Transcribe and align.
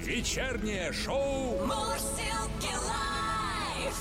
Вечернее 0.00 0.92
шоу 0.92 1.58
Мурзилки 1.66 2.74
лайф. 2.74 3.94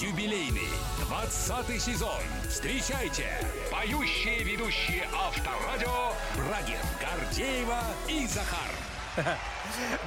юбилейный 0.00 0.68
20 1.08 1.82
сезон. 1.82 2.20
Встречайте 2.48 3.26
поющие 3.70 4.42
ведущие 4.42 5.06
Авторадио 5.14 6.12
Брагин, 6.36 6.78
Гордеева 7.00 7.80
и 8.08 8.26
Захар. 8.26 8.70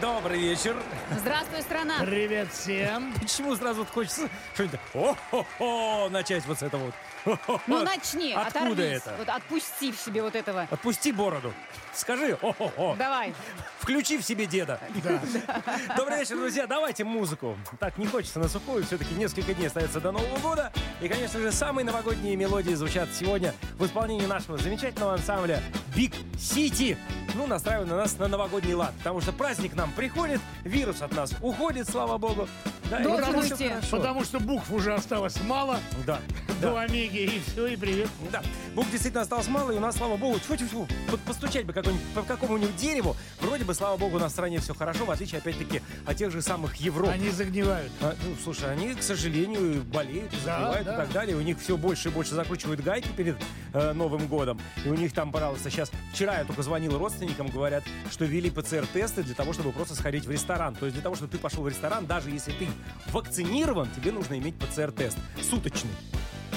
Добрый 0.01 0.39
вечер. 0.39 0.75
Здравствуй, 1.11 1.61
страна. 1.61 1.99
Привет 2.01 2.51
всем. 2.51 3.13
Почему 3.19 3.55
сразу 3.55 3.85
хочется 3.85 4.29
что-нибудь 4.53 4.79
о-хо-хо 4.93 6.09
начать 6.09 6.45
вот 6.45 6.59
с 6.59 6.63
этого 6.63 6.85
вот? 6.85 6.95
Ну 7.25 7.83
начни, 7.83 8.33
Откуда 8.33 8.63
оторвись. 8.63 9.01
это? 9.01 9.15
Вот 9.17 9.29
отпусти 9.29 9.91
в 9.91 9.97
себе 9.99 10.21
вот 10.21 10.35
этого. 10.35 10.67
Отпусти 10.69 11.11
бороду. 11.11 11.53
Скажи 11.93 12.37
о-хо-хо. 12.41 12.95
Давай. 12.97 13.33
Включи 13.79 14.17
в 14.17 14.23
себе 14.23 14.45
деда. 14.45 14.79
Добрый 15.97 16.19
вечер, 16.19 16.37
друзья. 16.37 16.67
Давайте 16.67 17.03
музыку. 17.03 17.57
Так 17.79 17.97
не 17.97 18.05
хочется 18.07 18.39
на 18.39 18.47
сухую. 18.47 18.85
Все-таки 18.85 19.13
несколько 19.15 19.53
дней 19.53 19.67
остается 19.67 19.99
до 19.99 20.11
Нового 20.11 20.37
года. 20.39 20.71
И, 21.01 21.07
конечно 21.07 21.39
же, 21.39 21.51
самые 21.51 21.85
новогодние 21.85 22.35
мелодии 22.35 22.73
звучат 22.73 23.09
сегодня 23.13 23.53
в 23.77 23.85
исполнении 23.85 24.25
нашего 24.25 24.57
замечательного 24.57 25.13
ансамбля 25.15 25.61
Big 25.95 26.13
City. 26.35 26.97
Ну, 27.35 27.47
настраивая 27.47 27.85
на 27.85 27.97
нас 27.97 28.17
на 28.17 28.27
новогодний 28.27 28.73
лад. 28.73 28.93
Потому 28.99 29.21
что 29.21 29.31
праздник 29.33 29.73
нам 29.75 29.91
приходит, 29.91 30.39
вирус 30.63 31.01
от 31.01 31.11
нас 31.13 31.33
уходит, 31.41 31.89
слава 31.89 32.17
богу. 32.17 32.47
Да, 32.89 32.99
Должен 32.99 33.25
потому 33.25 33.43
что 33.43 33.55
уйти. 33.55 33.71
Потому 33.91 34.23
что 34.23 34.39
букв 34.39 34.71
уже 34.71 34.93
осталось 34.93 35.39
мало 35.43 35.79
Да, 36.07 36.19
до 36.59 36.67
да, 36.67 36.73
Омеги, 37.19 37.35
и 37.35 37.39
все, 37.39 37.67
и 37.67 37.75
привет. 37.75 38.09
да. 38.31 38.41
Букв 38.75 38.91
действительно 38.91 39.21
осталось 39.21 39.47
мало, 39.47 39.71
и 39.71 39.75
у 39.75 39.79
нас, 39.79 39.97
слава 39.97 40.15
богу, 40.15 40.39
тьфу-тьфу-тьфу, 40.39 40.87
вот 41.09 41.19
постучать 41.21 41.65
бы 41.65 41.73
по 41.73 42.21
какому-нибудь 42.21 42.75
дереву, 42.77 43.15
вроде 43.41 43.65
бы, 43.65 43.73
слава 43.73 43.97
богу, 43.97 44.17
у 44.17 44.19
нас 44.19 44.31
в 44.31 44.35
стране 44.35 44.59
все 44.59 44.73
хорошо, 44.73 45.05
в 45.05 45.11
отличие, 45.11 45.39
опять-таки, 45.39 45.81
от 46.05 46.15
тех 46.15 46.31
же 46.31 46.41
самых 46.41 46.75
Европ. 46.77 47.09
Они 47.09 47.29
загнивают. 47.29 47.91
А, 48.01 48.15
ну, 48.23 48.35
слушай, 48.43 48.71
они, 48.71 48.93
к 48.93 49.03
сожалению, 49.03 49.83
болеют, 49.83 50.31
забивают 50.31 50.85
да. 50.85 50.93
и 50.93 50.97
так 50.97 51.11
далее. 51.11 51.35
У 51.35 51.41
них 51.41 51.59
все 51.59 51.77
больше 51.77 52.09
и 52.09 52.11
больше 52.11 52.35
закручивают 52.35 52.81
гайки 52.81 53.09
перед 53.09 53.37
э, 53.73 53.93
Новым 53.93 54.27
годом. 54.27 54.59
И 54.85 54.89
у 54.89 54.95
них 54.95 55.13
там, 55.13 55.31
пожалуйста, 55.31 55.69
сейчас... 55.69 55.91
Вчера 56.13 56.39
я 56.39 56.45
только 56.45 56.63
звонил 56.63 56.97
родственникам, 56.97 57.47
говорят, 57.47 57.83
что 58.11 58.25
ввели 58.25 58.49
ПЦР-тесты 58.49 59.23
для 59.23 59.35
того, 59.35 59.53
чтобы 59.53 59.71
просто 59.71 59.95
сходить 59.95 60.25
в 60.25 60.31
ресторан. 60.31 60.75
То 60.75 60.85
есть 60.85 60.95
для 60.95 61.03
того, 61.03 61.15
чтобы 61.15 61.31
ты 61.31 61.37
пошел 61.37 61.63
в 61.63 61.67
ресторан, 61.67 62.05
даже 62.05 62.29
если 62.29 62.51
ты 62.51 62.67
вакцинирован, 63.11 63.89
тебе 63.95 64.11
нужно 64.11 64.37
иметь 64.37 64.55
ПЦР-тест. 64.55 65.17
Суточный. 65.49 65.91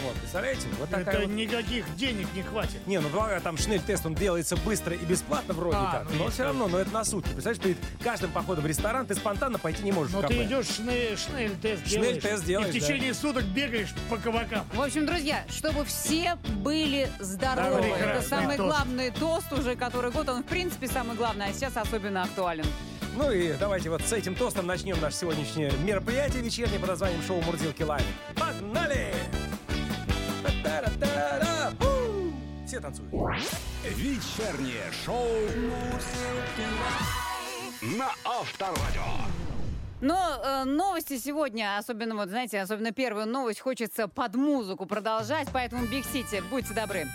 Вот, 0.03 0.17
представляете? 0.43 0.67
Вот 0.79 0.91
такая 0.91 1.15
Это 1.17 1.27
вот... 1.27 1.35
никаких 1.35 1.97
денег 1.97 2.27
не 2.35 2.43
хватит. 2.43 2.87
Не, 2.87 2.99
ну 3.01 3.09
благо 3.09 3.41
там 3.41 3.57
шнель-тест, 3.57 4.07
он 4.07 4.15
делается 4.15 4.57
быстро 4.57 4.95
и 4.95 5.05
бесплатно 5.05 5.55
вроде 5.55 5.77
А, 5.79 5.93
как. 6.05 6.11
ну, 6.13 6.25
но 6.25 6.31
все 6.31 6.45
равно, 6.45 6.69
но 6.69 6.79
это 6.79 6.91
на 6.91 7.05
сутки. 7.05 7.31
Представляешь, 7.33 7.63
перед 7.63 7.77
каждым 8.03 8.31
походом 8.33 8.65
в 8.65 8.67
ресторан 8.67 9.07
ты 9.07 9.15
спонтанно 9.15 9.59
пойти 9.59 9.83
не 9.83 9.93
можешь 9.93 10.13
Но 10.13 10.23
кафе. 10.23 10.35
ты 10.35 10.45
идешь 10.45 10.67
шнель, 10.69 11.17
тест 11.61 11.85
делаешь. 11.85 11.91
Шнель-тест 12.23 12.45
делаешь, 12.45 12.75
И 12.75 12.81
в 12.81 12.83
течение 12.83 13.15
суток 13.15 13.45
бегаешь 13.45 13.95
по 14.11 14.17
кабакам. 14.17 14.67
В 14.73 14.81
общем, 14.83 15.07
друзья, 15.07 15.45
чтобы 15.49 15.85
все 15.85 16.37
были 16.63 17.09
здоровы. 17.21 17.83
Прекрасный 17.83 18.13
Это 18.13 18.23
самый 18.29 18.57
тост. 18.57 18.69
главный 18.69 19.11
тост 19.11 19.53
уже 19.53 19.77
который 19.77 20.11
год. 20.11 20.29
Он, 20.29 20.43
в 20.43 20.47
принципе, 20.47 20.89
самый 20.89 21.17
главный, 21.17 21.47
а 21.47 21.53
сейчас 21.53 21.77
особенно 21.77 22.23
актуален. 22.23 22.67
Ну 23.17 23.31
и 23.31 23.53
давайте 23.59 23.91
вот 23.91 24.01
с 24.03 24.13
этим 24.13 24.35
тостом 24.35 24.67
начнем 24.67 24.99
наше 25.01 25.19
сегодняшнее 25.19 25.71
мероприятие 25.85 26.43
вечернее 26.43 26.79
под 26.79 26.89
названием 26.91 27.23
шоу 27.23 27.43
«Мурзилки 27.43 27.83
Live». 27.83 28.05
Погнали! 28.35 29.13
Та-та-ра-та-ра! 29.13 29.42
Все 32.67 32.81
танцуют. 32.81 33.13
Вечернее 33.85 34.91
шоу 35.05 35.29
на 37.83 38.11
Авторадио. 38.25 39.52
Но 40.03 40.41
э, 40.43 40.65
новости 40.65 41.17
сегодня, 41.17 41.79
особенно 41.79 42.17
вот, 42.17 42.29
знаете, 42.29 42.61
особенно 42.61 42.91
первую 42.91 43.29
новость, 43.29 43.61
хочется 43.61 44.09
под 44.09 44.35
музыку 44.35 44.85
продолжать, 44.85 45.47
поэтому 45.53 45.87
Big 45.87 46.05
City, 46.05 46.43
будьте 46.51 46.75
добры. 46.75 47.07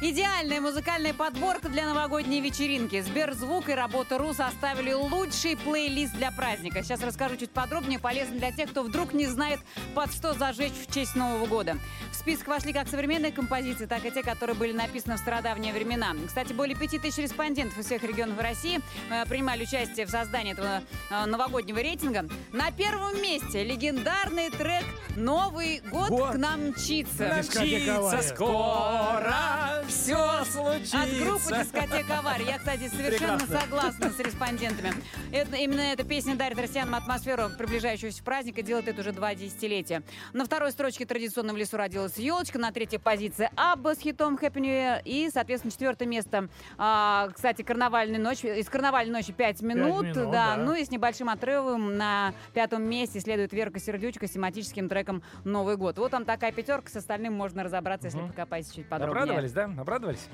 Идеальная 0.00 0.60
музыкальная 0.60 1.12
подборка 1.12 1.68
для 1.68 1.86
новогодней 1.86 2.40
вечеринки. 2.40 3.00
Сберзвук 3.00 3.68
и 3.68 3.72
Работа.ру 3.72 4.32
составили 4.32 4.92
лучший 4.92 5.56
плейлист 5.56 6.14
для 6.14 6.30
праздника. 6.30 6.84
Сейчас 6.84 7.02
расскажу 7.02 7.36
чуть 7.36 7.50
подробнее, 7.50 7.98
полезно 7.98 8.38
для 8.38 8.52
тех, 8.52 8.70
кто 8.70 8.84
вдруг 8.84 9.12
не 9.12 9.26
знает, 9.26 9.58
под 9.94 10.12
что 10.12 10.32
зажечь 10.34 10.74
в 10.74 10.94
честь 10.94 11.16
Нового 11.16 11.46
года. 11.46 11.78
В 12.12 12.14
список 12.14 12.46
вошли 12.46 12.72
как 12.72 12.86
современные 12.86 13.32
композиции, 13.32 13.86
так 13.86 14.04
и 14.04 14.10
те, 14.12 14.22
которые 14.22 14.54
были 14.54 14.72
написаны 14.72 15.16
в 15.16 15.18
стародавние 15.18 15.72
времена. 15.72 16.14
Кстати, 16.26 16.52
более 16.52 16.76
пяти 16.76 17.00
тысяч 17.00 17.18
респондентов 17.18 17.78
из 17.78 17.86
всех 17.86 18.04
регионов 18.04 18.38
России 18.38 18.80
э, 19.10 19.24
принимали 19.26 19.64
участие 19.64 20.06
в 20.06 20.10
создании 20.10 20.52
этого 20.52 20.82
э, 21.10 21.24
новогоднего 21.24 21.78
рейтинга. 21.78 22.28
На 22.52 22.70
первом 22.70 23.20
месте 23.20 23.64
легендарный 23.64 24.50
трек 24.50 24.84
«Новый 25.16 25.80
год 25.90 26.08
Год. 26.08 26.32
к 26.32 26.36
нам 26.36 26.68
мчится». 26.68 27.26
«Авария». 27.26 28.22
скоро 28.22 29.84
все 29.88 30.44
случится. 30.44 31.02
От 31.02 31.10
группы 31.18 31.64
«Дискотека 31.64 32.18
Авария». 32.18 32.46
Я, 32.46 32.58
кстати, 32.58 32.88
совершенно 32.88 33.38
Прекрасно. 33.38 33.60
согласна 33.60 34.10
с 34.10 34.18
респондентами. 34.18 34.92
Это, 35.32 35.56
именно 35.56 35.80
эта 35.80 36.04
песня 36.04 36.34
дарит 36.34 36.58
россиянам 36.58 36.94
атмосферу 36.94 37.50
приближающегося 37.56 38.22
праздника. 38.22 38.62
Делает 38.62 38.88
это 38.88 39.00
уже 39.00 39.12
два 39.12 39.34
десятилетия. 39.34 40.02
На 40.32 40.44
второй 40.44 40.72
строчке 40.72 41.04
традиционно 41.06 41.52
в 41.52 41.56
лесу 41.56 41.76
родилась 41.76 42.16
елочка. 42.16 42.58
На 42.58 42.72
третьей 42.72 42.98
позиции 42.98 43.50
Абба 43.56 43.94
с 43.94 43.98
хитом 43.98 44.36
Happy 44.36 44.60
New 44.60 44.70
Year. 44.70 45.02
И, 45.04 45.30
соответственно, 45.32 45.72
четвертое 45.72 46.06
место, 46.06 46.48
а, 46.78 47.28
кстати, 47.34 47.62
карнавальной 47.62 48.18
ночи. 48.18 48.46
Из 48.46 48.68
карнавальной 48.68 49.12
ночи 49.12 49.32
5 49.32 49.62
минут. 49.62 50.04
минут, 50.04 50.30
да. 50.30 50.30
да. 50.30 50.56
Ну 50.56 50.74
и 50.74 50.84
с 50.84 50.90
небольшим 50.90 51.28
отрывом 51.28 51.96
на 51.96 52.25
пятом 52.52 52.82
месте 52.82 53.20
следует 53.20 53.52
Верка 53.52 53.78
Сердючка 53.78 54.26
с 54.26 54.30
тематическим 54.30 54.88
треком 54.88 55.22
«Новый 55.44 55.76
год». 55.76 55.98
Вот 55.98 56.10
там 56.10 56.24
такая 56.24 56.52
пятерка. 56.52 56.88
С 56.88 56.96
остальным 56.96 57.32
можно 57.32 57.64
разобраться, 57.64 58.08
если 58.08 58.20
покопать 58.20 58.72
чуть 58.74 58.88
подробнее. 58.88 59.22
Обрадовались, 59.22 59.52
да? 59.52 59.64
Обрадовались? 59.64 60.28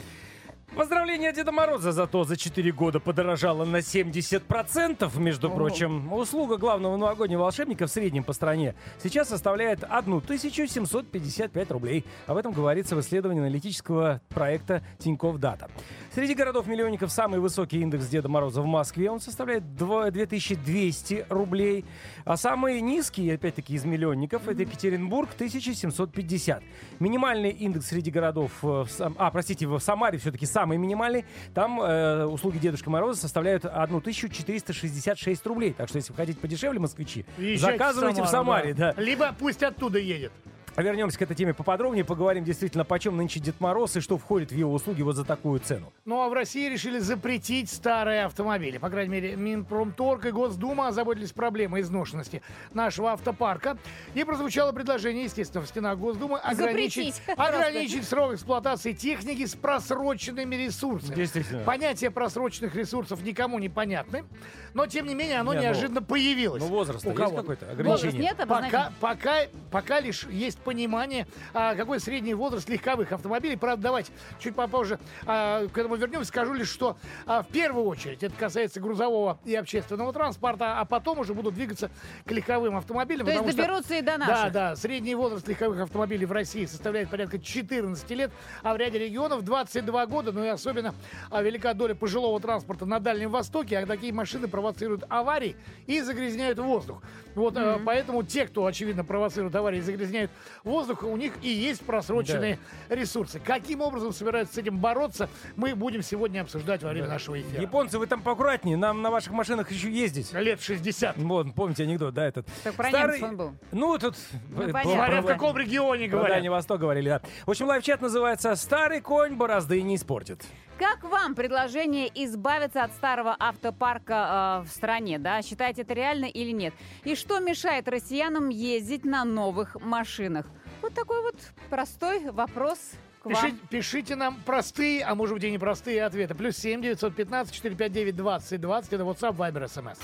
Поздравление 0.77 1.35
Деда 1.35 1.53
Мороза 1.53 1.93
зато 1.93 2.25
за 2.25 2.37
4 2.39 2.73
года 2.73 2.99
подорожало 2.99 3.67
на 3.67 3.77
70%, 3.77 5.19
между 5.19 5.49
Ого. 5.49 5.57
прочим. 5.57 6.11
Услуга 6.11 6.57
главного 6.57 6.97
новогоднего 6.97 7.43
волшебника 7.43 7.87
в 7.87 7.91
среднем 7.91 8.25
по 8.25 8.33
стране 8.33 8.75
сейчас 9.03 9.29
составляет 9.29 9.85
1755 9.85 11.71
рублей. 11.73 12.07
Об 12.27 12.39
этом 12.39 12.53
говорится 12.53 12.97
в 12.97 13.01
исследовании 13.01 13.43
аналитического 13.43 14.23
проекта 14.31 14.83
Тинькофф 14.99 15.37
Дата. 15.37 15.69
Среди 16.15 16.35
городов-миллионников 16.35 17.13
самый 17.13 17.39
высокий 17.39 17.81
индекс 17.81 18.07
Деда 18.07 18.31
Мороза 18.31 18.63
в 18.63 18.67
Москве. 18.67 19.11
Он 19.11 19.21
составляет 19.21 19.77
2 19.77 20.11
2200 20.11 21.27
рублей. 21.29 21.85
А 22.25 22.39
самый 22.39 22.81
низкий, 22.81 23.31
опять-таки, 23.31 23.75
из 23.75 23.85
миллионников, 23.85 24.49
это 24.49 24.63
Екатеринбург, 24.63 25.29
1750. 25.35 26.63
Минимальный 26.99 27.51
индекс 27.51 27.89
среди 27.89 28.11
городов... 28.11 28.53
э, 28.63 28.67
в 28.67 28.89
Сам- 28.89 29.15
А, 29.19 29.31
простите, 29.31 29.67
в 29.67 29.79
Самаре 29.79 30.17
все-таки 30.19 30.47
самый 30.63 30.79
минимальный. 30.79 31.25
Там 31.55 31.81
э, 31.81 32.25
услуги 32.25 32.59
Дедушки 32.59 32.89
Мороза 32.89 33.21
составляют 33.21 33.65
1466 33.65 35.47
рублей. 35.47 35.73
Так 35.73 35.89
что, 35.89 35.97
если 35.99 36.13
вы 36.13 36.17
хотите 36.17 36.39
подешевле, 36.39 36.79
москвичи, 36.79 37.25
Езжайте 37.37 37.79
заказывайте 37.79 38.23
в 38.23 38.27
Самаре. 38.29 38.75
да. 38.75 38.95
Либо 38.97 39.35
пусть 39.39 39.63
оттуда 39.63 39.99
едет. 39.99 40.33
А 40.75 40.83
Вернемся 40.83 41.19
к 41.19 41.23
этой 41.23 41.37
теме 41.37 41.53
поподробнее, 41.53 42.03
поговорим 42.03 42.45
действительно, 42.45 42.85
почем 42.85 43.15
нынче 43.19 43.41
Дед 43.41 43.61
Мороз 43.61 43.95
и 43.97 44.01
что 44.01 44.17
входит 44.17 44.53
в 44.53 44.57
его 44.57 44.73
услуги 44.73 45.03
вот 45.03 45.17
за 45.17 45.25
такую 45.25 45.61
цену. 45.61 45.93
Ну 46.07 46.23
а 46.23 46.31
в 46.31 46.33
России 46.33 46.67
решили 46.71 46.99
запретить 46.99 47.69
старые 47.71 48.25
автомобили. 48.25 48.79
По 48.79 48.89
крайней 48.89 49.13
мере, 49.13 49.37
Минпромторг 49.37 50.25
и 50.25 50.31
Госдума 50.31 50.89
озаботились 50.89 51.33
проблемой 51.33 51.83
изношенности 51.83 52.41
нашего 52.73 53.13
автопарка. 53.13 53.77
И 54.15 54.25
прозвучало 54.25 54.73
предложение, 54.73 55.25
естественно, 55.25 55.63
в 55.63 55.69
стенах 55.69 55.99
Госдумы 55.99 56.39
ограничить, 56.39 57.17
Запретить. 57.17 57.23
ограничить 57.39 58.09
срок 58.09 58.33
эксплуатации 58.33 58.93
техники 58.93 59.45
с 59.45 59.55
просроченными 59.55 60.55
ресурсами. 60.57 61.15
Действительно. 61.15 61.65
Понятие 61.65 62.11
просроченных 62.11 62.75
ресурсов 62.75 63.23
никому 63.23 63.59
не 63.59 63.69
понятны, 63.69 64.25
но 64.73 64.87
тем 64.87 65.07
не 65.07 65.15
менее 65.15 65.41
оно 65.41 65.53
Не, 65.53 65.59
ну, 65.59 65.65
неожиданно 65.65 66.01
появилось. 66.03 66.63
Ну, 66.63 66.69
возраст 66.69 67.05
У 67.05 67.11
есть 67.11 67.21
кого? 67.21 67.37
какой-то? 67.37 67.67
Возраст 67.67 67.81
Ограничение? 67.81 68.23
нет, 68.23 68.49
Пока, 68.49 68.93
пока, 69.01 69.37
пока 69.71 70.01
лишь 70.01 70.25
есть 70.25 70.62
понимание, 70.63 71.27
а, 71.53 71.75
какой 71.75 72.01
средний 72.01 72.35
возраст 72.35 72.69
легковых 72.69 73.13
автомобилей. 73.13 73.57
Правда, 73.57 73.83
давайте 73.83 74.13
чуть 74.39 74.55
попозже 74.55 74.99
а, 75.27 75.67
к 75.69 75.77
этому 75.77 75.97
вернемся. 75.97 76.29
Скажу 76.29 76.55
лишь, 76.55 76.69
что 76.71 76.97
а, 77.27 77.43
в 77.43 77.49
первую 77.49 77.87
очередь 77.87 78.23
это 78.23 78.35
касается 78.35 78.81
грузового 78.81 79.39
и 79.45 79.55
общественного 79.55 80.13
транспорта, 80.13 80.81
а 80.81 80.85
потом 80.85 81.19
уже 81.19 81.35
будут 81.35 81.55
двигаться 81.55 81.91
к 82.25 82.31
легковым 82.31 82.77
автомобилям. 82.77 83.27
То 83.27 83.33
есть 83.33 83.43
потому 83.43 83.53
что- 83.53 83.63
доберутся 83.63 83.95
и 83.95 84.01
до 84.03 84.19
Да, 84.19 84.27
наших. 84.27 84.53
да. 84.53 84.77
Средний 84.77 85.15
возраст 85.15 85.47
легковых 85.49 85.81
автомобилей 85.81 86.27
в 86.27 86.33
России 86.33 86.65
составляет 86.67 87.11
порядка 87.11 87.39
14 87.39 88.11
лет, 88.15 88.31
а 88.63 88.75
в 88.75 88.77
ряде 88.77 88.99
регионов 88.99 89.43
22 89.43 90.07
года. 90.07 90.33
Ну 90.33 90.45
и 90.45 90.49
особенно 90.49 90.95
а, 91.31 91.43
велика 91.43 91.75
доля 91.75 91.95
пожилого 91.95 92.41
транспорта 92.41 92.87
на 92.87 93.01
Дальнем 93.01 93.31
Востоке, 93.31 93.79
а 93.79 93.87
такие 93.87 94.13
машины 94.13 94.49
провоцируют 94.49 95.05
аварии 95.09 95.57
и 95.87 96.01
загрязняют 96.01 96.59
воздух. 96.59 97.03
Вот 97.35 97.57
э, 97.57 97.79
поэтому 97.85 98.23
те, 98.23 98.47
кто, 98.47 98.67
очевидно, 98.67 99.05
провоцируют 99.05 99.57
аварии 99.57 99.79
и 99.79 99.81
загрязняют 99.81 100.31
воздуха 100.65 101.05
у 101.05 101.17
них 101.17 101.33
и 101.43 101.49
есть 101.49 101.85
просроченные 101.85 102.59
ресурсы. 102.89 103.41
Каким 103.41 103.81
образом 103.81 104.13
собираются 104.13 104.55
с 104.55 104.59
этим 104.59 104.79
бороться, 104.79 105.29
мы 105.57 105.75
будем 105.75 106.03
сегодня 106.03 106.41
обсуждать 106.41 106.83
во 106.83 106.91
время 106.91 107.09
нашего 107.09 107.41
эфира. 107.41 107.61
Японцы, 107.61 107.99
вы 107.99 108.07
там 108.07 108.23
поаккуратнее, 108.23 108.77
нам 108.77 109.03
на 109.03 109.11
ваших 109.11 109.33
машинах 109.33 109.71
еще 109.71 109.91
ездить. 109.91 110.33
Лет 110.33 110.61
60. 110.61 111.17
Вот, 111.19 111.55
помните 111.55 111.85
анекдот, 111.85 112.15
да, 112.15 112.27
этот? 112.27 112.47
Так 112.65 112.75
про 112.75 112.89
Старый- 112.89 113.21
немцев 113.21 113.29
он 113.29 113.37
был. 113.37 113.55
Ну, 113.73 113.99
тут... 113.99 114.17
Ну, 114.51 114.63
э, 114.63 114.73
Говоря, 114.73 115.23
в 115.23 115.27
каком 115.27 115.57
регионе 115.57 116.09
говорят. 116.09 116.37
Дальний 116.37 116.49
Восток 116.49 116.81
говорили, 116.81 117.09
да. 117.09 117.21
В 117.47 117.51
общем, 117.51 117.67
лайв-чат 117.67 118.01
называется 118.01 118.55
«Старый 118.57 119.01
конь 119.01 119.35
борозды 119.35 119.83
не 119.83 119.97
испортит». 119.97 120.45
Как 120.79 121.05
вам 121.05 121.37
предложение 121.37 122.11
избавиться 122.25 122.83
от 122.83 122.93
старого 122.93 123.37
автопарка 123.39 124.63
э, 124.65 124.69
в 124.69 124.73
стране? 124.73 125.19
Да? 125.19 125.41
Считаете 125.43 125.83
это 125.83 125.95
реально 125.95 126.25
или 126.25 126.51
нет? 126.51 126.75
И 127.05 127.15
что 127.15 127.39
мешает 127.39 127.87
россиянам 127.87 128.49
ездить 128.49 129.05
на 129.05 129.25
новых 129.25 129.77
машинах? 129.81 130.42
Вот 130.83 130.95
такой 130.95 131.23
вот 131.23 131.37
простой 131.71 132.31
вопрос 132.31 132.79
к 133.23 133.27
вам. 133.27 133.35
Пишите, 133.35 133.59
пишите 133.71 134.17
нам 134.17 134.43
простые, 134.45 135.05
а 135.05 135.15
может 135.15 135.35
быть 135.35 135.45
и 135.45 135.51
непростые 135.51 136.05
ответы. 136.05 136.35
Плюс 136.35 136.57
7 136.57 136.83
915 136.83 137.55
459 137.55 138.17
20 138.17 138.61
20. 138.61 138.93
Это 138.93 139.05
WhatsApp, 139.05 139.37
Viber, 139.37 139.65
SMS. 139.65 139.99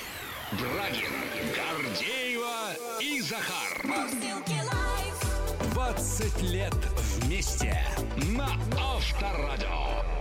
Брагин, 0.52 1.10
Гордеева 1.56 3.00
и 3.00 3.20
Захар. 3.20 3.84
Мурзилки 3.84 4.60
лайф. 4.72 5.74
20 5.74 6.42
лет 6.42 6.74
вместе 7.18 7.84
на 8.36 8.48
Авторадио. 8.78 10.17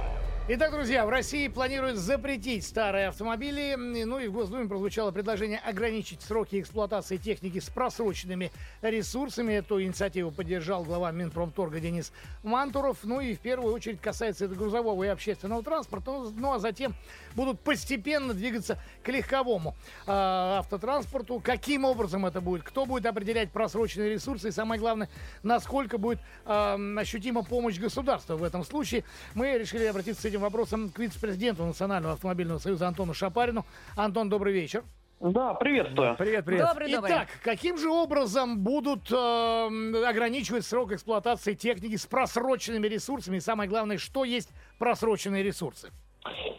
Итак, 0.49 0.71
друзья, 0.71 1.05
в 1.05 1.09
России 1.09 1.49
планируют 1.49 1.97
запретить 1.97 2.65
старые 2.65 3.09
автомобили. 3.09 3.75
Ну 3.75 4.17
и 4.17 4.29
в 4.29 4.31
Госдуме 4.31 4.65
прозвучало 4.65 5.11
предложение 5.11 5.59
ограничить 5.59 6.21
сроки 6.21 6.61
эксплуатации 6.61 7.17
техники 7.17 7.59
с 7.59 7.65
просроченными 7.65 8.53
ресурсами. 8.81 9.51
Эту 9.51 9.83
инициативу 9.83 10.31
поддержал 10.31 10.85
глава 10.85 11.11
Минпромторга 11.11 11.81
Денис 11.81 12.13
Мантуров. 12.43 12.99
Ну 13.03 13.19
и 13.19 13.35
в 13.35 13.39
первую 13.39 13.73
очередь 13.73 13.99
касается 13.99 14.45
это 14.45 14.55
грузового 14.55 15.03
и 15.03 15.07
общественного 15.07 15.63
транспорта. 15.63 16.11
Ну, 16.33 16.53
а 16.53 16.59
затем 16.59 16.95
будут 17.37 17.61
постепенно 17.61 18.33
двигаться 18.33 18.79
к 19.03 19.09
легковому 19.09 19.75
э, 20.05 20.11
автотранспорту. 20.11 21.39
Каким 21.39 21.85
образом 21.85 22.25
это 22.25 22.41
будет? 22.41 22.63
Кто 22.63 22.85
будет 22.85 23.05
определять 23.05 23.51
просроченные 23.51 24.09
ресурсы? 24.09 24.49
И 24.49 24.51
самое 24.51 24.81
главное, 24.81 25.07
насколько 25.43 25.99
будет 25.99 26.19
э, 26.45 26.95
ощутима 26.97 27.43
помощь 27.43 27.77
государства 27.77 28.35
в 28.35 28.43
этом 28.43 28.65
случае? 28.65 29.05
Мы 29.35 29.57
решили 29.57 29.85
обратиться 29.85 30.23
с 30.23 30.25
этим 30.25 30.41
вопросом 30.41 30.89
к 30.89 30.97
вице-президенту 30.97 31.63
Национального 31.63 32.15
автомобильного 32.15 32.57
союза 32.57 32.87
Антону 32.87 33.13
Шапарину. 33.13 33.65
Антон, 33.95 34.29
добрый 34.29 34.51
вечер. 34.53 34.83
Да, 35.19 35.53
приветствую. 35.53 36.15
Привет, 36.15 36.45
привет. 36.45 36.67
Добрый, 36.67 36.91
добрый. 36.91 37.11
Итак, 37.11 37.27
каким 37.43 37.77
же 37.77 37.89
образом 37.89 38.59
будут 38.59 39.11
э, 39.11 40.05
ограничивать 40.07 40.65
срок 40.65 40.91
эксплуатации 40.91 41.53
техники 41.53 41.95
с 41.97 42.05
просроченными 42.07 42.87
ресурсами? 42.87 43.37
И 43.37 43.39
самое 43.39 43.69
главное, 43.69 43.99
что 43.99 44.23
есть 44.25 44.49
просроченные 44.79 45.43
ресурсы? 45.43 45.91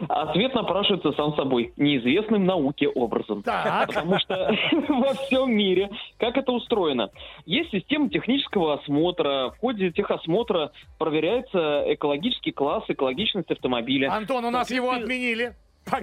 Ответ 0.09 0.55
напрашивается 0.55 1.13
сам 1.13 1.35
собой, 1.37 1.73
неизвестным 1.77 2.45
науке 2.45 2.89
образом. 2.89 3.43
Так, 3.43 3.89
Потому 3.89 4.19
что 4.19 4.55
во 4.89 5.15
всем 5.15 5.53
мире, 5.53 5.91
как 6.19 6.37
это 6.37 6.53
устроено? 6.53 7.11
Есть 7.47 7.71
система 7.71 8.09
технического 8.09 8.75
осмотра. 8.75 9.51
В 9.57 9.59
ходе 9.61 9.91
техосмотра 9.91 10.73
проверяется 10.99 11.85
экологический 11.87 12.53
класс, 12.53 12.85
экологичность 12.89 13.51
автомобиля. 13.51 14.13
Антон, 14.13 14.45
у 14.45 14.51
нас 14.51 14.71
его 14.71 14.91
отменили. 14.91 15.55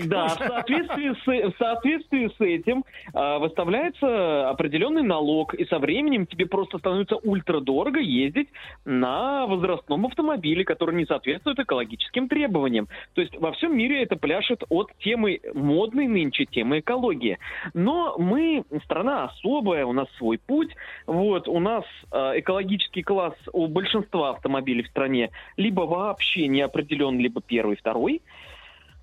Да, 0.06 0.28
в 0.28 0.38
соответствии 0.38 1.14
с, 1.14 1.54
в 1.54 1.58
соответствии 1.58 2.28
с 2.28 2.42
этим 2.42 2.84
а, 3.14 3.40
выставляется 3.40 4.50
определенный 4.50 5.04
налог, 5.04 5.54
и 5.54 5.66
со 5.66 5.80
временем 5.80 6.26
тебе 6.26 6.46
просто 6.46 6.78
становится 6.78 7.16
ультрадорого 7.16 8.00
ездить 8.00 8.50
на 8.86 9.46
возрастном 9.48 10.06
автомобиле, 10.06 10.64
который 10.64 10.96
не 10.96 11.06
соответствует 11.06 11.60
экологическим 11.60 12.28
требованиям. 12.28 12.88
То 13.14 13.22
есть 13.22 13.36
во 13.38 13.52
всем 13.54 13.78
мире 13.78 14.04
это 14.04 14.16
пляшет 14.16 14.64
от 14.70 14.92
темы 15.00 15.40
модной 15.54 16.08
нынче, 16.08 16.46
темы 16.46 16.80
экологии. 16.80 17.40
Но 17.74 18.16
мы 18.18 18.64
страна 18.84 19.26
особая, 19.26 19.86
у 19.86 19.94
нас 19.94 20.08
свой 20.18 20.38
путь. 20.38 20.76
Вот, 21.06 21.48
у 21.48 21.60
нас 21.60 21.84
а, 22.12 22.34
экологический 22.38 23.04
класс 23.04 23.36
у 23.54 23.68
большинства 23.68 24.32
автомобилей 24.32 24.84
в 24.84 24.88
стране 24.88 25.32
либо 25.58 25.82
вообще 25.82 26.48
не 26.48 26.62
определен, 26.62 27.20
либо 27.20 27.42
первый, 27.42 27.76
второй. 27.76 28.22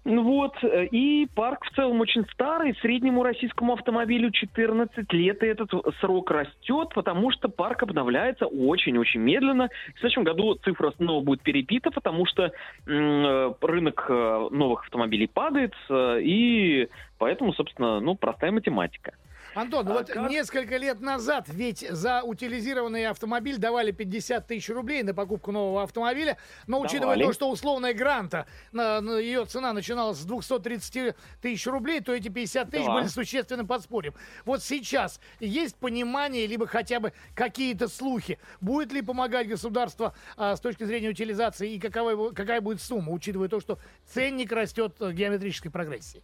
Ну 0.05 0.25
Вот, 0.25 0.55
э, 0.65 0.87
и 0.87 1.29
парк 1.33 1.65
в 1.65 1.75
целом 1.77 2.01
очень 2.01 2.25
старый, 2.33 2.75
среднему 2.81 3.23
российскому 3.23 3.75
автомобилю 3.75 4.33
14 4.33 5.13
лет, 5.13 5.43
и 5.45 5.47
этот 5.47 5.71
срок 6.01 6.31
растет, 6.33 6.89
потому 6.93 7.31
что 7.31 7.49
парк 7.49 7.85
обновляется 7.85 8.47
очень-очень 8.47 9.21
медленно. 9.21 9.69
В 9.95 10.01
следующем 10.01 10.25
году 10.25 10.57
цифра 10.57 10.91
снова 10.97 11.23
будет 11.23 11.43
перебита, 11.43 11.93
потому 11.93 12.27
что 12.27 12.51
э, 12.87 13.55
рынок 13.61 14.07
э, 14.09 14.49
новых 14.51 14.83
автомобилей 14.83 15.29
падает, 15.29 15.75
и 15.91 16.89
поэтому, 17.19 17.53
собственно, 17.53 18.01
ну, 18.01 18.17
простая 18.17 18.51
математика. 18.51 19.13
Антон, 19.55 19.85
ну 19.87 19.93
А 19.93 19.95
вот 19.99 20.09
как? 20.09 20.31
несколько 20.31 20.77
лет 20.77 21.01
назад 21.01 21.47
ведь 21.49 21.81
за 21.89 22.23
утилизированный 22.23 23.07
автомобиль 23.07 23.59
давали 23.59 23.91
50 23.91 24.47
тысяч 24.47 24.69
рублей 24.71 25.03
на 25.03 25.13
покупку 25.15 25.53
нового 25.53 25.83
автомобиля, 25.83 26.39
но 26.67 26.81
учитывая 26.81 27.17
Давали. 27.17 27.25
то, 27.25 27.33
что 27.33 27.51
условная 27.51 27.93
гранта, 27.93 28.47
ее 28.73 29.45
цена 29.45 29.73
начиналась 29.73 30.19
с 30.19 30.25
230 30.25 31.15
тысяч 31.41 31.67
рублей, 31.67 32.01
то 32.01 32.15
эти 32.15 32.29
50 32.29 32.71
тысяч 32.71 32.87
Да. 32.87 32.95
были 32.95 33.07
существенным 33.09 33.67
подспорьем. 33.67 34.15
Вот 34.45 34.63
сейчас 34.63 35.21
есть 35.41 35.77
понимание, 35.77 36.47
либо 36.47 36.67
хотя 36.67 37.01
бы 37.01 37.13
какие-то 37.35 37.89
слухи, 37.89 38.39
будет 38.61 38.93
ли 38.93 39.03
помогать 39.03 39.49
государство 39.49 40.15
а, 40.37 40.57
с 40.57 40.61
точки 40.61 40.85
зрения 40.85 41.09
утилизации 41.11 41.75
и 41.75 41.79
какова, 41.79 42.31
какая 42.31 42.61
будет 42.61 42.81
сумма, 42.81 43.13
учитывая 43.13 43.49
то, 43.49 43.61
что 43.61 43.79
ценник 44.07 44.51
растет 44.53 44.95
в 44.99 45.13
геометрической 45.13 45.71
прогрессии? 45.71 46.23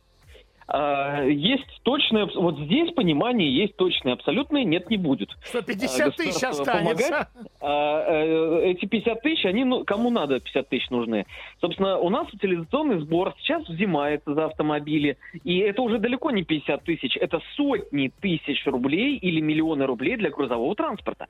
А, 0.71 1.23
Есть 1.25 1.81
точное, 1.83 2.27
вот 2.27 2.59
здесь 2.59 2.93
понимание 2.93 3.51
есть 3.51 3.77
точное, 3.77 4.13
абсолютное, 4.13 4.65
нет, 4.65 4.91
не 4.91 4.99
будет. 4.99 5.31
Что 5.43 5.63
50 5.63 6.17
тысяч 6.17 6.35
государство 6.35 6.63
останется? 6.63 7.09
помогает? 7.09 7.29
А, 7.63 8.05
э, 8.07 8.71
эти 8.73 8.85
50 8.85 9.23
тысяч, 9.23 9.47
они, 9.47 9.65
ну, 9.65 9.85
кому 9.85 10.11
надо 10.11 10.41
50 10.41 10.69
тысяч 10.69 10.91
нужны? 10.91 11.25
Собственно, 11.63 11.97
у 11.99 12.11
нас 12.11 12.29
утилизационный 12.35 13.01
сбор 13.01 13.35
сейчас 13.39 13.67
взимается 13.67 14.35
за 14.35 14.45
автомобили, 14.45 15.17
и 15.43 15.59
это 15.59 15.81
уже 15.81 15.99
далеко 15.99 16.31
не 16.31 16.45
50 16.45 16.85
тысяч, 16.85 17.17
это 17.17 17.41
сотни 17.57 18.13
тысяч 18.21 18.67
рублей 18.67 19.17
или 19.17 19.41
миллионы 19.41 19.87
рублей 19.87 20.17
для 20.17 20.29
грузового 20.29 20.75
транспорта. 20.75 21.29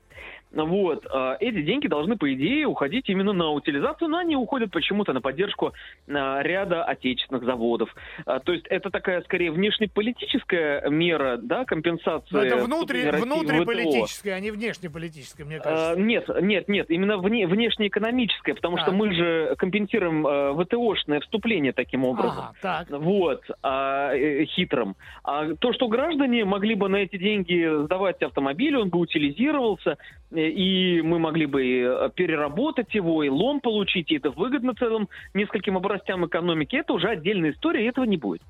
Вот, 0.50 1.06
а, 1.10 1.36
эти 1.38 1.62
деньги 1.62 1.86
должны, 1.86 2.16
по 2.16 2.32
идее, 2.32 2.66
уходить 2.66 3.08
именно 3.08 3.32
на 3.32 3.50
утилизацию, 3.50 4.08
но 4.08 4.18
они 4.18 4.34
уходят 4.34 4.72
почему-то 4.72 5.12
на 5.12 5.20
поддержку 5.20 5.74
а, 6.08 6.42
ряда 6.42 6.84
отечественных 6.84 7.44
заводов. 7.44 7.94
А, 8.24 8.40
То 8.40 8.52
есть 8.52 8.66
это 8.68 8.90
такая, 8.90 9.20
скорее, 9.28 9.52
внешнеполитическая 9.52 10.88
мера, 10.88 11.36
да, 11.36 11.64
компенсация. 11.66 12.24
Но 12.32 12.38
Ну, 12.40 12.44
это 12.44 12.56
внутри, 12.56 13.04
России 13.04 13.24
в 13.24 13.26
ВТО. 13.26 13.40
внутриполитическое, 13.40 14.34
а 14.34 14.40
не 14.40 14.50
внешнеполитическое, 14.50 15.46
мне 15.46 15.56
А, 15.56 15.60
кажется. 15.60 16.00
Нет, 16.00 16.28
нет, 16.40 16.68
нет, 16.68 16.90
именно 16.90 17.18
вне, 17.18 17.46
внешнеэкономическое, 17.46 18.54
потому 18.54 18.76
Так. 18.76 18.86
что 18.86 18.94
мы 18.94 19.12
же 19.12 19.54
компенсируем 19.58 20.26
э, 20.26 20.64
ВТОшное 20.64 21.20
вступление 21.20 21.72
таким 21.74 22.04
образом. 22.04 22.38
Ага, 22.38 22.52
так. 22.62 22.90
Вот, 22.90 23.42
а, 23.62 24.14
э, 24.14 24.44
хитрым. 24.46 24.96
А 25.24 25.54
то, 25.56 25.72
что 25.74 25.88
граждане 25.88 26.44
могли 26.46 26.74
бы 26.74 26.88
на 26.88 26.96
эти 26.96 27.18
деньги 27.18 27.84
сдавать 27.84 28.22
автомобиль, 28.22 28.76
он 28.76 28.88
бы 28.88 28.98
утилизировался, 28.98 29.98
э, 30.27 30.27
и 30.30 31.00
мы 31.02 31.18
могли 31.18 31.46
бы 31.46 31.64
и, 31.64 31.82
э, 31.82 32.10
переработать 32.14 32.94
его, 32.94 33.22
и 33.22 33.28
лом 33.28 33.60
получить, 33.60 34.10
и 34.10 34.16
это 34.16 34.30
выгодно 34.30 34.74
целым 34.74 35.08
нескольким 35.34 35.76
областям 35.76 36.26
экономики, 36.26 36.76
это 36.76 36.92
уже 36.92 37.08
отдельная 37.08 37.52
история, 37.52 37.84
и 37.84 37.88
этого 37.88 38.04
не 38.04 38.16
будет. 38.16 38.42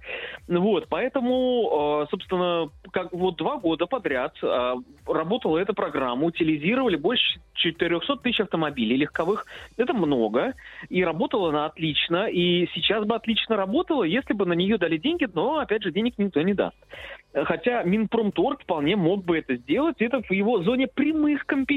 Вот, 0.49 0.87
поэтому, 0.89 2.03
э, 2.03 2.07
собственно, 2.11 2.71
как 2.91 3.13
вот 3.13 3.37
два 3.37 3.59
года 3.59 3.87
подряд 3.87 4.35
э, 4.43 4.75
работала 5.07 5.59
эта 5.59 5.73
программа, 5.73 6.27
утилизировали 6.27 6.97
больше 6.97 7.41
400 7.55 8.17
тысяч 8.17 8.41
автомобилей 8.41 8.97
легковых, 8.97 9.47
это 9.77 9.95
много, 9.95 10.55
и 10.89 11.05
работала 11.05 11.51
она 11.51 11.67
отлично, 11.67 12.27
и 12.27 12.67
сейчас 12.75 13.05
бы 13.05 13.15
отлично 13.15 13.57
работала, 13.57 14.03
если 14.03 14.33
бы 14.33 14.47
на 14.47 14.55
нее 14.55 14.79
дали 14.79 14.97
деньги, 14.97 15.29
но, 15.33 15.59
опять 15.59 15.83
же, 15.83 15.93
денег 15.93 16.15
никто 16.19 16.41
не 16.43 16.55
даст. 16.55 16.77
Хотя 17.35 17.83
Минпромторг 17.83 18.63
вполне 18.63 18.97
мог 18.97 19.25
бы 19.25 19.39
это 19.39 19.57
сделать, 19.57 19.97
это 20.01 20.23
в 20.23 20.31
его 20.33 20.63
зоне 20.63 20.89
прямых 20.89 21.47
компетенций. 21.47 21.68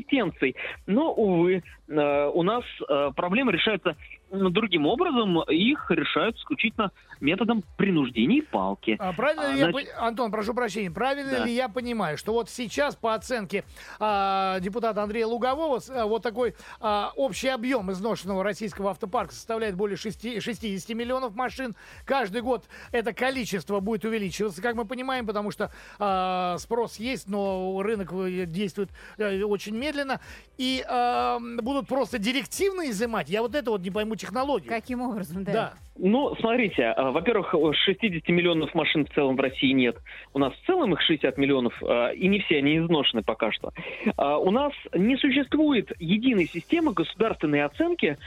Но, 0.88 1.14
увы, 1.14 1.64
э, 1.88 2.32
у 2.34 2.44
нас 2.44 2.64
э, 2.88 3.12
проблема 3.16 3.52
решается 3.52 3.90
м, 3.90 3.96
другим 4.32 4.86
образом 4.88 5.42
их 5.44 5.92
решают 5.92 6.38
исключительно 6.38 6.92
методом 7.20 7.64
принуждения 7.78 8.38
и 8.38 8.42
палки. 8.42 8.96
А 9.00 9.14
правильно 9.14 9.50
А, 9.50 9.52
ли 9.54 9.60
я 9.60 9.70
значит- 9.72 9.94
по- 9.94 10.08
Антон, 10.08 10.32
прошу 10.32 10.54
прощения, 10.54 10.90
правильно 10.90 11.32
Да. 11.40 11.46
ли 11.46 11.54
я 11.54 11.70
понимаю, 11.70 12.18
что 12.18 12.34
вот 12.34 12.50
сейчас 12.50 12.96
по 12.96 13.14
оценке 13.14 13.64
а, 14.00 14.60
депутата 14.60 15.04
Андрея 15.04 15.28
Лугового 15.28 15.80
а, 15.90 16.06
вот 16.06 16.24
такой 16.24 16.56
а, 16.80 17.12
общий 17.16 17.50
объем 17.50 17.92
изношенного 17.92 18.44
российского 18.44 18.92
автопарка 18.92 19.34
составляет 19.34 19.76
более 19.76 19.98
6, 19.98 20.42
60 20.42 20.96
миллионов 20.96 21.36
машин. 21.36 21.76
Каждый 22.06 22.42
год 22.42 22.66
это 22.92 23.14
количество 23.14 23.80
будет 23.80 24.06
увеличиваться, 24.06 24.62
как 24.62 24.76
мы 24.76 24.86
понимаем, 24.86 25.28
потому 25.28 25.52
что 25.52 25.72
а, 26.00 26.58
спрос 26.58 26.96
есть, 26.98 27.28
но 27.28 27.82
рынок 27.84 28.12
э, 28.14 28.46
действует 28.46 28.90
э, 29.18 29.44
очень 29.44 29.76
медленно. 29.76 30.20
И 30.58 30.84
а, 30.88 31.40
будут 31.62 31.88
просто 31.88 32.18
директивно 32.18 32.90
изымать. 32.90 33.30
Я 33.30 33.42
вот 33.42 33.54
это 33.56 33.72
вот 33.72 33.82
не 33.82 33.92
пойму 33.92 34.16
технологию. 34.22 34.70
Каким 34.70 35.02
образом, 35.02 35.44
да? 35.44 35.52
Да. 35.52 35.74
Ну, 36.04 36.34
смотрите, 36.40 36.86
а, 36.86 37.12
во-первых, 37.12 37.54
60 37.54 38.28
миллионов 38.30 38.74
машин 38.74 39.06
в 39.06 39.14
целом 39.14 39.36
в 39.36 39.40
России 39.40 39.72
нет. 39.72 39.98
У 40.34 40.40
нас 40.40 40.54
в 40.54 40.66
целом 40.66 40.94
их 40.94 41.02
60 41.02 41.38
миллионов, 41.38 41.74
а, 41.84 42.10
и 42.10 42.28
не 42.28 42.40
все 42.40 42.58
они 42.58 42.78
изношены 42.78 43.22
пока 43.22 43.52
что. 43.52 43.72
У 44.18 44.52
нас 44.52 44.74
не 44.96 45.18
существует 45.18 45.92
единой 46.00 46.48
системы 46.48 46.94
государственной 46.94 47.64
оценки 47.64 48.18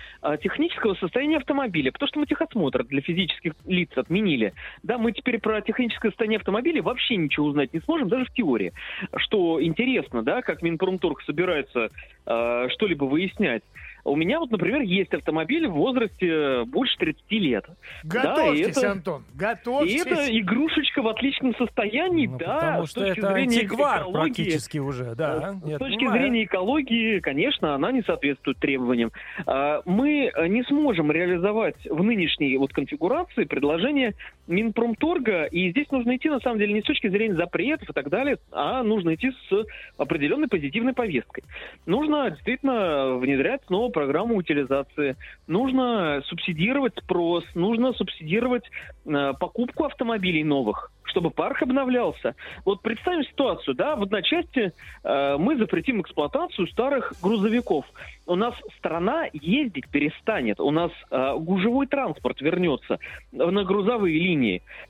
технического 0.42 0.94
состояния 0.94 1.38
автомобиля, 1.38 1.90
потому 1.90 2.08
что 2.08 2.20
мы 2.20 2.26
техосмотр 2.26 2.84
для 2.84 3.00
физических 3.00 3.54
лиц 3.66 3.90
отменили. 3.96 4.52
Да, 4.82 4.98
мы 4.98 5.12
теперь 5.12 5.40
про 5.40 5.60
техническое 5.60 6.10
состояние 6.10 6.38
автомобиля 6.38 6.82
вообще 6.82 7.16
ничего 7.16 7.46
узнать 7.46 7.72
не 7.72 7.80
сможем, 7.80 8.08
даже 8.08 8.26
в 8.26 8.32
теории. 8.32 8.72
Что 9.16 9.62
интересно, 9.62 10.22
да, 10.22 10.42
как 10.42 10.62
Минпромторг 10.62 11.22
собирается 11.22 11.90
что-либо 12.24 13.04
выяснять. 13.04 13.62
У 14.04 14.16
меня 14.16 14.38
вот, 14.38 14.50
например, 14.50 14.82
есть 14.82 15.14
автомобиль 15.14 15.66
в 15.66 15.72
возрасте 15.72 16.64
больше 16.66 16.96
30 16.98 17.38
лет. 17.40 17.64
Готовьтесь, 18.04 18.36
Да, 18.36 18.54
и 18.54 18.60
это- 18.82 18.90
Антон, 18.92 19.22
И 19.34 19.38
готовьтесь. 19.38 20.06
это 20.06 20.38
игрушечка 20.38 21.00
в 21.02 21.08
отличном 21.08 21.54
состоянии, 21.56 22.26
Ну, 22.26 22.36
да, 22.38 22.58
потому 22.60 22.86
с 22.86 22.90
что 22.90 23.00
точки 23.00 23.18
это 23.18 23.32
зрения 23.32 23.56
антиквар 23.60 24.02
экологии, 24.02 24.24
практически 24.34 24.78
уже, 24.78 25.14
да. 25.14 25.52
С 25.52 25.64
Нет, 25.64 25.78
точки 25.78 25.96
понимаю. 25.96 26.20
зрения 26.20 26.44
экологии, 26.44 27.20
конечно, 27.20 27.74
она 27.74 27.92
не 27.92 28.02
соответствует 28.02 28.58
требованиям. 28.58 29.10
А, 29.46 29.80
Мы 29.86 30.30
э, 30.34 30.46
не 30.48 30.62
сможем 30.64 31.10
реализовать 31.10 31.76
в 31.88 32.02
нынешней 32.02 32.56
вот 32.58 32.72
конфигурации 32.72 33.44
предложение 33.44 34.14
Минпромторга, 34.46 35.44
и 35.44 35.70
здесь 35.70 35.90
нужно 35.90 36.16
идти, 36.16 36.28
на 36.28 36.40
самом 36.40 36.58
деле, 36.58 36.74
не 36.74 36.82
с 36.82 36.84
точки 36.84 37.08
зрения 37.08 37.34
запретов 37.34 37.88
и 37.88 37.92
так 37.92 38.08
далее, 38.10 38.38
а 38.52 38.82
нужно 38.82 39.14
идти 39.14 39.32
с 39.48 39.66
определенной 39.96 40.48
позитивной 40.48 40.92
повесткой. 40.92 41.44
Нужно 41.86 42.30
действительно 42.30 43.16
внедрять 43.16 43.62
снова 43.66 43.90
программу 43.90 44.36
утилизации, 44.36 45.16
нужно 45.46 46.22
субсидировать 46.26 46.94
спрос, 46.98 47.44
нужно 47.54 47.92
субсидировать 47.94 48.64
э, 49.06 49.32
покупку 49.38 49.84
автомобилей 49.84 50.44
новых, 50.44 50.90
чтобы 51.04 51.30
парк 51.30 51.62
обновлялся. 51.62 52.34
Вот 52.64 52.82
представим 52.82 53.24
ситуацию, 53.24 53.74
да, 53.74 53.96
в 53.96 54.02
одночасье 54.02 54.72
э, 55.04 55.36
мы 55.38 55.56
запретим 55.56 56.02
эксплуатацию 56.02 56.66
старых 56.68 57.14
грузовиков. 57.22 57.86
У 58.26 58.34
нас 58.36 58.54
страна 58.78 59.26
ездить 59.32 59.88
перестанет, 59.88 60.60
у 60.60 60.70
нас 60.70 60.90
э, 61.10 61.34
гужевой 61.38 61.86
транспорт 61.86 62.40
вернется 62.40 62.98
на 63.32 63.64
грузовые 63.64 64.18
линии. 64.18 64.33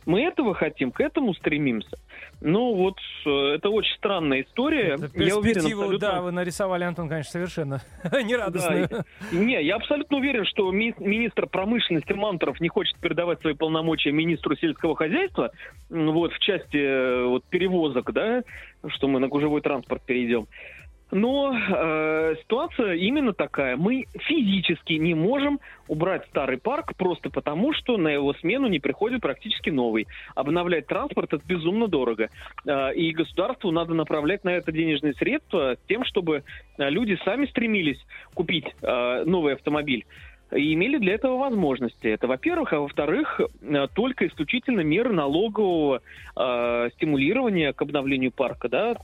Мы 0.06 0.22
этого 0.22 0.54
хотим, 0.54 0.90
к 0.90 1.00
этому 1.00 1.34
стремимся. 1.34 1.96
Ну 2.40 2.74
вот, 2.74 2.98
э, 3.26 3.54
это 3.54 3.70
очень 3.70 3.94
странная 3.96 4.42
история. 4.42 4.94
Это 4.94 5.10
Я 5.14 5.36
уверен, 5.36 5.64
абсолютно... 5.64 5.98
да, 5.98 6.20
вы 6.20 6.30
нарисовали, 6.30 6.84
Антон, 6.84 7.08
конечно, 7.08 7.32
совершенно 7.32 7.82
нерадостную. 8.24 8.88
Да, 8.88 9.04
Не, 9.32 9.62
я 9.62 9.76
абсолютно 9.76 10.18
уверен, 10.18 10.44
что 10.44 10.70
ми- 10.70 10.94
министр 10.98 11.46
промышленности 11.46 12.12
Мантуров 12.12 12.60
не 12.60 12.68
хочет 12.68 12.98
передавать 12.98 13.40
свои 13.40 13.54
полномочия 13.54 14.12
министру 14.12 14.56
сельского 14.56 14.94
хозяйства, 14.96 15.52
вот, 15.88 16.32
в 16.32 16.38
части 16.40 16.76
э, 16.76 17.24
вот, 17.24 17.44
перевозок, 17.44 18.12
да, 18.12 18.42
что 18.88 19.08
мы 19.08 19.20
на 19.20 19.28
гужевой 19.28 19.60
транспорт 19.60 20.02
перейдем. 20.04 20.46
Но 21.14 21.54
э, 21.54 22.34
ситуация 22.42 22.94
именно 22.94 23.32
такая. 23.32 23.76
Мы 23.76 24.06
физически 24.18 24.94
не 24.94 25.14
можем 25.14 25.60
убрать 25.86 26.26
старый 26.26 26.58
парк 26.58 26.96
просто 26.96 27.30
потому, 27.30 27.72
что 27.72 27.96
на 27.96 28.08
его 28.08 28.34
смену 28.34 28.66
не 28.66 28.80
приходит 28.80 29.20
практически 29.20 29.70
новый. 29.70 30.08
Обновлять 30.34 30.88
транспорт 30.88 31.32
это 31.32 31.46
безумно 31.46 31.86
дорого. 31.86 32.30
Э, 32.66 32.92
и 32.94 33.12
государству 33.12 33.70
надо 33.70 33.94
направлять 33.94 34.42
на 34.42 34.48
это 34.48 34.72
денежные 34.72 35.14
средства 35.14 35.76
тем, 35.86 36.04
чтобы 36.04 36.42
э, 36.78 36.90
люди 36.90 37.16
сами 37.24 37.46
стремились 37.46 38.04
купить 38.34 38.66
э, 38.82 39.22
новый 39.24 39.54
автомобиль 39.54 40.04
и 40.52 40.74
имели 40.74 40.98
для 40.98 41.14
этого 41.14 41.38
возможности. 41.38 42.06
Это, 42.06 42.26
во-первых, 42.26 42.72
а 42.72 42.80
во-вторых, 42.80 43.40
э, 43.40 43.86
только 43.94 44.26
исключительно 44.26 44.80
меры 44.80 45.12
налогового 45.12 46.02
э, 46.36 46.90
стимулирования 46.94 47.72
к 47.72 47.82
обновлению 47.82 48.30
парка, 48.30 48.68
да, 48.68 48.96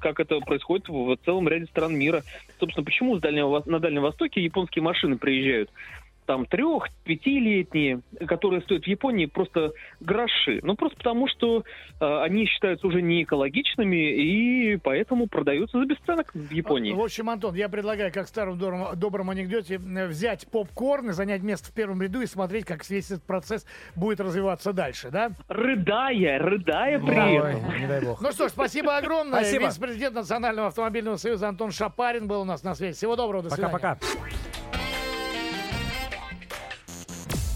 как 0.00 0.20
это 0.20 0.40
происходит 0.40 0.88
в, 0.88 1.16
целом 1.24 1.48
ряде 1.48 1.66
стран 1.66 1.96
мира. 1.96 2.22
Собственно, 2.58 2.84
почему 2.84 3.16
с 3.16 3.20
Дальнего, 3.20 3.62
на 3.66 3.80
Дальнем 3.80 4.02
Востоке 4.02 4.42
японские 4.42 4.82
машины 4.82 5.16
приезжают? 5.16 5.70
Там 6.28 6.44
трех, 6.44 6.88
пятилетние, 7.04 8.02
которые 8.26 8.60
стоят 8.60 8.84
в 8.84 8.86
Японии 8.86 9.24
просто 9.24 9.72
гроши. 10.00 10.60
Ну, 10.62 10.76
просто 10.76 10.98
потому, 10.98 11.26
что 11.26 11.64
э, 12.00 12.22
они 12.22 12.44
считаются 12.44 12.86
уже 12.86 13.00
не 13.00 13.22
экологичными, 13.22 14.12
и 14.12 14.76
поэтому 14.76 15.26
продаются 15.26 15.78
за 15.78 15.86
бесценок 15.86 16.30
в 16.34 16.52
Японии. 16.52 16.92
В 16.92 17.00
общем, 17.00 17.30
Антон, 17.30 17.54
я 17.54 17.70
предлагаю, 17.70 18.12
как 18.12 18.26
в 18.26 18.28
старом 18.28 18.58
добром, 18.58 18.88
добром 18.94 19.30
анекдоте, 19.30 19.78
взять 19.78 20.46
попкорн 20.50 21.08
и 21.08 21.12
занять 21.14 21.42
место 21.42 21.70
в 21.70 21.72
первом 21.72 22.02
ряду 22.02 22.20
и 22.20 22.26
смотреть, 22.26 22.66
как 22.66 22.86
весь 22.90 23.10
этот 23.10 23.24
процесс 23.24 23.64
будет 23.96 24.20
развиваться 24.20 24.74
дальше, 24.74 25.08
да? 25.10 25.30
Рыдая, 25.48 26.38
рыдая 26.40 26.98
при 26.98 27.18
Ой, 27.18 27.52
этом. 27.52 27.80
не 27.80 27.86
дай 27.86 28.04
бог. 28.04 28.20
Ну 28.20 28.32
что 28.32 28.48
ж, 28.48 28.50
спасибо 28.50 28.98
огромное. 28.98 29.40
Спасибо. 29.40 29.64
Вице-президент 29.64 30.14
Национального 30.14 30.68
автомобильного 30.68 31.16
союза 31.16 31.48
Антон 31.48 31.70
Шапарин 31.70 32.28
был 32.28 32.42
у 32.42 32.44
нас 32.44 32.62
на 32.62 32.74
связи. 32.74 32.98
Всего 32.98 33.16
доброго, 33.16 33.44
до 33.44 33.48
свидания. 33.48 33.72
Пока-пока. 33.72 34.77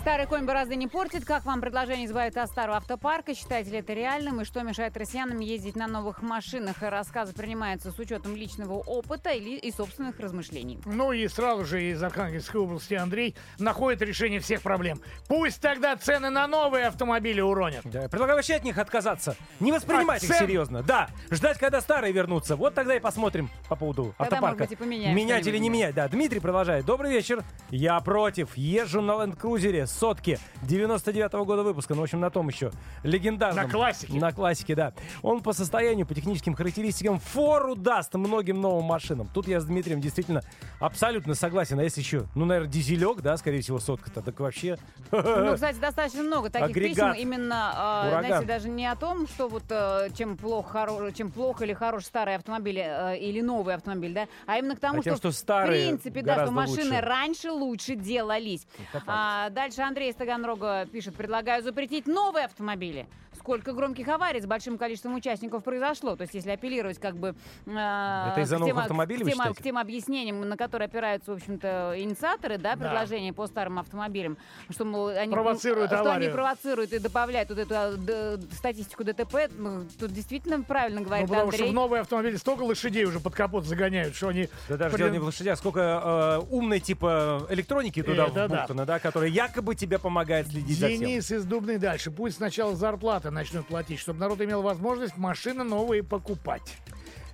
Старый 0.00 0.26
конь 0.26 0.46
борозды 0.46 0.76
не 0.76 0.86
портит. 0.86 1.26
Как 1.26 1.44
вам 1.44 1.60
предложение 1.60 2.06
избавиться 2.06 2.42
от 2.42 2.48
старого 2.48 2.78
автопарка? 2.78 3.34
Считаете 3.34 3.70
ли 3.70 3.78
это 3.80 3.92
реальным? 3.92 4.40
И 4.40 4.44
что 4.46 4.62
мешает 4.62 4.96
россиянам 4.96 5.40
ездить 5.40 5.76
на 5.76 5.86
новых 5.86 6.22
машинах? 6.22 6.82
И 6.82 6.86
рассказы 6.86 7.34
принимаются 7.34 7.92
с 7.92 7.98
учетом 7.98 8.34
личного 8.34 8.78
опыта 8.78 9.28
или 9.28 9.56
и 9.58 9.70
собственных 9.70 10.18
размышлений. 10.18 10.78
Ну 10.86 11.12
и 11.12 11.28
сразу 11.28 11.66
же 11.66 11.82
из 11.82 12.02
Архангельской 12.02 12.62
области 12.62 12.94
Андрей 12.94 13.36
находит 13.58 14.00
решение 14.00 14.40
всех 14.40 14.62
проблем. 14.62 15.02
Пусть 15.28 15.60
тогда 15.60 15.94
цены 15.96 16.30
на 16.30 16.46
новые 16.46 16.86
автомобили 16.86 17.42
уронят. 17.42 17.82
Да, 17.84 18.04
я 18.04 18.08
предлагаю 18.08 18.38
вообще 18.38 18.54
от 18.54 18.64
них 18.64 18.78
отказаться. 18.78 19.36
Не 19.60 19.70
воспринимать 19.70 20.24
их 20.24 20.30
Акцент. 20.30 20.48
серьезно. 20.48 20.82
Да, 20.82 21.10
ждать, 21.30 21.58
когда 21.58 21.82
старые 21.82 22.14
вернутся. 22.14 22.56
Вот 22.56 22.74
тогда 22.74 22.96
и 22.96 23.00
посмотрим 23.00 23.50
по 23.68 23.76
поводу 23.76 24.14
Тогда, 24.16 24.36
автопарка. 24.36 24.60
может 24.60 24.78
быть, 24.78 24.80
и 24.80 25.12
Менять 25.12 25.46
или 25.46 25.58
не 25.58 25.68
менять. 25.68 25.94
Да, 25.94 26.08
Дмитрий 26.08 26.40
продолжает. 26.40 26.86
Добрый 26.86 27.12
вечер. 27.12 27.44
Я 27.68 28.00
против. 28.00 28.56
Езжу 28.56 29.02
на 29.02 29.22
ленд-крузере 29.22 29.89
сотки 29.90 30.38
99-го 30.62 31.44
года 31.44 31.62
выпуска. 31.62 31.94
Ну, 31.94 32.00
в 32.00 32.04
общем, 32.04 32.20
на 32.20 32.30
том 32.30 32.48
еще 32.48 32.70
легендарном. 33.02 33.64
На 33.66 33.70
классике. 33.70 34.14
На 34.18 34.32
классике, 34.32 34.74
да. 34.74 34.92
Он 35.22 35.40
по 35.42 35.52
состоянию, 35.52 36.06
по 36.06 36.14
техническим 36.14 36.54
характеристикам 36.54 37.18
фору 37.18 37.74
даст 37.74 38.14
многим 38.14 38.60
новым 38.60 38.84
машинам. 38.84 39.28
Тут 39.32 39.48
я 39.48 39.60
с 39.60 39.64
Дмитрием 39.64 40.00
действительно 40.00 40.42
абсолютно 40.78 41.34
согласен. 41.34 41.78
А 41.78 41.82
если 41.82 42.00
еще, 42.00 42.26
ну, 42.34 42.44
наверное, 42.44 42.70
дизелек, 42.70 43.20
да, 43.20 43.36
скорее 43.36 43.60
всего, 43.60 43.78
сотка-то, 43.78 44.22
так 44.22 44.38
вообще... 44.40 44.76
Ну, 45.12 45.54
кстати, 45.54 45.78
достаточно 45.78 46.22
много 46.22 46.50
таких 46.50 46.70
Агрегат. 46.70 47.14
писем. 47.14 47.22
Именно, 47.28 48.04
э, 48.06 48.18
знаете, 48.20 48.46
даже 48.46 48.68
не 48.68 48.86
о 48.86 48.96
том, 48.96 49.26
что 49.26 49.48
вот 49.48 49.64
э, 49.70 50.08
чем 50.16 50.36
плохо, 50.36 50.78
хоро- 50.78 51.12
чем 51.12 51.30
плохо 51.30 51.64
или 51.64 51.72
хорош 51.72 52.04
старый 52.04 52.36
автомобиль 52.36 52.78
э, 52.78 53.18
или 53.18 53.40
новый 53.40 53.74
автомобиль, 53.74 54.12
да, 54.14 54.26
а 54.46 54.58
именно 54.58 54.76
к 54.76 54.80
тому, 54.80 55.00
А 55.00 55.02
тем, 55.02 55.16
что, 55.16 55.30
что 55.30 55.38
старые 55.38 55.84
в 55.84 55.88
принципе, 55.88 56.22
да, 56.22 56.44
что 56.44 56.52
машины 56.52 56.84
лучше. 56.96 57.00
раньше 57.00 57.50
лучше 57.50 57.94
делались. 57.96 58.66
А, 59.06 59.50
дальше 59.50 59.79
Андрей 59.82 60.10
из 60.10 60.14
Таганрога 60.14 60.86
пишет, 60.86 61.14
предлагаю 61.14 61.62
запретить 61.62 62.06
новые 62.06 62.46
автомобили. 62.46 63.06
Сколько 63.50 63.72
громких 63.72 64.06
аварий 64.06 64.40
с 64.40 64.46
большим 64.46 64.78
количеством 64.78 65.16
участников 65.16 65.64
произошло. 65.64 66.14
То 66.14 66.22
есть, 66.22 66.34
если 66.34 66.50
апеллировать 66.52 67.00
как 67.00 67.16
бы... 67.16 67.34
э, 67.66 67.70
Это 67.72 68.42
из-за 68.42 68.56
к 68.56 68.58
новых 68.60 68.74
тем- 68.74 68.78
автомобилей, 68.82 69.24
к 69.24 69.34
тем, 69.34 69.54
к 69.54 69.60
тем 69.62 69.76
объяснениям, 69.78 70.48
на 70.48 70.56
которые 70.56 70.86
опираются, 70.86 71.32
в 71.32 71.34
общем-то, 71.34 71.94
инициаторы, 71.96 72.58
да, 72.58 72.76
предложения 72.76 73.32
по 73.32 73.48
старым 73.48 73.80
автомобилям, 73.80 74.36
что, 74.70 74.84
мол, 74.84 75.08
они, 75.08 75.32
Провоцируют 75.32 75.90
что 75.90 75.98
они 75.98 76.08
аварию. 76.10 76.32
провоцируют 76.32 76.92
и 76.92 77.00
добавляют 77.00 77.48
вот 77.48 77.58
эту 77.58 77.74
а, 77.76 77.96
д- 77.96 78.38
статистику 78.52 79.02
ДТП. 79.02 79.50
Ну, 79.58 79.84
тут 79.98 80.12
действительно 80.12 80.62
правильно 80.62 81.00
Ну, 81.00 81.06
говорит 81.06 81.26
потому 81.28 81.50
что 81.50 81.56
Андрей. 81.56 81.70
в 81.72 81.74
новые 81.74 82.02
автомобили 82.02 82.36
столько 82.36 82.62
лошадей 82.62 83.04
уже 83.04 83.18
под 83.18 83.34
капот 83.34 83.64
загоняют, 83.64 84.14
что 84.14 84.28
они... 84.28 84.48
Да 84.68 84.76
даже 84.76 84.94
Блин. 84.94 85.06
дело 85.08 85.12
не 85.14 85.18
в 85.18 85.24
лошадях, 85.24 85.58
сколько 85.58 86.40
э, 86.40 86.54
умной 86.54 86.78
типа 86.78 87.48
электроники 87.50 88.00
туда 88.00 88.26
Это 88.26 88.32
да. 88.34 88.46
вбухтано, 88.46 88.86
да, 88.86 89.00
которая 89.00 89.28
якобы 89.28 89.74
тебе 89.74 89.98
помогает 89.98 90.46
следить 90.46 90.78
за 90.78 90.86
всем. 90.86 91.00
Денис 91.00 91.28
из 91.32 91.44
Дубны 91.44 91.78
дальше. 91.80 92.12
Пусть 92.12 92.36
сначала 92.36 92.76
зарплаты 92.76 93.30
начнут 93.40 93.66
платить, 93.66 93.98
чтобы 93.98 94.18
народ 94.20 94.38
имел 94.42 94.60
возможность 94.60 95.16
машины 95.16 95.64
новые 95.64 96.02
покупать. 96.02 96.76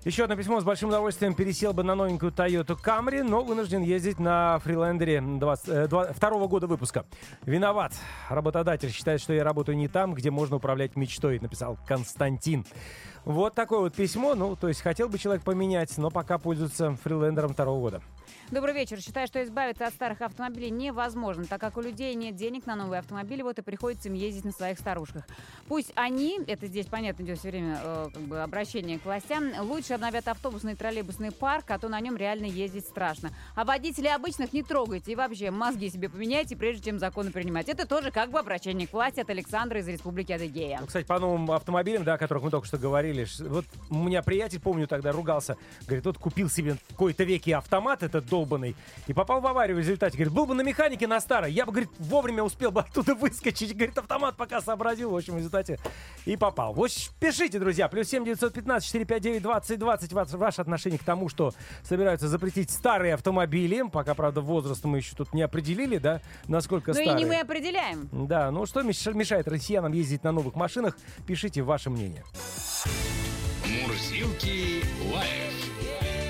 Еще 0.05 0.23
одно 0.23 0.37
письмо 0.37 0.61
с 0.61 0.65
большим 0.65 0.91
удовольствием 0.91 1.35
пересел 1.35 1.73
бы 1.73 1.83
на 1.83 1.97
новенькую 1.97 2.31
Toyota 2.31 2.77
Camry, 2.81 3.25
но 3.25 3.43
вынужден 3.43 3.83
ездить 3.83 4.21
на 4.21 4.61
фрилендере 4.61 5.21
20, 5.21 5.69
э, 5.69 5.89
два- 5.89 6.13
второго 6.13 6.47
года 6.47 6.69
выпуска. 6.69 7.07
Виноват. 7.45 7.93
Работодатель 8.29 8.93
считает, 8.93 9.21
что 9.21 9.33
я 9.33 9.43
работаю 9.43 9.77
не 9.77 9.89
там, 9.89 10.15
где 10.15 10.31
можно 10.31 10.57
управлять 10.57 10.95
мечтой, 10.95 11.41
написал 11.41 11.77
Константин. 11.89 12.65
Вот 13.27 13.55
такое 13.55 13.81
вот 13.81 13.93
письмо. 13.93 14.37
Ну, 14.37 14.55
то 14.55 14.69
есть 14.69 14.81
хотел 14.83 15.09
бы 15.09 15.19
человек 15.19 15.43
поменять, 15.43 15.99
но 15.99 16.11
пока 16.11 16.39
пользуется 16.39 16.95
фрилендером 17.03 17.53
второго 17.53 17.81
года. 17.81 18.03
Добрый 18.53 18.75
вечер. 18.75 19.01
Считаю, 19.01 19.27
что 19.27 19.43
избавиться 19.43 19.87
от 19.87 19.95
старых 19.95 20.21
автомобилей 20.21 20.71
невозможно, 20.71 21.45
так 21.45 21.61
как 21.61 21.77
у 21.77 21.81
людей 21.81 22.15
нет 22.15 22.37
денег 22.37 22.65
на 22.67 22.77
новые 22.77 23.01
автомобили, 23.01 23.43
вот 23.43 23.59
и 23.59 23.63
приходится 23.63 24.09
им 24.09 24.15
ездить 24.15 24.45
на 24.45 24.53
своих 24.53 24.79
старушках. 24.79 25.25
Пусть 25.67 25.93
они, 25.97 26.39
это 26.47 26.69
здесь 26.69 26.87
понятно 26.87 27.25
идет 27.25 27.41
все 27.41 27.51
время 27.51 27.81
э, 27.83 28.09
как 28.15 28.23
бы 28.23 28.41
обращение 28.41 29.01
к 29.01 29.05
властям, 29.05 29.51
лучше 29.63 29.95
обновят 29.95 30.29
автобусный 30.29 30.75
и 30.75 30.77
троллейбусный 30.77 31.33
парк, 31.33 31.65
а 31.71 31.79
то 31.81 31.89
на 31.89 31.99
нем 32.01 32.17
реально 32.17 32.45
ездить 32.45 32.87
страшно. 32.87 33.31
А 33.57 33.65
водителей 33.65 34.15
обычных 34.15 34.53
не 34.53 34.63
трогайте 34.63 35.11
и 35.11 35.17
вообще 35.17 35.51
мозги 35.51 35.91
себе 35.91 36.09
поменяйте, 36.09 36.57
прежде 36.57 36.91
чем 36.91 37.01
законы 37.01 37.33
принимать. 37.33 37.69
Это 37.69 37.87
тоже 37.87 38.13
как 38.13 38.31
бы 38.31 38.39
обращение 38.39 38.87
к 38.87 38.93
власти 38.93 39.19
от 39.19 39.31
Александра 39.31 39.81
из 39.81 39.89
Республики 39.89 40.31
Адыгея. 40.31 40.79
Ну, 40.81 40.87
кстати, 40.87 41.05
по 41.05 41.19
новым 41.19 41.51
автомобилям, 41.51 42.05
да, 42.05 42.15
о 42.15 42.19
которых 42.19 42.45
мы 42.45 42.51
только 42.51 42.69
что 42.69 42.79
говорили, 42.79 43.16
ш- 43.25 43.45
вот 43.45 43.65
у 43.91 43.95
меня 43.97 44.23
приятель, 44.23 44.61
помню, 44.61 44.87
тогда 44.87 45.13
ругался, 45.13 45.57
говорит, 45.87 46.05
вот 46.05 46.19
купил 46.19 46.49
себе 46.51 46.77
в 46.91 46.95
кои-то 46.97 47.25
веке 47.25 47.57
автомат 47.57 48.03
этот 48.03 48.27
долбанный 48.27 48.77
и 49.07 49.13
попал 49.13 49.41
в 49.41 49.47
аварию 49.47 49.77
в 49.77 49.81
результате. 49.81 50.17
Говорит, 50.17 50.33
был 50.35 50.47
бы 50.47 50.55
на 50.55 50.63
механике 50.63 51.07
на 51.07 51.21
старой, 51.21 51.53
я 51.53 51.65
бы, 51.67 51.73
говорит, 51.73 51.91
вовремя 51.99 52.43
успел 52.43 52.71
бы 52.71 52.81
оттуда 52.81 53.15
выскочить. 53.15 53.75
Говорит, 53.75 53.97
автомат 53.99 54.37
пока 54.37 54.61
сообразил, 54.61 55.11
в 55.11 55.17
общем, 55.17 55.35
в 55.35 55.39
результате 55.39 55.79
и 56.25 56.37
попал. 56.37 56.75
Вот 56.75 56.91
пишите, 57.21 57.59
друзья, 57.59 57.89
плюс 57.89 58.09
7 58.09 58.25
915 58.25 58.87
459 58.87 59.43
20 59.43 59.79
20 59.79 60.13
ваш- 60.13 60.31
ваше 60.33 60.61
отношение 60.61 60.99
к 60.99 61.05
тому, 61.05 61.29
что 61.29 61.53
собираются 61.83 62.29
запретить 62.29 62.71
старые 62.71 63.15
автомобили. 63.15 63.83
Пока, 63.93 64.15
правда, 64.15 64.41
возраст 64.41 64.85
мы 64.85 64.99
еще 64.99 65.15
тут 65.17 65.33
не 65.35 65.43
определили, 65.43 65.99
да, 65.99 66.21
насколько 66.49 66.93
Ну 66.93 67.01
и 67.01 67.05
старые. 67.05 67.25
не 67.25 67.29
мы 67.29 67.41
определяем. 67.41 68.09
Да, 68.13 68.51
ну 68.51 68.67
что 68.67 68.81
меш- 68.83 69.15
мешает 69.15 69.49
россиянам 69.49 69.93
ездить 69.93 70.25
на 70.25 70.33
новых 70.33 70.55
машинах? 70.55 70.97
Пишите 71.27 71.63
ваше 71.63 71.91
мнение. 71.91 72.25
Мурзилки 73.65 74.85
лайф 75.13 75.55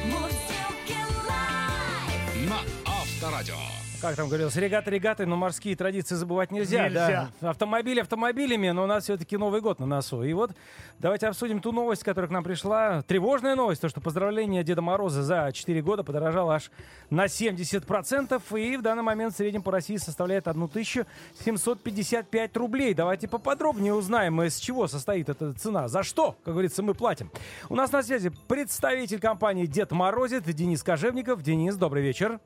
Мурзилки 0.06 0.98
лайф. 1.28 2.48
на 2.48 2.60
Авторадио. 2.84 3.75
Как 4.00 4.14
там 4.14 4.28
говорилось, 4.28 4.54
регаты 4.56 4.90
регаты, 4.90 5.24
но 5.24 5.36
морские 5.36 5.74
традиции 5.74 6.14
забывать 6.14 6.50
нельзя. 6.50 6.84
Нельзя. 6.84 7.30
Да. 7.40 7.50
Автомобили 7.50 8.00
автомобилями, 8.00 8.68
но 8.70 8.84
у 8.84 8.86
нас 8.86 9.04
все-таки 9.04 9.38
Новый 9.38 9.62
год 9.62 9.80
на 9.80 9.86
носу. 9.86 10.22
И 10.22 10.34
вот 10.34 10.50
давайте 10.98 11.28
обсудим 11.28 11.60
ту 11.60 11.72
новость, 11.72 12.04
которая 12.04 12.28
к 12.28 12.30
нам 12.30 12.44
пришла. 12.44 13.00
Тревожная 13.02 13.54
новость, 13.54 13.80
то, 13.80 13.88
что 13.88 14.02
поздравление 14.02 14.62
Деда 14.64 14.82
Мороза 14.82 15.22
за 15.22 15.50
4 15.50 15.80
года 15.80 16.04
подорожало 16.04 16.56
аж 16.56 16.70
на 17.08 17.24
70%. 17.24 18.60
И 18.60 18.76
в 18.76 18.82
данный 18.82 19.02
момент 19.02 19.32
в 19.32 19.36
среднем 19.38 19.62
по 19.62 19.72
России 19.72 19.96
составляет 19.96 20.46
1755 20.46 22.56
рублей. 22.56 22.92
Давайте 22.92 23.28
поподробнее 23.28 23.94
узнаем, 23.94 24.42
из 24.42 24.58
чего 24.58 24.88
состоит 24.88 25.30
эта 25.30 25.54
цена. 25.54 25.88
За 25.88 26.02
что, 26.02 26.36
как 26.44 26.52
говорится, 26.52 26.82
мы 26.82 26.92
платим. 26.92 27.30
У 27.70 27.74
нас 27.74 27.90
на 27.92 28.02
связи 28.02 28.30
представитель 28.46 29.20
компании 29.20 29.64
Дед 29.64 29.90
Морозит 29.92 30.44
Денис 30.44 30.82
Кожевников. 30.82 31.42
Денис, 31.42 31.76
добрый 31.76 32.02
вечер. 32.02 32.40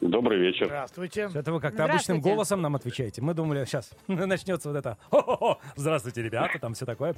Добрый 0.00 0.38
вечер. 0.38 0.66
Здравствуйте. 0.66 1.30
Это 1.34 1.52
вы 1.52 1.60
как-то 1.60 1.84
обычным 1.84 2.20
голосом 2.20 2.62
нам 2.62 2.76
отвечаете. 2.76 3.22
Мы 3.22 3.34
думали, 3.34 3.64
сейчас 3.64 3.90
начнется 4.06 4.68
вот 4.68 4.78
это. 4.78 4.96
«Хо-хо-хо, 5.10 5.58
Здравствуйте, 5.76 6.22
ребята, 6.22 6.58
там 6.58 6.74
все 6.74 6.86
такое. 6.86 7.14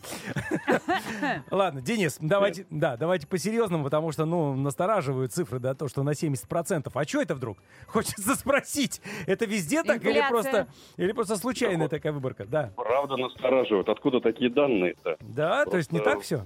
Ладно, 1.51 1.81
Денис, 1.81 2.19
давайте, 2.21 2.67
да, 2.71 2.97
давайте 2.97 3.27
по-серьезному, 3.27 3.85
потому 3.85 4.13
что, 4.13 4.25
ну, 4.25 4.55
настораживают 4.55 5.33
цифры, 5.33 5.59
да, 5.59 5.75
то, 5.75 5.89
что 5.89 6.03
на 6.03 6.11
70%. 6.11 6.91
А 6.93 7.05
что 7.05 7.21
это 7.23 7.35
вдруг? 7.35 7.59
Хочется 7.87 8.35
спросить. 8.35 9.01
Это 9.27 9.47
везде 9.47 9.83
так 9.83 10.05
или 10.05 10.23
просто, 10.29 10.69
или 10.97 11.13
просто 11.13 11.37
случайная 11.37 11.89
такая 11.89 12.13
выборка? 12.13 12.45
Да. 12.45 12.73
Правда 12.77 13.17
настораживает. 13.17 13.89
Откуда 13.89 14.21
такие 14.21 14.51
данные-то? 14.51 15.17
Да, 15.21 15.65
то 15.65 15.77
есть 15.77 15.93
не 15.93 16.01
так 16.01 16.21
все? 16.23 16.45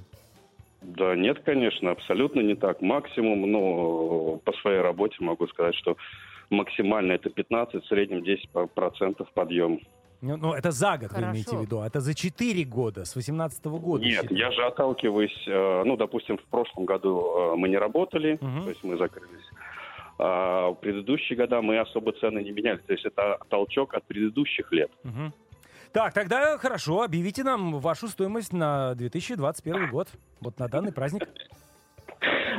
Да 0.84 1.16
нет, 1.16 1.40
конечно, 1.44 1.90
абсолютно 1.90 2.40
не 2.40 2.54
так. 2.54 2.80
Максимум, 2.82 3.50
ну, 3.50 4.40
по 4.44 4.52
своей 4.54 4.80
работе 4.80 5.16
могу 5.20 5.46
сказать, 5.48 5.74
что 5.76 5.96
максимально 6.50 7.12
это 7.12 7.30
15, 7.30 7.82
в 7.84 7.88
среднем 7.88 8.22
10% 8.22 9.26
подъем. 9.34 9.80
Ну, 10.20 10.36
ну, 10.38 10.52
это 10.54 10.70
за 10.70 10.96
год 10.96 11.10
вы 11.10 11.16
Хорошо. 11.16 11.32
имеете 11.32 11.56
в 11.56 11.60
виду, 11.60 11.80
а 11.80 11.86
это 11.86 12.00
за 12.00 12.14
4 12.14 12.64
года, 12.64 13.04
с 13.04 13.14
18 13.14 13.64
года. 13.66 14.04
Нет, 14.04 14.22
считаю. 14.22 14.38
я 14.38 14.50
же 14.52 14.64
отталкиваюсь, 14.64 15.44
э, 15.46 15.82
ну, 15.84 15.96
допустим, 15.96 16.38
в 16.38 16.44
прошлом 16.44 16.86
году 16.86 17.20
э, 17.20 17.56
мы 17.56 17.68
не 17.68 17.76
работали, 17.76 18.38
Мгм. 18.40 18.62
то 18.62 18.68
есть 18.70 18.82
мы 18.84 18.96
закрылись. 18.96 19.44
А 20.18 20.70
в 20.70 20.74
предыдущие 20.76 21.36
года 21.36 21.60
мы 21.60 21.78
особо 21.78 22.12
цены 22.12 22.38
не 22.40 22.52
меняли. 22.52 22.78
То 22.78 22.92
есть 22.92 23.04
это 23.04 23.38
толчок 23.50 23.94
от 23.94 24.04
предыдущих 24.04 24.70
лет. 24.72 24.90
Мгм. 25.02 25.32
Так, 25.94 26.12
тогда 26.12 26.58
хорошо, 26.58 27.02
объявите 27.02 27.44
нам 27.44 27.78
вашу 27.78 28.08
стоимость 28.08 28.52
на 28.52 28.96
2021 28.96 29.90
год. 29.90 30.08
Вот 30.40 30.58
на 30.58 30.66
данный 30.66 30.92
праздник. 30.92 31.22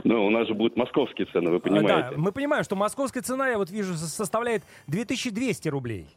Ну, 0.06 0.26
у 0.26 0.30
нас 0.30 0.48
же 0.48 0.54
будут 0.54 0.78
московские 0.78 1.28
цены, 1.28 1.50
вы 1.52 1.58
А, 1.58 1.60
понимаете. 1.60 2.10
Да, 2.12 2.12
мы 2.16 2.32
понимаем, 2.32 2.64
что 2.64 2.78
московская 2.78 3.22
цена, 3.22 3.50
я 3.50 3.58
вот 3.58 3.70
вижу, 3.70 3.94
со- 3.96 4.08
составляет 4.08 4.64
2200 4.88 5.68
рублей. 5.68 6.08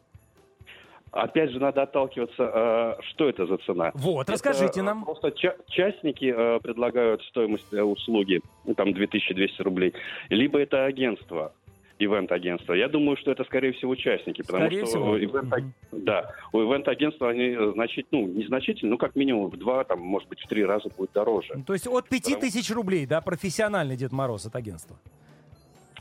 Опять 1.11 1.51
же, 1.51 1.59
надо 1.59 1.83
отталкиваться, 1.83 2.37
э, 2.55 3.03
что 3.11 3.29
это 3.29 3.47
за 3.47 3.57
цена. 3.59 3.91
Вот, 3.95 4.23
Это, 4.29 4.33
расскажите 4.35 4.79
э, 4.79 4.83
нам. 4.85 5.05
Просто 5.05 5.33
ча- 5.33 5.57
частники 5.67 6.33
э, 6.37 6.61
предлагают 6.61 7.23
стоимость 7.25 7.73
услуги, 7.73 8.43
ну, 8.65 8.75
там, 8.75 8.93
2200 8.93 9.61
рублей. 9.63 9.93
Либо 10.29 10.61
это 10.61 10.85
агентство, 10.85 11.53
ивент-агентство. 11.99 12.73
Я 12.73 12.89
думаю, 12.89 13.17
что 13.17 13.31
это, 13.31 13.45
скорее 13.45 13.73
всего, 13.73 13.93
участники. 13.93 14.43
Потому 14.43 14.65
Скорее 14.65 14.87
что 14.87 14.87
всего. 14.87 15.19
ивент- 15.19 15.65
да, 15.93 16.33
у 16.53 16.59
ивент-агентства 16.61 17.31
они 17.31 17.57
э, 17.59 17.73
значит, 17.75 18.07
ну, 18.11 18.27
незначительно, 18.27 18.93
ну, 18.93 18.99
как 18.99 19.17
минимум 19.17 19.51
в 19.51 19.57
два, 19.57 19.85
там, 19.85 20.01
может 20.01 20.29
быть, 20.29 20.41
в 20.41 20.47
три 20.49 20.65
раза 20.65 20.89
будет 20.97 21.13
дороже. 21.13 21.63
То 21.67 21.73
есть 21.73 21.87
от 21.87 22.09
5000 22.09 22.71
рублей, 22.71 23.07
да, 23.07 23.21
профессиональный 23.21 23.97
Дед 23.97 24.13
Мороз 24.13 24.47
от 24.47 24.57
агентства. 24.57 24.97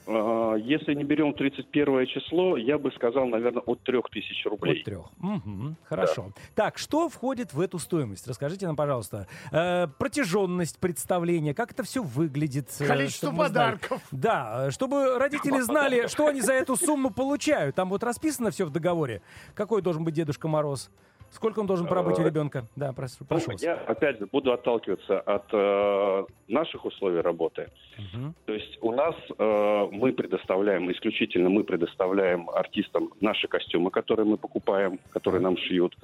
Э, 0.07 0.55
Если 0.59 0.93
не 0.93 1.03
берем 1.03 1.33
31 1.33 2.05
число, 2.07 2.55
я 2.57 2.77
бы 2.77 2.91
сказал, 2.93 3.25
наверное, 3.27 3.61
от 3.61 3.81
3000 3.83 4.47
рублей. 4.47 4.79
От 4.79 4.85
трех. 4.85 5.05
Мгм, 5.17 5.75
Хорошо. 5.83 6.31
Так, 6.55 6.77
что 6.77 7.09
входит 7.09 7.53
в 7.53 7.59
эту 7.59 7.77
стоимость? 7.77 8.25
Расскажите 8.27 8.65
нам, 8.67 8.75
пожалуйста. 8.75 9.27
Э, 9.51 9.87
протяженность 9.99 10.79
представления, 10.79 11.53
как 11.53 11.71
это 11.71 11.83
все 11.83 12.01
выглядит? 12.01 12.69
э, 12.79 12.87
Количество 12.87 13.31
подарков. 13.31 14.01
Да, 14.11 14.67
э, 14.67 14.71
чтобы 14.71 15.19
родители 15.19 15.59
знали, 15.59 16.07
что 16.07 16.27
они 16.27 16.41
за 16.41 16.53
эту 16.53 16.75
сумму 16.77 17.09
получают. 17.11 17.75
Там 17.75 17.89
вот 17.89 18.03
расписано 18.03 18.51
все 18.51 18.65
в 18.65 18.69
договоре. 18.71 19.21
Какой 19.55 19.81
должен 19.81 20.03
быть 20.05 20.13
Дедушка 20.13 20.47
Мороз? 20.47 20.89
Сколько 21.31 21.59
он 21.59 21.67
должен 21.67 21.87
пробыть 21.87 22.19
у 22.19 22.23
ребенка? 22.23 22.65
Да, 22.75 22.93
прошу 22.93 23.25
вас. 23.29 23.61
Я, 23.61 23.75
опять 23.75 24.19
же, 24.19 24.27
буду 24.31 24.51
отталкиваться 24.53 25.19
от 25.19 25.45
э, 25.51 26.25
наших 26.47 26.85
условий 26.85 27.21
работы. 27.21 27.69
Мгм. 27.97 28.33
То 28.45 28.53
есть 28.53 28.77
у 28.81 28.91
нас 28.91 29.15
э, 29.37 29.87
мы 29.91 30.13
предоставляем, 30.13 30.91
исключительно 30.91 31.49
мы 31.49 31.63
предоставляем 31.63 32.49
артистам 32.49 33.13
наши 33.21 33.47
костюмы, 33.47 33.91
которые 33.91 34.25
мы 34.25 34.37
покупаем, 34.37 34.99
которые 35.11 35.41
нам 35.41 35.57
шьют. 35.57 35.95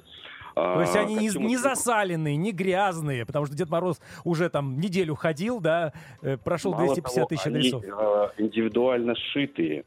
То 0.54 0.80
есть 0.80 0.94
они 0.94 1.16
не, 1.16 1.28
не 1.36 1.56
засаленные, 1.56 2.36
не 2.36 2.52
грязные, 2.52 3.26
потому 3.26 3.46
что 3.46 3.56
Дед 3.56 3.68
Мороз 3.70 4.00
уже 4.22 4.48
там 4.48 4.78
неделю 4.78 5.16
ходил, 5.16 5.60
да, 5.60 5.92
э, 6.22 6.36
прошел 6.36 6.74
250 6.74 7.28
тысяч 7.28 7.46
адресов. 7.46 7.82
индивидуально 8.38 9.16
сшитые. 9.16 9.84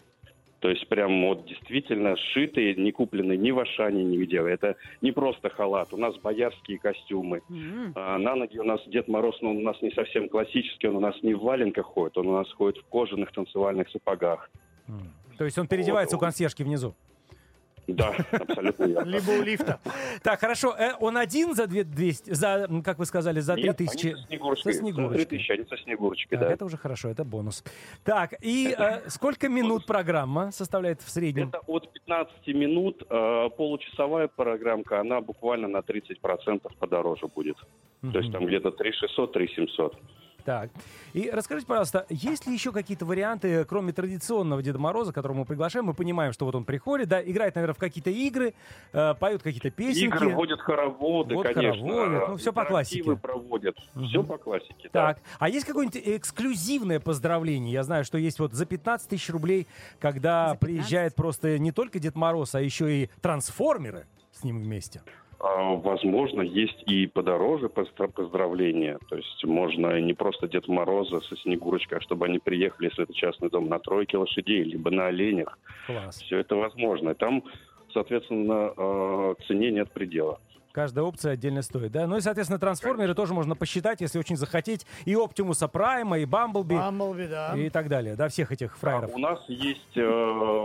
То 0.59 0.69
есть 0.69 0.87
прям 0.87 1.21
вот 1.27 1.45
действительно 1.45 2.15
сшитые, 2.15 2.73
не 2.75 2.91
купленные 2.91 3.37
ни 3.37 3.51
в 3.51 3.59
Ашане, 3.59 4.03
ни 4.03 4.17
где. 4.17 4.37
Это 4.37 4.75
не 5.01 5.11
просто 5.11 5.49
халат. 5.49 5.93
У 5.93 5.97
нас 5.97 6.17
боярские 6.17 6.79
костюмы. 6.79 7.41
М. 7.49 7.93
А, 7.95 8.17
на 8.17 8.35
ноги 8.35 8.57
у 8.57 8.63
нас 8.63 8.81
Дед 8.87 9.07
Мороз, 9.07 9.37
но 9.41 9.51
он 9.51 9.57
у 9.57 9.61
нас 9.61 9.79
не 9.81 9.91
совсем 9.91 10.27
классический, 10.29 10.87
он 10.87 10.95
у 10.95 10.99
нас 10.99 11.15
не 11.21 11.35
в 11.35 11.41
валенках 11.41 11.85
ходит, 11.85 12.17
он 12.17 12.27
у 12.27 12.33
нас 12.33 12.51
ходит 12.53 12.81
в 12.83 12.87
кожаных 12.89 13.31
танцевальных 13.31 13.89
сапогах. 13.89 14.49
М. 14.87 15.13
То 15.37 15.45
есть 15.45 15.57
он 15.59 15.67
переодевается 15.67 16.15
у 16.15 16.19
Вот. 16.19 16.25
консьержки 16.25 16.63
внизу. 16.63 16.95
Да, 17.87 18.13
абсолютно 18.31 18.83
верно. 18.85 19.09
Либо 19.09 19.31
у 19.31 19.41
лифта. 19.41 19.79
Так, 20.21 20.39
хорошо. 20.39 20.75
э, 20.77 20.93
он 20.99 21.17
один 21.17 21.55
за 21.55 21.67
200, 21.67 22.33
за, 22.33 22.67
как 22.83 22.99
вы 22.99 23.05
сказали, 23.05 23.39
за 23.39 23.55
Нет, 23.55 23.77
3000? 23.77 24.07
они 24.07 24.15
со 24.15 24.27
Снегурочкой. 24.27 24.73
Со 24.73 24.79
Снегурочкой. 24.79 25.19
За 25.19 25.25
3000, 25.25 25.51
они 25.51 25.65
со 25.65 25.77
Снегурочкой, 25.77 26.37
да. 26.37 26.51
это 26.51 26.65
уже 26.65 26.77
хорошо, 26.77 27.09
это 27.09 27.23
бонус. 27.23 27.63
Так, 28.03 28.33
и 28.41 28.75
э, 28.77 29.09
сколько 29.09 29.49
минут 29.49 29.85
программа 29.85 30.51
составляет 30.51 31.01
в 31.01 31.09
среднем? 31.09 31.49
Это 31.49 31.61
от 31.65 31.91
15 31.93 32.47
минут, 32.47 33.03
э, 33.09 33.49
получасовая 33.57 34.27
программка, 34.27 34.99
она 34.99 35.21
буквально 35.21 35.67
на 35.67 35.77
30% 35.77 36.61
подороже 36.79 37.27
будет. 37.27 37.57
То 38.01 38.19
есть 38.19 38.31
там 38.31 38.45
где-то 38.45 38.71
3600, 38.71 39.33
3700. 39.33 39.97
Так. 40.47 40.69
И 41.11 41.29
расскажите, 41.29 41.67
пожалуйста, 41.67 42.05
есть 42.07 42.47
ли 42.47 42.53
еще 42.53 42.71
какие-то 42.71 43.05
варианты, 43.05 43.65
кроме 43.65 43.91
традиционного 43.91 44.63
Деда 44.63 44.79
Мороза, 44.79 45.11
которого 45.11 45.39
мы 45.39 45.45
приглашаем? 45.45 45.87
Мы 45.87 45.93
понимаем, 45.93 46.31
что 46.31 46.45
вот 46.45 46.55
он 46.55 46.63
приходит, 46.63 47.09
да, 47.09 47.21
играет, 47.21 47.55
наверное, 47.55 47.73
в 47.73 47.77
какие-то 47.77 48.11
игры, 48.11 48.53
э, 48.93 49.13
поют 49.19 49.43
какие-то 49.43 49.71
песенки. 49.71 50.05
Игры 50.15 50.33
водят 50.33 50.61
хороводы, 50.61 51.35
Вот 51.35 51.47
конечно. 51.47 51.85
хороводы, 51.85 52.27
ну, 52.29 52.37
всё 52.37 52.53
по 52.53 52.63
классике. 52.63 53.17
Проводят. 53.17 53.75
Все 54.07 54.23
по 54.23 54.37
классике, 54.37 54.89
да. 54.93 55.07
Так, 55.07 55.21
а 55.37 55.49
есть 55.49 55.65
какое-нибудь 55.65 56.01
эксклюзивное 56.01 57.01
поздравление? 57.01 57.73
Я 57.73 57.83
знаю, 57.83 58.05
что 58.05 58.17
есть 58.17 58.39
вот 58.39 58.53
за 58.53 58.65
15 58.65 59.09
тысяч 59.09 59.29
рублей, 59.29 59.67
когда 59.99 60.51
За 60.51 60.55
15? 60.55 60.59
приезжает 60.61 61.15
просто 61.15 61.59
не 61.59 61.73
только 61.73 61.99
Дед 61.99 62.15
Мороз, 62.15 62.55
а 62.55 62.61
еще 62.61 63.03
и 63.03 63.09
трансформеры 63.21 64.07
с 64.31 64.45
ним 64.45 64.61
вместе. 64.61 65.01
А, 65.39 65.75
Возможно, 65.75 66.41
есть 66.41 66.81
и 66.87 67.07
подороже 67.07 67.67
поздра- 67.67 68.11
поздравления. 68.11 68.97
То 69.09 69.17
есть 69.17 69.43
можно 69.43 69.99
не 69.99 70.13
просто 70.13 70.47
Дед 70.47 70.67
Мороза 70.67 71.21
со 71.21 71.35
Снегурочкой, 71.37 71.99
а 71.99 72.01
чтобы 72.01 72.25
они 72.25 72.39
приехали, 72.39 72.85
если 72.87 73.03
это 73.03 73.13
частный 73.13 73.49
дом, 73.49 73.67
на 73.69 73.79
тройке 73.79 74.17
лошадей, 74.17 74.63
либо 74.63 74.89
на 74.91 75.07
оленях. 75.07 75.57
Класс. 75.85 76.21
Все 76.21 76.39
это 76.39 76.55
возможно. 76.55 77.13
Там, 77.13 77.43
соответственно, 77.93 78.71
э, 78.75 79.35
цене 79.47 79.71
нет 79.71 79.91
предела. 79.91 80.39
Каждая 80.71 81.05
опция 81.05 81.31
отдельно 81.33 81.63
стоит, 81.63 81.91
да? 81.91 82.05
Ну 82.05 82.17
и, 82.17 82.21
соответственно, 82.21 82.59
трансформеры 82.59 83.15
тоже 83.15 83.33
можно 83.33 83.55
посчитать, 83.55 83.99
если 83.99 84.19
очень 84.19 84.35
захотеть. 84.35 84.85
И 85.05 85.15
Оптимуса 85.15 85.67
Прайма, 85.67 86.19
и 86.19 86.25
Бамблби, 86.25 86.75
Бамблби, 86.75 87.25
да. 87.25 87.53
и 87.57 87.69
так 87.71 87.87
далее, 87.89 88.15
да, 88.15 88.27
всех 88.27 88.51
этих 88.51 88.77
фраеров. 88.77 89.09
А 89.11 89.15
У 89.15 89.17
нас 89.17 89.39
есть 89.47 89.97
э, 89.97 90.03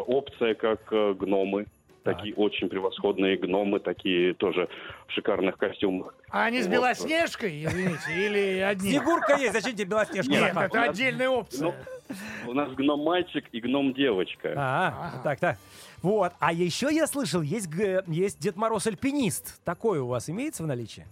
опция, 0.06 0.54
как 0.54 0.92
э, 0.92 1.14
гномы. 1.14 1.64
Так. 2.02 2.16
Такие 2.16 2.34
очень 2.34 2.68
превосходные 2.68 3.36
гномы, 3.36 3.78
такие 3.78 4.34
тоже 4.34 4.68
в 5.06 5.12
шикарных 5.12 5.56
костюмах. 5.56 6.14
А 6.30 6.44
они 6.46 6.60
с 6.60 6.66
Вот. 6.66 6.72
Белоснежкой, 6.74 7.64
извините, 7.64 8.26
или 8.26 8.58
одни? 8.58 8.90
Снегурка 8.90 9.36
есть, 9.36 9.52
зачем 9.52 9.72
тебе 9.74 9.84
Белоснежка? 9.84 10.30
Нет, 10.30 10.56
это 10.56 10.82
отдельная 10.82 11.28
опция. 11.28 11.74
У 12.46 12.52
нас 12.52 12.72
гном-мальчик 12.72 13.44
и 13.52 13.60
гном-девочка. 13.60 14.54
А, 14.56 15.20
так, 15.22 15.40
так. 15.40 15.58
Вот. 16.02 16.32
А 16.40 16.52
еще 16.52 16.88
я 16.92 17.06
слышал, 17.06 17.42
есть, 17.42 17.68
есть 18.08 18.40
Дед 18.40 18.56
Мороз 18.56 18.86
Альпинист. 18.86 19.62
Такой 19.64 20.00
у 20.00 20.06
вас 20.08 20.28
имеется 20.28 20.62
в 20.64 20.66
наличии? 20.66 21.06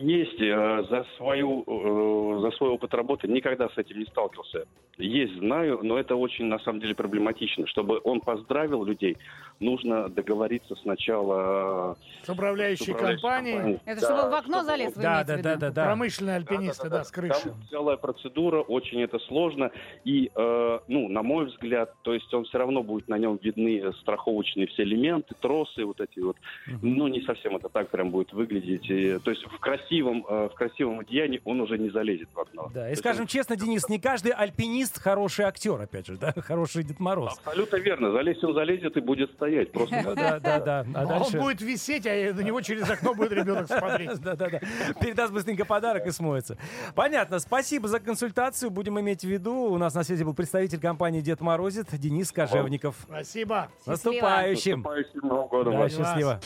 Есть 0.00 0.40
э, 0.40 0.84
за 0.90 1.06
свою 1.16 1.62
э, 1.66 2.40
за 2.40 2.50
свой 2.56 2.70
опыт 2.70 2.92
работы 2.92 3.28
никогда 3.28 3.68
с 3.68 3.78
этим 3.78 4.00
не 4.00 4.06
сталкивался. 4.06 4.64
Есть, 4.98 5.38
знаю, 5.38 5.80
но 5.82 5.98
это 5.98 6.16
очень 6.16 6.46
на 6.46 6.58
самом 6.58 6.80
деле 6.80 6.94
проблематично. 6.94 7.66
Чтобы 7.66 8.00
он 8.04 8.20
поздравил 8.20 8.84
людей, 8.84 9.16
нужно 9.60 10.08
договориться 10.08 10.74
сначала 10.76 11.96
С 12.24 12.28
управляющей 12.28 12.86
с 12.86 12.88
управляющей 12.88 13.22
компанией. 13.22 13.54
компанией. 13.56 13.80
Это 13.86 14.00
Да, 14.00 14.06
чтобы 14.06 14.22
он 14.22 14.30
в 14.30 14.34
окно 14.34 14.52
чтобы 14.58 14.64
залез, 14.64 14.96
вы 14.96 15.02
Да, 15.02 15.24
да, 15.24 15.36
да, 15.38 15.56
да, 15.56 15.70
да. 15.70 15.84
Промышленные 15.84 16.36
альпинисты, 16.36 16.88
да, 16.90 17.04
с 17.04 17.10
крыши. 17.10 17.42
Там 17.42 17.54
целая 17.70 17.96
процедура, 17.96 18.60
очень 18.60 19.00
это 19.02 19.18
сложно. 19.20 19.70
И, 20.04 20.30
э, 20.34 20.41
ну, 20.88 21.08
на 21.08 21.22
мой 21.22 21.46
взгляд, 21.46 21.92
то 22.02 22.12
есть 22.14 22.32
он 22.34 22.44
все 22.44 22.58
равно 22.58 22.82
будет 22.82 23.08
на 23.08 23.18
нем 23.18 23.38
видны 23.42 23.78
э, 23.80 23.92
страховочные 24.00 24.66
все 24.68 24.82
элементы, 24.82 25.34
тросы 25.40 25.84
вот 25.84 26.00
эти 26.00 26.20
вот. 26.20 26.36
Ну, 26.82 27.08
не 27.08 27.20
совсем 27.22 27.56
это 27.56 27.68
так 27.68 27.88
прям 27.90 28.10
будет 28.10 28.32
выглядеть. 28.32 28.88
И, 28.90 29.18
то 29.18 29.30
есть 29.30 29.44
в 29.44 29.58
красивом, 29.58 30.24
э, 30.28 30.48
в 30.48 30.54
красивом 30.54 31.00
одеянии 31.00 31.40
он 31.44 31.60
уже 31.60 31.78
не 31.78 31.90
залезет 31.90 32.28
в 32.34 32.38
окно. 32.40 32.70
Да, 32.74 32.80
То 32.82 32.86
и 32.86 32.90
есть 32.90 33.00
скажем 33.00 33.22
он- 33.22 33.26
честно, 33.28 33.56
Денис, 33.56 33.88
не 33.88 33.98
каждый 33.98 34.32
альпинист 34.32 35.00
хороший 35.00 35.44
актер, 35.44 35.80
опять 35.80 36.06
же, 36.06 36.16
да, 36.16 36.32
хороший 36.36 36.82
Дед 36.84 37.00
Мороз. 37.00 37.38
Абсолютно 37.38 37.76
верно. 37.76 38.12
Залезть 38.12 38.44
он 38.44 38.54
залезет 38.54 38.96
и 38.96 39.00
будет 39.00 39.30
стоять. 39.32 39.72
Просто 39.72 40.02
Да, 40.14 40.38
да, 40.40 40.60
да. 40.60 40.86
А 40.94 41.02
Он 41.02 41.08
дальше... 41.08 41.38
будет 41.40 41.60
висеть, 41.60 42.06
а 42.06 42.32
на 42.34 42.40
него 42.40 42.60
через 42.60 42.88
окно 42.88 43.14
будет 43.14 43.32
ребенок 43.32 43.66
смотреть. 43.66 44.10
Да, 44.22 44.36
да, 44.36 44.48
да. 44.50 44.60
Передаст 45.00 45.32
быстренько 45.32 45.64
подарок 45.64 46.06
и 46.06 46.10
смоется. 46.10 46.56
Понятно. 46.94 47.38
Спасибо 47.38 47.88
за 47.88 47.98
консультацию. 47.98 48.70
Будем 48.70 49.00
иметь 49.00 49.22
в 49.22 49.28
виду. 49.28 49.52
У 49.54 49.78
нас 49.78 49.94
на 49.94 50.04
связи 50.04 50.22
был 50.22 50.31
представитель 50.34 50.80
компании 50.80 51.20
Дед 51.20 51.40
Морозит 51.40 51.88
Денис 51.98 52.30
Кожевников. 52.32 52.96
Спасибо. 53.04 53.68
С 53.84 53.86
наступающим. 53.86 54.78
наступающим 54.80 55.20
Новым 55.28 55.48
годом 55.48 55.72
Да, 55.74 55.78
вас. 55.80 55.92
счастливо. 55.92 56.40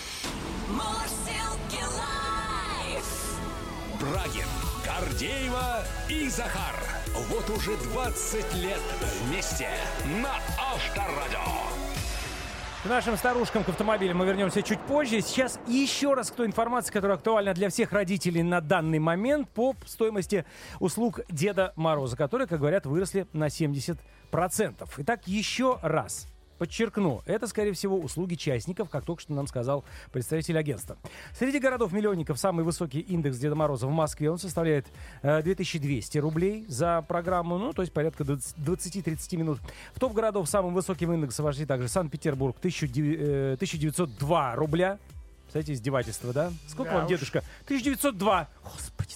Брагин, 4.01 4.47
Гордеева 4.85 5.83
и 6.09 6.29
Захар. 6.29 6.75
Вот 7.31 7.49
уже 7.51 7.77
20 7.77 8.55
лет 8.55 8.81
вместе 9.25 9.69
на 10.23 10.35
Авторадио. 10.59 11.86
К 12.87 12.89
нашим 12.89 13.17
старушкам, 13.17 13.65
к 13.65 13.69
автомобилям 13.69 14.19
мы 14.19 14.27
вернемся 14.27 14.63
чуть 14.63 14.79
позже. 14.79 15.21
Сейчас 15.21 15.59
еще 15.67 16.15
раз 16.15 16.31
к 16.31 16.37
той 16.37 16.47
информации, 16.47 16.93
которая 16.93 17.17
актуальна 17.17 17.53
для 17.53 17.69
всех 17.69 17.91
родителей 17.91 18.45
на 18.45 18.61
данный 18.61 19.01
момент 19.01 19.49
по 19.49 19.75
стоимости 19.85 20.45
услуг 20.79 21.19
Деда 21.29 21.73
Мороза, 21.75 22.17
которые, 22.17 22.47
как 22.47 22.61
говорят, 22.61 22.87
выросли 22.87 23.27
на 23.33 23.49
70%. 23.49 23.99
Итак, 24.99 25.27
еще 25.27 25.81
раз. 25.83 26.29
Подчеркну, 26.59 27.23
это, 27.27 27.47
скорее 27.47 27.73
всего, 27.73 27.99
услуги 27.99 28.35
частников, 28.35 28.89
как 28.91 29.05
только 29.05 29.23
что 29.23 29.33
нам 29.33 29.47
сказал 29.47 29.85
представитель 30.13 30.59
агентства. 30.59 30.97
Среди 31.39 31.59
городов-миллионников 31.59 32.39
самый 32.39 32.65
высокий 32.65 33.01
индекс 33.01 33.39
Деда 33.39 33.55
Мороза 33.55 33.87
в 33.87 33.91
Москве, 33.91 34.31
он 34.31 34.39
составляет 34.39 34.87
э, 35.23 35.43
2200 35.43 36.19
рублей 36.19 36.65
за 36.69 37.05
программу, 37.07 37.59
ну, 37.59 37.73
то 37.73 37.83
есть 37.83 37.93
порядка 37.93 38.25
20 38.25 38.57
20-30 38.57 39.37
минут. 39.37 39.61
В 39.95 40.01
топ 40.01 40.13
городов 40.13 40.49
самым 40.49 40.75
высоким 40.75 41.13
индексом 41.13 41.45
вошли 41.45 41.67
также 41.67 41.89
Санкт-Петербург, 41.89 42.57
1900, 42.59 42.97
э, 43.21 43.55
1902 43.55 44.55
рубля. 44.57 44.99
Кстати, 45.47 45.73
издевательство, 45.73 46.33
да? 46.33 46.53
Сколько 46.67 46.91
Да 46.93 46.97
вам, 46.99 47.05
уж. 47.05 47.11
дедушка? 47.11 47.43
1902. 47.65 48.49
Господи, 48.65 49.15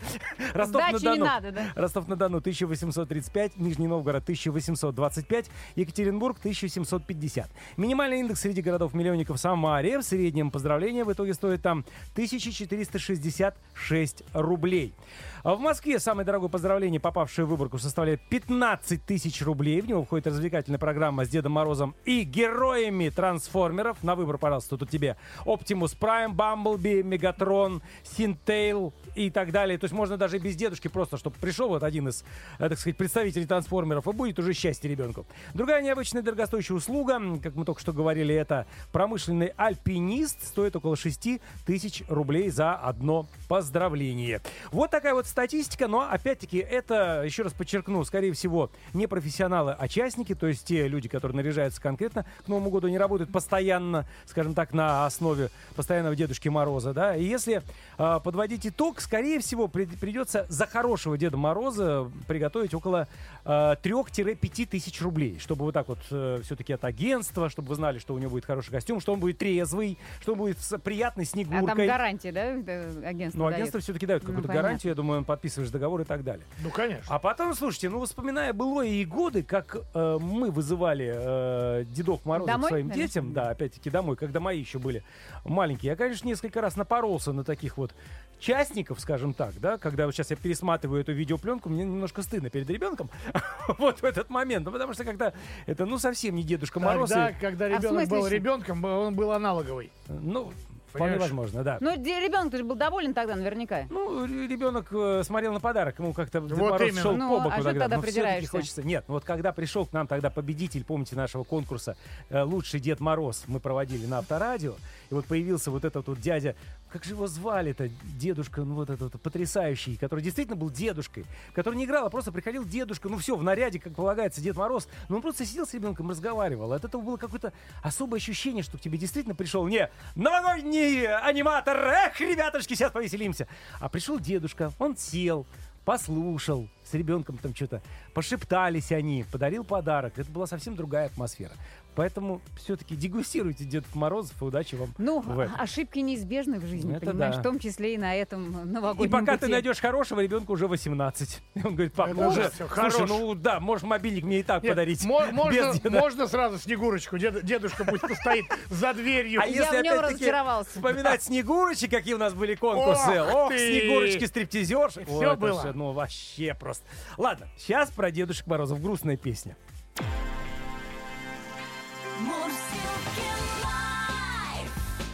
рубля. 0.00 0.02
иди 0.02 0.02
быстро. 0.38 0.66
Сдачи 0.66 1.04
не 1.04 1.10
Ростов-на-Дону. 1.18 1.24
надо, 1.24 1.52
да? 1.52 1.62
Ростов-на-Дону 1.74 2.38
1835, 2.38 3.58
Нижний 3.58 3.86
Новгород 3.86 4.22
1825, 4.22 5.50
Екатеринбург 5.76 6.38
1750. 6.38 7.50
Минимальный 7.76 8.20
индекс 8.20 8.40
среди 8.40 8.62
городов-миллионников 8.62 9.38
Самаре. 9.38 9.98
В 9.98 10.02
среднем 10.02 10.50
поздравление 10.50 11.04
в 11.04 11.12
итоге 11.12 11.34
стоит 11.34 11.60
там 11.62 11.84
1466 12.14 14.24
рублей. 14.32 14.94
А 15.42 15.54
в 15.54 15.60
Москве 15.60 15.98
самое 15.98 16.26
дорогое 16.26 16.50
поздравление, 16.50 17.00
попавшее 17.00 17.46
в 17.46 17.48
выборку, 17.48 17.78
составляет 17.78 18.20
15 18.28 19.04
тысяч 19.06 19.40
рублей. 19.40 19.80
В 19.80 19.88
него 19.88 20.04
входит 20.04 20.26
развлекательная 20.26 20.78
программа 20.78 21.24
с 21.24 21.30
Дедом 21.30 21.52
Морозом 21.52 21.94
и 22.04 22.24
героями 22.24 23.08
трансформеров. 23.08 24.02
На 24.02 24.16
выбор, 24.16 24.36
пожалуйста, 24.36 24.76
тут 24.76 24.90
тебе 24.90 25.16
Оптимус 25.46 25.94
Прайм, 25.94 26.34
Бамблби, 26.34 27.02
Мегатрон, 27.02 27.80
Синтейл 28.02 28.92
и 29.14 29.30
так 29.30 29.50
далее. 29.50 29.78
То 29.78 29.84
есть 29.84 29.94
можно 29.94 30.18
даже 30.18 30.38
без 30.38 30.56
дедушки 30.56 30.88
просто, 30.88 31.16
чтобы 31.16 31.36
пришел 31.40 31.68
вот 31.68 31.84
один 31.84 32.08
из, 32.08 32.22
э, 32.58 32.68
так 32.68 32.78
сказать, 32.78 32.98
представителей 32.98 33.46
трансформеров, 33.46 34.06
и 34.08 34.12
будет 34.12 34.38
уже 34.38 34.52
счастье 34.52 34.90
ребенку. 34.90 35.24
Другая 35.54 35.82
необычная 35.82 36.20
дорогостоящая 36.20 36.76
услуга, 36.76 37.18
как 37.42 37.54
мы 37.54 37.64
только 37.64 37.80
что 37.80 37.94
говорили, 37.94 38.34
это 38.34 38.66
промышленный 38.92 39.52
альпинист. 39.56 40.44
Стоит 40.44 40.76
около 40.76 40.96
6 40.96 41.40
тысяч 41.64 42.02
рублей 42.08 42.50
за 42.50 42.74
одно 42.74 43.26
поздравление. 43.48 44.42
Вот 44.70 44.90
такая 44.90 45.14
вот 45.14 45.29
статистика, 45.30 45.88
но 45.88 46.02
опять-таки 46.10 46.58
это, 46.58 47.22
еще 47.24 47.42
раз 47.42 47.52
подчеркну, 47.52 48.04
скорее 48.04 48.32
всего, 48.32 48.70
не 48.92 49.06
профессионалы, 49.06 49.74
а 49.78 49.88
частники, 49.88 50.34
то 50.34 50.46
есть 50.46 50.64
те 50.66 50.88
люди, 50.88 51.08
которые 51.08 51.36
наряжаются 51.36 51.80
конкретно 51.80 52.26
к 52.44 52.48
Новому 52.48 52.70
году, 52.70 52.88
не 52.88 52.98
работают 52.98 53.32
постоянно, 53.32 54.06
скажем 54.26 54.54
так, 54.54 54.72
на 54.72 55.06
основе 55.06 55.50
постоянного 55.76 56.14
Дедушки 56.16 56.48
Мороза, 56.48 56.92
да, 56.92 57.16
и 57.16 57.24
если 57.24 57.62
а, 57.96 58.20
подводить 58.20 58.66
итог, 58.66 59.00
скорее 59.00 59.40
всего, 59.40 59.68
при- 59.68 59.86
придется 59.86 60.46
за 60.48 60.66
хорошего 60.66 61.16
Деда 61.16 61.36
Мороза 61.36 62.10
приготовить 62.26 62.74
около 62.74 63.08
3-5 63.50 64.66
тысяч 64.66 65.00
рублей, 65.02 65.38
чтобы 65.40 65.64
вот 65.64 65.72
так 65.74 65.88
вот 65.88 65.98
все-таки 66.42 66.72
от 66.72 66.84
агентства, 66.84 67.48
чтобы 67.50 67.68
вы 67.68 67.74
знали, 67.74 67.98
что 67.98 68.14
у 68.14 68.18
него 68.18 68.30
будет 68.30 68.44
хороший 68.44 68.70
костюм, 68.70 69.00
что 69.00 69.12
он 69.12 69.20
будет 69.20 69.38
трезвый, 69.38 69.98
что 70.20 70.32
он 70.32 70.38
будет 70.38 70.58
с 70.58 70.78
приятной 70.78 71.24
А 71.24 71.26
снегуркой. 71.26 71.66
там 71.66 71.76
гарантия, 71.78 72.32
да, 72.32 72.44
это 72.44 73.08
агентство 73.08 73.38
Ну, 73.38 73.44
дает? 73.46 73.54
агентство 73.56 73.80
все-таки 73.80 74.06
дает 74.06 74.22
Ну, 74.22 74.26
какую-то 74.28 74.48
понятно. 74.48 74.62
гарантию, 74.68 74.90
я 74.90 74.94
думаю, 74.94 75.18
он 75.18 75.24
подписываешь 75.24 75.70
договор 75.70 76.00
и 76.02 76.04
так 76.04 76.22
далее. 76.22 76.44
Ну, 76.62 76.70
конечно. 76.70 77.04
А 77.14 77.18
потом, 77.18 77.54
слушайте, 77.54 77.88
ну, 77.88 78.04
вспоминая 78.04 78.52
былое 78.52 78.88
и 78.88 79.04
годы, 79.04 79.42
как 79.42 79.76
э, 79.94 80.18
мы 80.20 80.50
вызывали 80.50 81.10
э, 81.12 81.84
Дедов 81.88 82.24
Морозов 82.24 82.54
Домой, 82.54 82.68
своим 82.68 82.88
наверное? 82.88 83.06
детям, 83.08 83.32
да, 83.32 83.50
опять-таки 83.50 83.90
домой, 83.90 84.16
когда 84.16 84.40
мои 84.40 84.60
еще 84.60 84.78
были 84.78 85.02
маленькие, 85.44 85.90
я, 85.90 85.96
конечно, 85.96 86.26
несколько 86.28 86.60
раз 86.60 86.76
напоролся 86.76 87.32
на 87.32 87.44
таких 87.44 87.76
вот 87.76 87.92
частников, 88.40 89.00
скажем 89.00 89.34
так, 89.34 89.54
да, 89.60 89.78
когда 89.78 90.06
вот 90.06 90.14
сейчас 90.14 90.30
я 90.30 90.36
пересматриваю 90.36 91.00
эту 91.02 91.12
видеопленку, 91.12 91.68
мне 91.68 91.84
немножко 91.84 92.22
стыдно 92.22 92.50
перед 92.50 92.68
ребенком, 92.70 93.10
вот 93.78 94.00
в 94.00 94.04
этот 94.04 94.30
момент, 94.30 94.64
ну, 94.66 94.72
потому 94.72 94.94
что 94.94 95.04
когда 95.04 95.32
это, 95.66 95.86
ну, 95.86 95.98
совсем 95.98 96.34
не 96.34 96.42
Дедушка 96.42 96.80
Мороз, 96.80 97.10
Тогда, 97.10 97.30
и, 97.30 97.34
когда 97.40 97.66
А 97.66 97.68
ребенок 97.68 98.08
был 98.08 98.26
ребенком, 98.26 98.84
он 98.84 99.14
был 99.14 99.30
аналоговый. 99.32 99.92
ну, 100.08 100.52
вполне 100.88 101.12
Понимаешь? 101.12 101.20
возможно, 101.20 101.62
да. 101.62 101.78
Ну, 101.80 101.94
ребенок 101.94 102.52
же 102.56 102.64
был 102.64 102.74
доволен 102.74 103.14
тогда 103.14 103.36
наверняка. 103.36 103.84
Ну, 103.90 104.24
ребенок 104.26 104.88
э, 104.90 105.22
смотрел 105.24 105.52
на 105.52 105.60
подарок, 105.60 105.96
ему 106.00 106.12
как-то 106.12 106.40
Дед 106.40 106.50
Вот 106.58 106.70
Мороз 106.72 106.88
именно. 106.88 107.00
шел 107.02 107.16
Ну, 107.16 107.28
по 107.28 107.36
а 107.36 107.44
боку 107.44 107.54
что 107.60 107.64
тогда. 107.64 107.80
тогда 107.82 107.96
но 107.96 108.02
всё-таки 108.02 108.20
придираешься? 108.20 108.50
хочется. 108.50 108.82
Нет, 108.82 109.04
ну 109.06 109.14
вот 109.14 109.24
когда 109.24 109.52
пришел 109.52 109.86
к 109.86 109.92
нам 109.92 110.08
тогда 110.08 110.30
победитель, 110.30 110.82
помните, 110.84 111.14
нашего 111.14 111.44
конкурса 111.44 111.96
э, 112.30 112.42
«Лучший 112.42 112.80
Дед 112.80 112.98
Мороз» 112.98 113.44
мы 113.46 113.60
проводили 113.60 114.04
на 114.06 114.18
Авторадио, 114.18 114.74
и 115.10 115.14
вот 115.14 115.26
появился 115.26 115.70
вот 115.70 115.84
этот 115.84 116.08
вот 116.08 116.20
дядя 116.20 116.56
как 116.90 117.04
же 117.04 117.14
его 117.14 117.26
звали-то, 117.26 117.88
дедушка, 118.18 118.62
ну 118.62 118.74
вот 118.74 118.90
этот 118.90 119.20
потрясающий, 119.20 119.96
который 119.96 120.22
действительно 120.22 120.56
был 120.56 120.70
дедушкой, 120.70 121.24
который 121.54 121.76
не 121.76 121.84
играл, 121.84 122.06
а 122.06 122.10
просто 122.10 122.32
приходил 122.32 122.64
дедушка, 122.64 123.08
ну 123.08 123.18
все, 123.18 123.36
в 123.36 123.42
наряде, 123.42 123.78
как 123.78 123.94
полагается, 123.94 124.40
Дед 124.40 124.56
Мороз, 124.56 124.88
но 125.08 125.16
он 125.16 125.22
просто 125.22 125.46
сидел 125.46 125.66
с 125.66 125.74
ребенком, 125.74 126.10
разговаривал. 126.10 126.72
От 126.72 126.84
этого 126.84 127.00
было 127.00 127.16
какое-то 127.16 127.52
особое 127.82 128.18
ощущение, 128.18 128.62
что 128.62 128.78
к 128.78 128.80
тебе 128.80 128.98
действительно 128.98 129.34
пришел 129.34 129.66
не 129.66 129.88
новогодний 130.14 131.06
аниматор, 131.06 131.76
эх, 131.78 132.20
ребятушки, 132.20 132.74
сейчас 132.74 132.92
повеселимся, 132.92 133.46
а 133.78 133.88
пришел 133.88 134.18
дедушка, 134.18 134.72
он 134.78 134.96
сел, 134.96 135.46
послушал, 135.84 136.68
с 136.90 136.94
ребенком 136.94 137.38
там 137.38 137.54
что-то, 137.54 137.82
пошептались 138.14 138.92
они, 138.92 139.24
подарил 139.30 139.64
подарок. 139.64 140.18
Это 140.18 140.30
была 140.30 140.46
совсем 140.46 140.76
другая 140.76 141.06
атмосфера. 141.06 141.52
Поэтому 141.96 142.40
все-таки 142.56 142.94
дегустируйте 142.94 143.64
Дедов 143.64 143.92
Морозов 143.96 144.40
и 144.40 144.44
удачи 144.44 144.76
вам 144.76 144.94
Ну, 144.96 145.20
в 145.20 145.40
этом. 145.40 145.60
ошибки 145.60 145.98
неизбежны 145.98 146.60
в 146.60 146.64
жизни, 146.64 146.96
Это 146.96 147.06
понимаешь, 147.06 147.34
да. 147.34 147.40
в 147.40 147.44
том 147.44 147.58
числе 147.58 147.94
и 147.94 147.98
на 147.98 148.14
этом 148.14 148.62
И 148.62 148.64
новогоднем 148.64 149.10
пока 149.10 149.32
ты 149.34 149.40
пути. 149.40 149.52
найдешь 149.52 149.80
хорошего, 149.80 150.20
ребенку 150.20 150.52
уже 150.52 150.68
18. 150.68 151.42
И 151.54 151.66
он 151.66 151.74
говорит, 151.74 151.92
пап, 151.92 152.10
Это 152.10 152.16
ну 152.20 152.28
уже, 152.28 152.42
всё, 152.50 152.68
слушай, 152.68 152.92
хорош. 152.92 153.08
ну 153.08 153.34
да, 153.34 153.58
можешь 153.58 153.82
мобильник 153.82 154.22
мне 154.24 154.38
и 154.38 154.42
так 154.44 154.62
Нет, 154.62 154.70
подарить. 154.72 155.04
мо- 155.04 155.26
можно, 155.32 155.72
деда. 155.74 155.90
можно 155.90 156.28
сразу 156.28 156.58
Снегурочку. 156.58 157.18
Дед- 157.18 157.44
дедушка 157.44 157.84
пусть 157.84 158.02
постоит 158.02 158.44
за 158.70 158.94
дверью. 158.94 159.40
А 159.42 159.46
Я 159.46 159.64
если 159.64 159.80
в 159.80 159.82
нем 159.82 159.98
разочаровался. 160.00 160.70
вспоминать 160.70 161.22
Снегурочек, 161.24 161.90
какие 161.90 162.14
у 162.14 162.18
нас 162.18 162.34
были 162.34 162.54
конкурсы. 162.54 163.20
Ох 163.20 163.48
ты! 163.50 163.58
Снегурочки 163.80 164.24
стриптизерши. 164.26 165.00
Это 165.00 165.34
было. 165.34 165.72
ну 165.74 165.90
вообще 165.90 166.54
просто. 166.58 166.79
Ладно, 167.16 167.48
сейчас 167.56 167.90
про 167.90 168.10
Дедушек 168.10 168.46
Морозов. 168.46 168.82
Грустная 168.82 169.16
песня. 169.16 169.56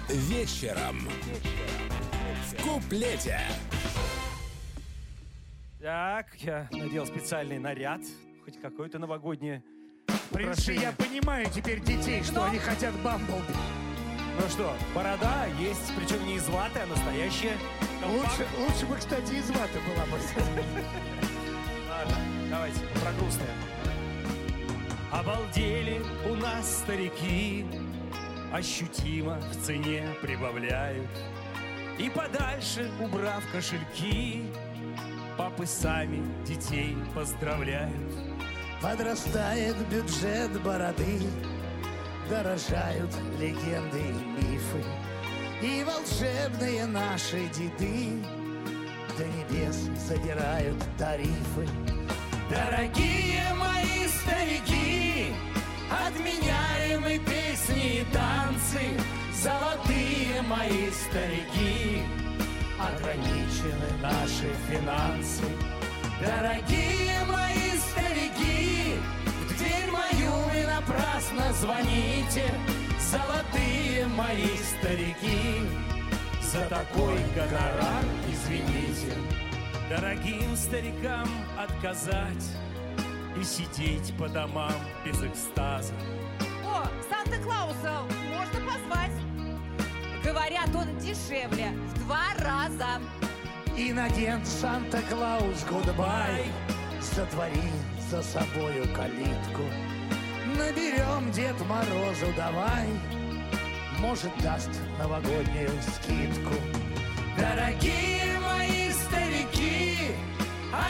Вечером. 0.09 1.09
В 2.47 2.63
куплете. 2.63 3.41
Так, 5.81 6.27
я 6.39 6.69
надел 6.71 7.07
специальный 7.07 7.59
наряд. 7.59 8.01
Хоть 8.45 8.61
какое-то 8.61 8.99
новогоднее 8.99 9.63
В 10.07 10.33
принципе, 10.33 10.77
я 10.77 10.93
понимаю 10.93 11.47
теперь 11.53 11.81
детей, 11.81 12.23
что 12.23 12.45
они 12.45 12.59
хотят 12.59 12.95
Бамблби. 13.03 13.53
Ну 14.41 14.49
что, 14.49 14.73
борода 14.95 15.47
есть, 15.59 15.93
причем 15.97 16.25
не 16.27 16.37
из 16.37 16.49
ваты, 16.49 16.81
а 16.81 16.87
настоящая. 16.87 17.57
Лучше, 18.07 18.47
лучше 18.59 18.87
бы, 18.87 18.97
кстати, 18.97 19.33
из 19.33 19.51
ваты 19.51 19.81
была 19.81 20.05
бы. 20.07 21.27
Давайте 22.51 22.81
про 23.03 23.13
грустное. 23.13 23.55
Обалдели 25.11 26.01
у 26.31 26.35
нас 26.35 26.79
старики, 26.79 27.67
ощутимо 28.53 29.41
в 29.41 29.65
цене 29.65 30.07
прибавляют. 30.23 31.09
И 31.99 32.11
подальше, 32.11 32.91
убрав 33.01 33.43
кошельки, 33.51 34.45
папы 35.37 35.67
сами 35.67 36.23
детей 36.45 36.97
поздравляют. 37.15 38.13
Подрастает 38.81 39.77
бюджет 39.89 40.63
бороды, 40.63 41.21
дорожают 42.29 43.11
легенды 43.41 44.01
и 44.01 44.43
мифы. 44.43 44.85
И 45.63 45.85
волшебные 45.85 46.85
наши 46.87 47.49
деды 47.49 48.23
до 49.17 49.25
небес 49.25 49.77
задирают 50.07 50.77
тарифы. 50.99 51.67
Дорогие 52.49 53.43
мои 53.55 54.07
старики, 54.07 55.35
отменяем 55.91 57.03
мы 57.03 57.19
песни 57.19 58.01
и 58.01 58.05
танцы. 58.13 58.83
Золотые 59.35 60.43
мои 60.43 60.89
старики, 60.93 62.03
ограничены 62.79 63.91
наши 64.01 64.49
финансы. 64.71 65.43
Дорогие 66.21 67.25
мои 67.27 67.79
старики, 67.91 68.95
в 69.49 69.59
дверь 69.59 69.91
мою 69.91 70.31
вы 70.51 70.67
напрасно 70.67 71.53
звоните. 71.53 72.45
Золотые 73.11 74.07
мои 74.07 74.57
старики, 74.79 75.63
за 76.41 76.61
такой 76.69 77.19
гонорар 77.35 78.05
извините. 78.31 79.46
Дорогим 79.89 80.57
старикам 80.57 81.29
отказать 81.57 82.51
и 83.41 83.45
сидеть 83.45 84.13
по 84.19 84.29
домам 84.29 84.73
без 85.05 85.23
экстаза. 85.23 85.95
О, 86.65 86.83
Санта-Клауса 87.09 88.03
можно 88.35 88.73
позвать. 88.73 89.13
Говорят, 90.25 90.75
он 90.75 90.99
дешевле 90.99 91.71
в 91.71 92.05
два 92.05 92.25
раза. 92.41 93.01
Инагент 93.77 94.45
Санта-Клаус, 94.45 95.65
гудбай, 95.71 96.47
затвори 97.01 97.71
за 98.11 98.25
собою 98.25 98.93
калитку. 98.93 99.63
Наберем 100.59 101.31
Дед 101.31 101.61
Морозу, 101.61 102.27
давай, 102.37 102.89
может, 104.01 104.37
даст 104.43 104.71
новогоднюю 104.99 105.71
скидку. 105.81 106.55
Дорогие 107.39 108.36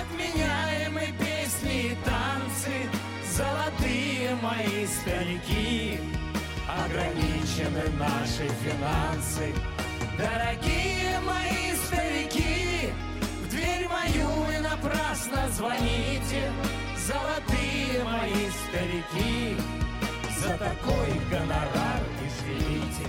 отменяем 0.00 0.94
мы 0.94 1.06
песни 1.18 1.92
и 1.92 1.96
танцы. 2.04 2.74
Золотые 3.36 4.34
мои 4.42 4.86
старики, 4.86 6.00
ограничены 6.66 7.84
наши 7.98 8.48
финансы. 8.62 9.54
Дорогие 10.16 11.20
мои 11.20 11.74
старики, 11.86 12.90
в 13.44 13.50
дверь 13.50 13.88
мою 13.88 14.28
вы 14.28 14.58
напрасно 14.60 15.48
звоните. 15.50 16.50
Золотые 17.06 18.02
мои 18.04 18.50
старики, 18.64 19.56
за 20.40 20.56
такой 20.56 21.10
гонорар 21.30 22.02
извините. 22.26 23.06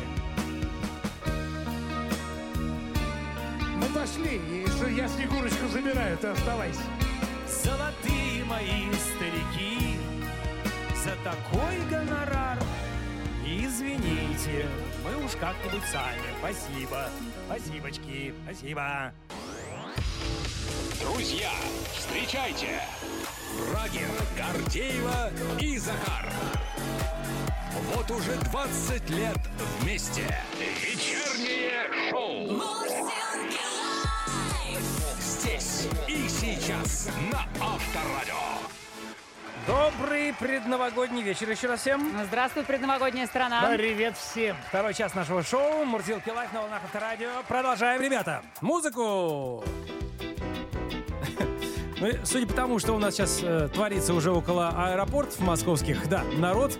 Мы 3.78 3.88
пошли, 3.94 4.42
и 4.50 4.66
я 4.96 5.08
Снегурочку 5.08 5.68
забираю, 5.68 6.18
ты 6.18 6.28
оставайся. 6.28 6.82
Золотые 7.64 8.44
мои 8.46 8.92
старики, 8.94 9.98
за 11.04 11.12
такой 11.24 11.80
гонорар 11.90 12.58
извините, 13.48 14.68
мы 15.04 15.24
уж 15.24 15.32
как-нибудь 15.34 15.84
сами. 15.92 16.22
Спасибо, 16.40 17.10
спасибочки, 17.46 18.34
спасибо. 18.44 19.14
Друзья, 21.00 21.52
встречайте. 21.96 22.82
Брагин, 23.70 24.10
Гордеева 24.36 25.32
и 25.60 25.78
Захар. 25.78 26.30
Вот 27.94 28.10
уже 28.12 28.36
20 28.52 29.10
лет 29.12 29.38
вместе. 29.80 30.24
Вечернее 30.60 32.12
шоу. 32.12 32.87
Сейчас 36.68 37.10
на 37.32 37.46
Авторадио. 37.66 38.36
Добрый 39.66 40.34
предновогодний 40.34 41.22
вечер 41.22 41.50
еще 41.50 41.68
раз 41.68 41.80
всем. 41.80 42.12
Здравствуй, 42.26 42.66
предновогодняя 42.66 43.26
страна. 43.26 43.72
Привет 43.74 44.18
всем. 44.18 44.58
Второй 44.68 44.94
час 44.94 45.16
нашего 45.16 45.44
шоу 45.44 45.86
«Мурзилки 45.86 46.30
лайф» 46.30 46.52
на 46.52 46.62
волнах 46.62 46.82
Авторадио. 46.84 47.30
Продолжаем, 47.48 48.02
ребята. 48.02 48.42
Музыку! 48.62 49.64
Ну, 52.00 52.10
судя 52.26 52.46
по 52.46 52.54
тому, 52.54 52.78
что 52.78 52.94
у 52.94 53.00
нас 53.00 53.16
сейчас 53.16 53.40
э, 53.42 53.70
творится 53.74 54.14
уже 54.14 54.30
около 54.30 54.70
аэропортов 54.70 55.40
московских, 55.40 56.08
да, 56.08 56.24
народ 56.38 56.78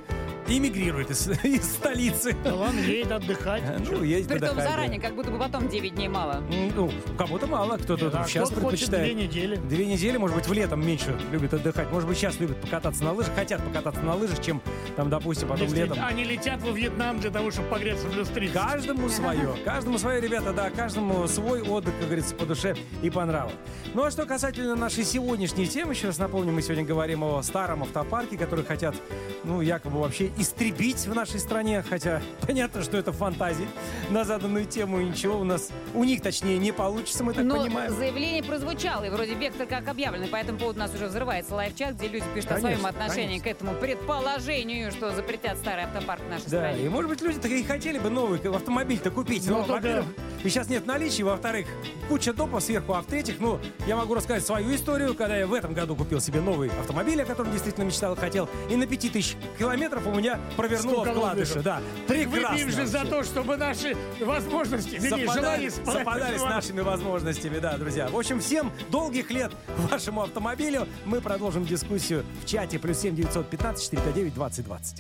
эмигрирует 0.48 1.12
из, 1.12 1.28
из 1.44 1.64
столицы. 1.66 2.36
Да 2.44 2.56
ладно, 2.56 2.80
едет 2.80 3.12
отдыхать. 3.12 3.64
Э, 3.66 3.78
Ну, 3.80 4.04
ездит 4.04 4.30
Притом 4.30 4.50
отдыхать, 4.50 4.66
да. 4.66 4.72
заранее, 4.72 5.00
как 5.02 5.16
будто 5.16 5.32
бы 5.32 5.40
потом 5.40 5.68
9 5.70 5.96
дней 5.96 6.08
мало. 6.08 6.42
Ну, 6.76 6.92
кому-то 7.18 7.48
мало, 7.48 7.78
кто-то 7.78 8.08
А 8.14 8.26
сейчас 8.28 8.50
хочет 8.50 8.60
предпочитает. 8.62 9.04
две 9.06 9.14
недели. 9.26 9.56
Две 9.58 9.86
недели, 9.86 10.18
может 10.18 10.36
быть, 10.36 10.48
в 10.48 10.54
летом 10.54 10.86
меньше 10.86 11.18
любят 11.32 11.54
отдыхать. 11.54 11.92
Может 11.92 12.08
быть, 12.08 12.18
сейчас 12.18 12.40
любят 12.40 12.60
покататься 12.62 13.04
на 13.04 13.14
лыжах, 13.14 13.34
хотят 13.36 13.64
покататься 13.64 14.02
на 14.02 14.16
лыжах, 14.16 14.42
чем 14.42 14.62
там, 14.96 15.10
допустим, 15.10 15.48
потом 15.48 15.66
Если 15.68 15.82
летом. 15.84 16.00
Они 16.04 16.24
летят 16.24 16.62
во 16.62 16.72
Вьетнам 16.72 17.20
для 17.20 17.30
того, 17.32 17.52
чтобы 17.52 17.68
погреться 17.70 18.08
в 18.08 18.12
плюс 18.12 18.28
30. 18.30 18.54
Каждому 18.56 19.10
свое. 19.10 19.56
Каждому 19.66 19.98
свое, 19.98 20.22
ребята, 20.22 20.54
да. 20.54 20.70
Каждому 20.70 21.28
свой 21.28 21.62
отдых, 21.62 21.94
как 21.98 22.06
говорится, 22.06 22.36
по 22.36 22.46
душе 22.46 22.76
и 23.02 23.10
по 23.10 23.26
нраву. 23.26 23.52
Ну 23.94 24.04
а 24.04 24.12
что 24.12 24.26
касательно 24.26 24.76
нашей 24.76 25.04
сегодняшней 25.04 25.68
темы, 25.68 25.94
еще 25.94 26.08
раз 26.08 26.18
напомню, 26.18 26.52
мы 26.54 26.62
сегодня 26.62 26.84
говорим 26.86 27.24
о 27.24 27.42
старом 27.44 27.84
автопарке, 27.84 28.38
который 28.38 28.64
хотят, 28.66 28.96
ну, 29.44 29.62
якобы 29.62 30.00
вообще 30.00 30.30
истребить 30.38 31.06
в 31.08 31.14
нашей 31.14 31.40
стране. 31.40 31.84
Хотя 31.88 32.22
понятно, 32.46 32.82
что 32.84 32.98
это 32.98 33.12
фантазии 33.12 33.68
на 34.10 34.24
заданную 34.24 34.66
тему. 34.66 35.00
Ничего 35.02 35.40
у 35.40 35.44
нас, 35.44 35.70
у 35.94 36.04
них, 36.04 36.22
точнее, 36.22 36.58
не 36.58 36.72
получится, 36.72 37.24
мы 37.24 37.34
так 37.34 37.44
Но 37.46 37.64
понимаем. 37.64 37.94
заявление 37.96 38.44
прозвучало, 38.44 39.04
и 39.06 39.10
вроде 39.10 39.34
вектор 39.34 39.66
как 39.68 39.88
объявлен. 39.88 40.24
И 40.24 40.28
по 40.28 40.36
этому 40.38 40.58
поводу 40.60 40.80
у 40.80 40.84
нас 40.84 40.94
уже 40.94 41.08
взрывается 41.08 41.56
лайв-чат, 41.56 41.96
где 41.96 42.08
люди 42.08 42.26
пишут 42.34 42.52
о 42.52 42.56
Конечно, 42.56 42.70
своем 42.78 42.86
отношении 42.86 43.40
конечно. 43.40 43.44
к 43.44 43.48
этому 43.48 43.74
предположению 43.76 44.92
что 44.92 45.12
запретят 45.12 45.58
старый 45.58 45.84
автопарк 45.86 46.22
в 46.22 46.30
нашей 46.30 46.44
Да, 46.44 46.50
стране. 46.72 46.86
и 46.86 46.90
может 46.90 47.10
быть 47.10 47.22
люди-то 47.22 47.48
и 47.48 47.64
хотели 47.64 48.00
бы 48.00 48.10
новый 48.10 48.40
автомобиль-то 48.40 49.12
купить. 49.12 49.46
Ну, 49.48 49.60
Но, 49.60 49.64
только- 49.64 49.74
во-первых, 49.74 50.06
и 50.44 50.50
сейчас 50.50 50.70
нет 50.70 50.86
наличия, 50.86 51.24
во-вторых, 51.24 51.68
куча 52.10 52.34
допов 52.34 52.64
сверху, 52.64 52.94
а 52.94 53.02
в-третьих, 53.02 53.36
ну, 53.40 53.60
я 53.86 53.96
могу 53.96 54.14
рассказать 54.16 54.46
свою 54.46 54.74
историю, 54.76 55.14
когда 55.16 55.38
я 55.38 55.48
в 55.48 55.54
этом 55.54 55.74
году 55.74 55.96
купил 55.96 56.20
себе 56.22 56.42
новый 56.42 56.70
автомобиль, 56.80 57.22
о 57.22 57.26
котором 57.26 57.52
действительно 57.52 57.86
мечтал 57.86 58.14
и 58.14 58.18
хотел, 58.18 58.50
и 58.70 58.76
на 58.76 58.86
5000 58.88 59.36
километров 59.60 60.06
у 60.08 60.12
меня 60.14 60.27
провернуло 60.56 61.04
Стукало 61.04 61.16
вкладыши. 61.16 61.62
Да, 61.62 61.82
Выпьем 62.08 62.32
прекрасно. 62.32 62.72
же 62.72 62.86
за 62.86 63.06
то, 63.06 63.24
чтобы 63.24 63.58
наши 63.58 63.96
возможности, 64.20 65.00
желания 65.00 65.72
совпадали 65.72 66.38
с 66.38 66.44
нашими 66.44 66.82
возможностями, 66.82 67.60
да, 67.60 67.78
друзья. 67.78 68.08
В 68.08 68.18
общем, 68.18 68.40
всем 68.40 68.72
долгих 68.90 69.32
лет 69.32 69.52
вашему 69.90 70.24
автомобилю. 70.24 70.88
Мы 71.06 71.22
продолжим 71.22 71.66
дискуссию 71.66 72.26
в 72.44 72.46
чате. 72.46 72.80
Плюс 72.80 73.00
7 73.00 73.16
915 73.16 73.84
459 73.84 74.34
2020. 74.34 75.00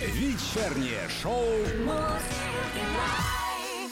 Вечернее 0.00 1.08
шоу 1.22 1.44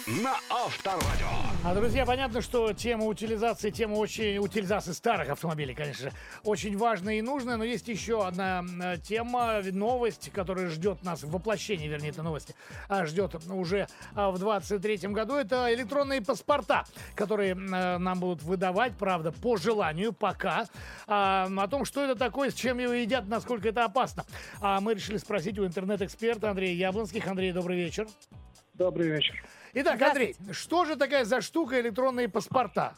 на 0.07 0.35
Авторадио. 0.51 1.27
А, 1.64 1.75
друзья, 1.75 2.05
понятно, 2.05 2.43
что 2.43 2.75
тема 2.75 3.07
утилизации, 3.07 3.71
тема 3.71 3.95
очень, 3.95 4.37
утилизации 4.37 4.93
старых 4.93 5.31
автомобилей, 5.31 5.75
конечно 5.75 6.11
же, 6.11 6.17
очень 6.43 6.77
важная 6.77 7.14
и 7.14 7.23
нужная, 7.23 7.57
но 7.57 7.64
есть 7.64 7.88
еще 7.88 8.27
одна 8.27 8.62
э, 8.83 8.99
тема, 8.99 9.62
новость, 9.73 10.31
которая 10.31 10.69
ждет 10.69 11.03
нас, 11.05 11.23
воплощение, 11.23 11.88
вернее, 11.88 12.11
это 12.11 12.23
новости, 12.23 12.55
а, 12.88 13.07
ждет 13.07 13.35
уже 13.51 13.88
а, 14.14 14.31
в 14.31 14.38
23 14.38 15.09
году. 15.09 15.37
Это 15.37 15.73
электронные 15.73 16.21
паспорта, 16.21 16.85
которые 17.14 17.53
э, 17.53 17.99
нам 17.99 18.21
будут 18.21 18.43
выдавать, 18.43 18.97
правда, 18.99 19.33
по 19.33 19.57
желанию, 19.57 20.12
пока. 20.12 20.67
А, 21.07 21.49
о 21.57 21.69
том, 21.69 21.87
что 21.87 22.05
это 22.05 22.14
такое, 22.14 22.51
с 22.51 22.55
чем 22.55 22.79
его 22.79 22.93
едят, 22.93 23.27
насколько 23.27 23.71
это 23.71 23.85
опасно. 23.85 24.25
А 24.61 24.81
мы 24.81 24.95
решили 24.95 25.17
спросить 25.17 25.59
у 25.59 25.67
интернет-эксперта 25.67 26.51
Андрея 26.51 26.75
Яблонских. 26.75 27.27
Андрей, 27.27 27.53
добрый 27.53 27.79
вечер. 27.79 28.07
Добрый 28.75 29.09
вечер. 29.09 29.43
Итак, 29.75 30.01
Андрей, 30.01 30.37
что 30.53 30.85
же 30.85 30.97
такая 30.97 31.25
за 31.25 31.41
штука 31.41 31.81
электронные 31.81 32.29
паспорта? 32.29 32.95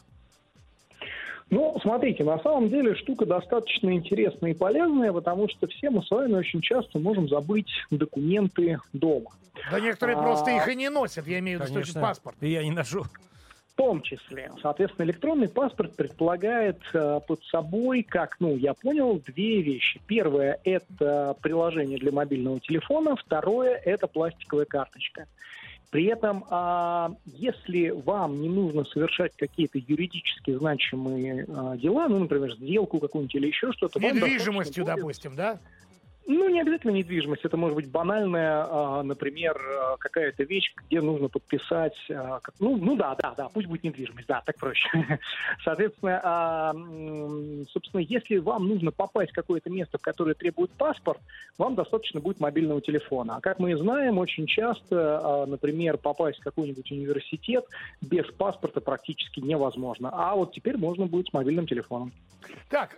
Ну, 1.49 1.77
смотрите, 1.81 2.23
на 2.23 2.37
самом 2.39 2.69
деле 2.69 2.93
штука 2.95 3.25
достаточно 3.25 3.93
интересная 3.93 4.51
и 4.51 4.53
полезная, 4.53 5.13
потому 5.13 5.47
что 5.49 5.65
все 5.67 5.89
мы 5.89 6.03
с 6.03 6.11
вами 6.11 6.33
очень 6.33 6.61
часто 6.61 6.99
можем 6.99 7.29
забыть 7.29 7.69
документы 7.89 8.79
дома. 8.93 9.31
Да 9.71 9.79
некоторые 9.79 10.17
А, 10.17 10.21
просто 10.21 10.51
их 10.51 10.67
и 10.67 10.75
не 10.75 10.89
носят, 10.89 11.25
я 11.25 11.39
имею 11.39 11.59
в 11.59 11.67
виду, 11.67 11.83
что 11.83 11.99
паспорт. 11.99 12.35
И 12.41 12.49
я 12.49 12.63
не 12.63 12.71
ношу. 12.71 13.03
В 13.73 13.77
том 13.77 14.01
числе, 14.01 14.51
соответственно, 14.61 15.05
электронный 15.05 15.47
паспорт 15.47 15.95
предполагает 15.95 16.79
э, 16.93 17.19
под 17.27 17.43
собой, 17.45 18.03
как, 18.03 18.35
ну, 18.39 18.57
я 18.57 18.73
понял, 18.73 19.21
две 19.25 19.61
вещи. 19.61 20.01
Первое– 20.07 20.59
это 20.63 21.35
приложение 21.41 21.99
для 21.99 22.11
мобильного 22.11 22.59
телефона, 22.59 23.15
второе– 23.15 23.75
это 23.85 24.07
пластиковая 24.07 24.65
карточка. 24.65 25.27
При 25.89 26.05
этом, 26.05 26.43
а, 26.49 27.13
если 27.25 27.89
вам 27.91 28.41
не 28.41 28.49
нужно 28.49 28.83
совершать 28.85 29.31
какие-то 29.37 29.79
юридически 29.79 30.53
значимые 30.53 31.45
а, 31.47 31.77
дела, 31.77 32.09
ну, 32.09 32.19
например, 32.19 32.53
сделку 32.55 32.99
какую-нибудь 32.99 33.35
или 33.35 33.47
еще 33.47 33.71
что-то... 33.71 33.99
Недвижимостью, 33.99 34.83
допустим, 34.83 35.35
да? 35.35 35.59
Ну, 36.29 36.49
не 36.49 36.59
обязательно 36.59 36.91
недвижимость. 36.91 37.45
Это 37.45 37.55
может 37.55 37.75
быть 37.75 37.89
банальная, 37.89 38.67
а, 38.69 39.01
например, 39.01 39.57
а, 39.57 39.95
какая-то 39.97 40.43
вещь, 40.43 40.73
где 40.89 40.99
нужно 40.99 41.29
подписать... 41.29 41.95
а, 42.09 42.41
ну, 42.59 42.75
ну 42.75 42.97
да, 42.97 43.15
да, 43.15 43.33
да, 43.37 43.47
пусть 43.47 43.67
будет 43.67 43.85
недвижимость, 43.85 44.27
да, 44.27 44.43
так 44.45 44.57
проще. 44.57 44.89
Соответственно, 45.63 46.73
собственно, 47.71 48.01
если 48.01 48.39
вам 48.39 48.67
нужно 48.67 48.91
попасть 48.91 49.31
в 49.31 49.35
какое-то 49.35 49.69
место, 49.69 49.97
в 49.97 50.01
которое 50.01 50.33
требует 50.33 50.69
паспорт, 50.71 51.21
вам 51.57 51.75
достаточно 51.75 52.19
будет 52.19 52.41
мобильного 52.41 52.81
телефона. 52.81 53.37
А 53.37 53.41
как 53.41 53.59
мы 53.59 53.77
знаем, 53.77 54.17
очень 54.17 54.47
часто, 54.47 55.45
например, 55.47 55.97
попасть 55.97 56.39
в 56.39 56.43
какой-нибудь 56.43 56.91
университет 56.91 57.65
без 58.01 58.25
паспорта 58.33 58.81
практически 58.81 59.39
невозможно. 59.39 60.09
А 60.11 60.35
вот 60.35 60.51
теперь 60.51 60.75
можно 60.77 61.05
будет 61.05 61.27
с 61.27 61.33
мобильным 61.33 61.67
телефоном. 61.67 62.11
Так, 62.69 62.95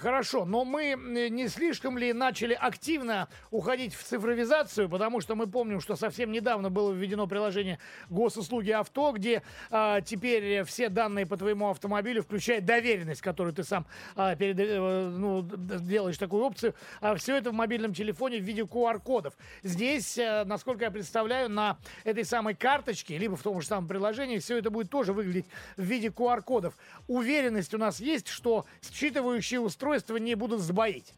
хорошо, 0.00 0.44
но 0.44 0.64
мы 0.64 0.94
не 1.30 1.48
слишком 1.48 1.98
ли 1.98 2.12
начали 2.12 2.54
активно 2.68 3.28
уходить 3.50 3.94
в 3.94 4.02
цифровизацию, 4.04 4.88
потому 4.88 5.20
что 5.20 5.34
мы 5.34 5.46
помним, 5.46 5.80
что 5.80 5.96
совсем 5.96 6.30
недавно 6.30 6.70
было 6.70 6.92
введено 6.92 7.26
приложение 7.26 7.78
госуслуги 8.10 8.70
авто, 8.70 9.12
где 9.12 9.42
а, 9.70 10.00
теперь 10.00 10.62
все 10.64 10.88
данные 10.88 11.26
по 11.26 11.36
твоему 11.36 11.70
автомобилю, 11.70 12.22
включая 12.22 12.60
доверенность, 12.60 13.22
которую 13.22 13.54
ты 13.54 13.64
сам 13.64 13.86
а, 14.14 14.36
перед- 14.36 14.58
э, 14.60 15.08
ну, 15.08 15.42
делаешь 15.42 16.18
такую 16.18 16.44
опцию, 16.44 16.74
все 17.16 17.36
это 17.36 17.50
в 17.50 17.54
мобильном 17.54 17.94
телефоне 17.94 18.38
в 18.38 18.42
виде 18.42 18.62
QR-кодов. 18.62 19.34
Здесь, 19.62 20.16
э, 20.18 20.44
насколько 20.44 20.84
я 20.84 20.90
представляю, 20.90 21.48
на 21.50 21.78
этой 22.04 22.24
самой 22.24 22.54
карточке, 22.54 23.18
либо 23.18 23.36
в 23.36 23.42
том 23.42 23.60
же 23.60 23.66
самом 23.66 23.88
приложении, 23.88 24.38
все 24.38 24.58
это 24.58 24.70
будет 24.70 24.90
тоже 24.90 25.12
выглядеть 25.12 25.46
в 25.76 25.82
виде 25.82 26.08
QR-кодов. 26.08 26.74
Уверенность 27.06 27.74
у 27.74 27.78
нас 27.78 28.00
есть, 28.00 28.28
что 28.28 28.66
считывающие 28.82 29.58
устройства 29.58 30.16
не 30.16 30.34
будут 30.34 30.60
сбоить. 30.60 31.14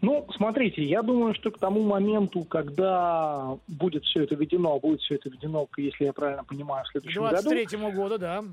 Ну, 0.00 0.26
смотрите, 0.36 0.84
я 0.84 1.02
думаю, 1.02 1.34
что 1.34 1.50
к 1.50 1.58
тому 1.58 1.82
моменту, 1.82 2.44
когда 2.44 3.56
будет 3.66 4.04
все 4.04 4.22
это 4.22 4.36
введено, 4.36 4.74
а 4.74 4.78
будет 4.78 5.00
все 5.00 5.16
это 5.16 5.28
введено, 5.28 5.66
если 5.76 6.04
я 6.04 6.12
правильно 6.12 6.44
понимаю, 6.44 6.84
в 6.84 6.88
следующем 6.88 7.22
году. 7.22 7.42
23 7.42 7.78
году, 7.92 8.18
да. 8.18 8.44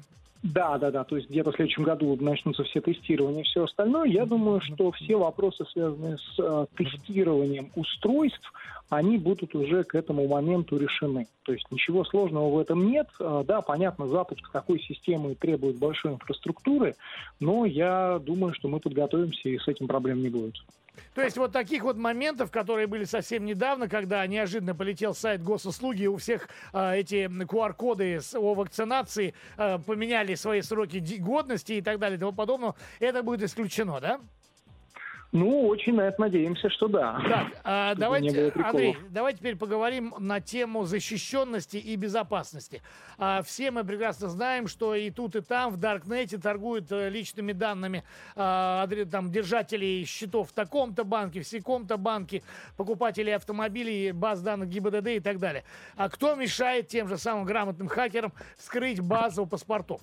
Да, 0.45 0.77
да, 0.77 0.91
да. 0.91 1.03
То 1.03 1.17
есть 1.17 1.27
где-то 1.27 1.51
в 1.51 1.55
следующем 1.55 1.83
году 1.83 2.15
начнутся 2.21 2.63
все 2.65 2.79
тестирования 2.79 3.41
и 3.41 3.45
все 3.45 3.63
остальное. 3.63 4.07
Я 4.07 4.27
думаю, 4.27 4.61
что 4.61 4.91
все 4.91 5.15
вопросы, 5.15 5.65
связанные 5.65 6.19
с 6.19 6.39
э, 6.39 6.65
тестированием 6.77 7.71
устройств, 7.75 8.53
они 8.89 9.17
будут 9.17 9.55
уже 9.55 9.83
к 9.83 9.95
этому 9.95 10.27
моменту 10.27 10.77
решены. 10.77 11.25
То 11.45 11.53
есть 11.53 11.65
ничего 11.71 12.05
сложного 12.05 12.51
в 12.51 12.59
этом 12.59 12.85
нет. 12.85 13.07
Э, 13.19 13.43
Да, 13.43 13.61
понятно, 13.61 14.07
запуск 14.07 14.51
такой 14.51 14.79
системы 14.81 15.33
требует 15.33 15.79
большой 15.79 16.13
инфраструктуры, 16.13 16.95
но 17.39 17.65
я 17.65 18.19
думаю, 18.19 18.53
что 18.53 18.67
мы 18.67 18.79
подготовимся 18.79 19.49
и 19.49 19.57
с 19.57 19.67
этим 19.67 19.87
проблем 19.87 20.21
не 20.21 20.29
будет. 20.29 20.57
То 21.13 21.21
есть 21.21 21.37
вот 21.37 21.51
таких 21.51 21.83
вот 21.83 21.97
моментов, 21.97 22.51
которые 22.51 22.87
были 22.87 23.05
совсем 23.05 23.45
недавно, 23.45 23.87
когда 23.87 24.25
неожиданно 24.27 24.75
полетел 24.75 25.13
сайт 25.13 25.41
госуслуги, 25.41 26.03
и 26.03 26.07
у 26.07 26.17
всех 26.17 26.49
а, 26.73 26.95
эти 26.95 27.27
QR-коды 27.27 28.19
о 28.35 28.53
вакцинации 28.53 29.33
а, 29.57 29.79
поменяли 29.79 30.34
свои 30.35 30.61
сроки 30.61 30.97
годности 31.19 31.73
и 31.73 31.81
так 31.81 31.99
далее 31.99 32.17
и 32.17 32.19
тому 32.19 32.33
подобное, 32.33 32.73
это 32.99 33.23
будет 33.23 33.43
исключено, 33.43 33.99
да? 33.99 34.19
Ну, 35.35 35.67
очень 35.67 35.95
на 35.95 36.03
это 36.03 36.21
надеемся, 36.21 36.69
что 36.69 36.87
да. 36.87 37.19
Так, 37.27 37.47
а, 37.65 37.87
Чтобы 37.89 37.99
давайте. 37.99 38.53
Андрей, 38.55 38.97
давайте 39.09 39.39
теперь 39.39 39.57
поговорим 39.57 40.13
на 40.17 40.39
тему 40.39 40.85
защищенности 40.85 41.75
и 41.75 41.97
безопасности. 41.97 42.81
А, 43.17 43.41
все 43.41 43.69
мы 43.71 43.83
прекрасно 43.83 44.29
знаем, 44.29 44.69
что 44.69 44.95
и 44.95 45.09
тут, 45.09 45.35
и 45.35 45.41
там 45.41 45.73
в 45.73 45.77
Даркнете 45.77 46.37
торгуют 46.37 46.89
э, 46.89 47.09
личными 47.09 47.51
данными 47.51 48.05
а, 48.37 48.87
там, 49.11 49.29
держателей 49.29 50.05
счетов 50.05 50.51
в 50.51 50.53
таком-то 50.53 51.03
банке, 51.03 51.41
в 51.41 51.47
секом-то 51.47 51.97
банке, 51.97 52.41
покупателей 52.77 53.35
автомобилей, 53.35 54.13
баз 54.13 54.41
данных 54.41 54.69
ГИБДД 54.69 55.07
и 55.07 55.19
так 55.19 55.39
далее. 55.39 55.65
А 55.97 56.07
кто 56.07 56.35
мешает 56.35 56.87
тем 56.87 57.09
же 57.09 57.17
самым 57.17 57.43
грамотным 57.43 57.89
хакерам 57.89 58.31
скрыть 58.57 59.01
базу 59.01 59.45
паспортов? 59.45 59.99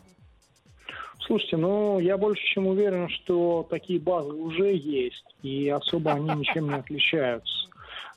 Слушайте, 1.21 1.57
ну, 1.57 2.01
я 2.01 2.19
больше 2.19 2.45
чем 2.45 2.67
уверен, 2.67 3.09
что 3.09 3.67
такие 3.71 4.01
базы 4.01 4.33
уже 4.33 4.75
есть, 4.75 5.25
и 5.43 5.69
особо 5.69 6.13
они 6.13 6.31
ничем 6.35 6.69
не 6.69 6.75
отличаются. 6.75 7.69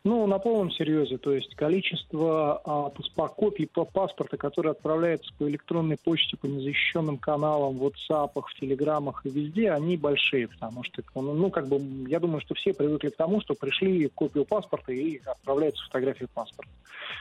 Ну, 0.06 0.28
на 0.28 0.38
полном 0.38 0.70
серьезе, 0.70 1.18
то 1.18 1.34
есть 1.34 1.56
количество 1.56 2.62
а, 2.63 2.91
копий 3.28 3.65
по 3.65 3.86
паспорта, 3.86 4.38
которые 4.38 4.74
отправляются 4.74 5.34
по 5.36 5.50
электронной 5.50 5.98
почте, 5.98 6.38
по 6.38 6.46
незащищенным 6.46 7.18
каналам, 7.18 7.80
в 7.80 7.88
WhatsApp, 7.88 8.30
в 8.36 8.54
Телеграмах 8.60 9.26
и 9.26 9.32
везде, 9.32 9.72
они 9.72 9.98
большие, 9.98 10.48
потому 10.48 10.84
что, 10.84 11.02
ну, 11.15 11.34
ну, 11.34 11.50
как 11.50 11.68
бы, 11.68 11.82
я 12.08 12.20
думаю, 12.20 12.39
что 12.41 12.54
все 12.54 12.72
привыкли 12.72 13.10
к 13.10 13.15
тому, 13.15 13.41
что 13.41 13.56
пришли 13.56 14.08
копию 14.10 14.46
паспорта 14.46 14.91
и 14.91 15.20
отправляется 15.26 15.84
фотографию 15.86 16.30
паспорта. 16.32 16.72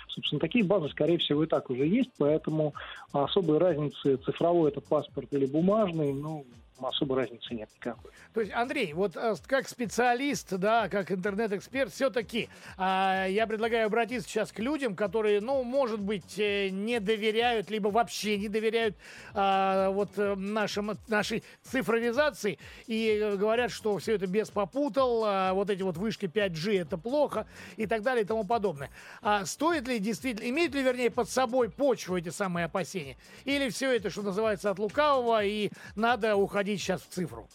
Собственно, 0.09 0.41
такие 0.41 0.63
базы, 0.63 0.91
скорее 0.91 1.17
всего, 1.17 1.43
и 1.45 1.47
так 1.47 1.71
уже 1.71 1.87
есть, 1.87 2.11
поэтому 2.19 2.75
особой 3.13 3.57
разницы, 3.57 4.19
цифровой 4.19 4.71
это 4.71 4.83
паспорт 4.83 5.33
или 5.33 5.47
бумажный, 5.47 6.13
ну, 6.13 6.45
особой 6.81 7.19
разницы 7.19 7.55
нет 7.55 7.69
никакой. 7.77 8.11
То 8.33 8.41
есть, 8.41 8.53
Андрей, 8.53 8.93
вот 8.93 9.17
э, 9.17 9.35
как 9.47 9.69
специалист, 9.69 10.53
да, 10.55 10.89
как 10.89 11.11
интернет-эксперт, 11.11 11.93
все-таки 11.93 12.49
я 12.79 13.47
предлагаю 13.49 13.87
обратиться 13.87 14.29
сейчас 14.29 14.53
к 14.53 14.59
людям, 14.59 14.97
которые, 14.97 15.41
ну, 15.41 15.63
может 15.63 16.01
быть, 16.01 16.39
э, 16.39 16.69
не 16.71 17.01
доверяют, 17.01 17.71
либо 17.71 17.89
вообще 17.89 18.37
не 18.39 18.49
доверяют 18.49 18.97
а, 19.35 19.91
вот 19.91 20.11
э, 20.17 20.35
нашим, 20.35 20.97
нашей 21.09 21.43
цифровизации 21.63 22.59
и 22.87 23.19
э, 23.23 23.37
говорят, 23.37 23.71
что 23.71 23.99
все 23.99 24.15
это 24.15 24.27
без 24.27 24.51
попутал, 24.51 25.25
а, 25.25 25.53
вот 25.53 25.71
эти 25.71 25.83
вот 25.83 25.97
вышки 25.97 26.27
5G 26.27 26.81
это 26.81 26.99
плохо 26.99 27.47
и 27.77 27.87
так 27.87 28.03
далее 28.03 28.25
и 28.25 28.27
тому 28.27 28.45
подобное. 28.45 28.91
А 29.23 29.45
стоит 29.45 29.89
ли 29.89 29.99
действительно, 29.99 30.49
имеют 30.49 30.75
ли, 30.75 30.83
вернее, 30.83 31.11
под 31.11 31.29
собой 31.29 31.71
почву 31.71 32.17
эти 32.17 32.31
самые 32.31 32.67
опасения? 32.67 33.17
Или 33.45 33.69
все 33.69 33.95
это, 33.95 34.11
что 34.11 34.23
называется, 34.23 34.71
от 34.71 34.79
лукавого 34.79 35.45
и 35.45 35.71
надо 35.95 36.37
уходить 36.37 36.64
сейчас 36.73 37.03
в 37.03 37.09
цифру? 37.09 37.49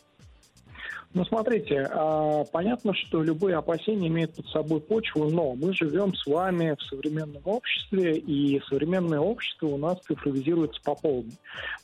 Ну, 1.11 1.25
смотрите, 1.25 1.87
а, 1.89 2.43
понятно, 2.51 2.93
что 2.93 3.23
любые 3.23 3.55
опасения 3.55 4.09
имеют 4.09 4.35
под 4.35 4.45
собой 4.49 4.79
почву, 4.79 5.27
но 5.27 5.55
мы 5.55 5.73
живем 5.73 6.13
с 6.13 6.27
вами 6.27 6.75
в 6.77 6.83
современном 6.83 7.41
обществе, 7.45 8.17
и 8.17 8.61
современное 8.69 9.19
общество 9.19 9.65
у 9.67 9.77
нас 9.77 9.99
цифровизируется 10.01 10.79
по 10.83 10.93
полной. 10.93 11.33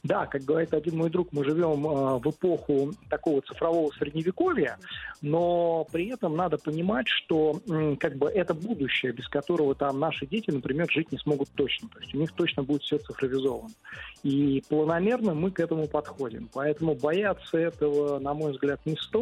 Да, 0.04 0.28
как 0.28 0.44
говорит 0.44 0.76
один 0.76 0.98
мой 0.98 1.10
друг, 1.10 1.30
мы 1.32 1.44
живем 1.44 1.88
а, 1.88 2.20
в 2.20 2.30
эпоху 2.30 2.92
такого 3.10 3.42
цифрового 3.42 3.92
средневековья, 3.98 4.78
но 5.24 5.88
при 5.92 6.14
этом 6.14 6.36
надо 6.36 6.60
понимать, 6.60 7.08
что 7.08 7.60
как 8.00 8.18
бы 8.18 8.30
это 8.30 8.54
будущее, 8.54 9.12
без 9.12 9.28
которого 9.28 9.74
там 9.74 10.00
наши 10.00 10.28
дети, 10.28 10.52
например, 10.52 10.88
жить 10.92 11.12
не 11.12 11.18
смогут 11.18 11.50
точно. 11.56 11.90
То 11.90 12.00
есть 12.00 12.14
у 12.14 12.20
них 12.20 12.32
точно 12.34 12.62
будет 12.62 12.84
все 12.84 13.00
цифровизовано. 13.00 13.74
И 14.22 14.64
планомерно 14.70 15.34
мы 15.34 15.50
к 15.50 15.60
этому 15.60 15.88
подходим. 15.88 16.48
Поэтому 16.54 16.94
бояться 16.94 17.58
этого, 17.58 18.20
на 18.20 18.36
мой 18.36 18.52
взгляд, 18.52 18.80
не 18.86 18.96
стоит. 18.96 19.15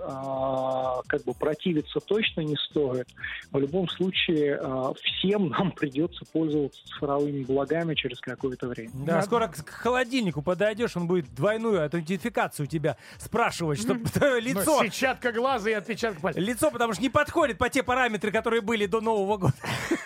А, 0.00 1.02
Как 1.06 1.22
бы 1.24 1.34
противиться 1.34 2.00
точно 2.00 2.40
не 2.42 2.56
стоит. 2.56 3.08
В 3.50 3.58
любом 3.58 3.88
случае, 3.88 4.58
а, 4.62 4.92
всем 5.02 5.48
нам 5.48 5.72
придется 5.76 6.24
пользоваться 6.32 6.80
цифровыми 6.86 7.44
благами 7.44 7.94
через 7.94 8.20
какое-то 8.20 8.68
время. 8.68 8.90
Да, 8.94 9.22
скоро 9.22 9.48
к 9.48 9.68
холодильнику 9.68 10.42
подойдешь, 10.42 10.96
он 10.96 11.06
будет 11.06 11.34
двойную 11.34 11.82
аутентификацию 11.82 12.66
у 12.66 12.68
тебя 12.68 12.96
спрашивать, 13.18 13.80
чтобы 13.80 14.04
твое 14.10 14.40
Ну, 14.40 14.60
лицо... 14.60 14.84
Сетчатка 14.84 15.32
глаза 15.32 15.70
и 15.70 15.72
отпечаток 15.74 16.20
пальца. 16.20 16.40
Лицо, 16.40 16.70
потому 16.70 16.92
что 16.92 17.02
не 17.02 17.10
подходит 17.10 17.58
по 17.58 17.68
те 17.68 17.82
параметры, 17.82 18.30
которые 18.30 18.60
были 18.60 18.86
до 18.86 19.00
Нового 19.00 19.36
года. 19.36 19.54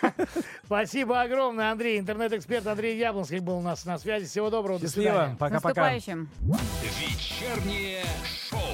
Спасибо 0.65 1.21
огромное, 1.21 1.71
Андрей. 1.71 1.99
Интернет-эксперт 1.99 2.67
Андрей 2.67 2.97
Яблонский 2.97 3.39
был 3.39 3.57
у 3.57 3.61
нас 3.61 3.85
на 3.85 3.97
связи. 3.99 4.25
Всего 4.25 4.49
доброго. 4.49 4.79
До 4.79 4.87
Счастливо. 4.87 5.35
Пока-пока. 5.39 5.91
наступающим. 5.91 6.29
Вечернее 6.99 8.03
шоу 8.49 8.66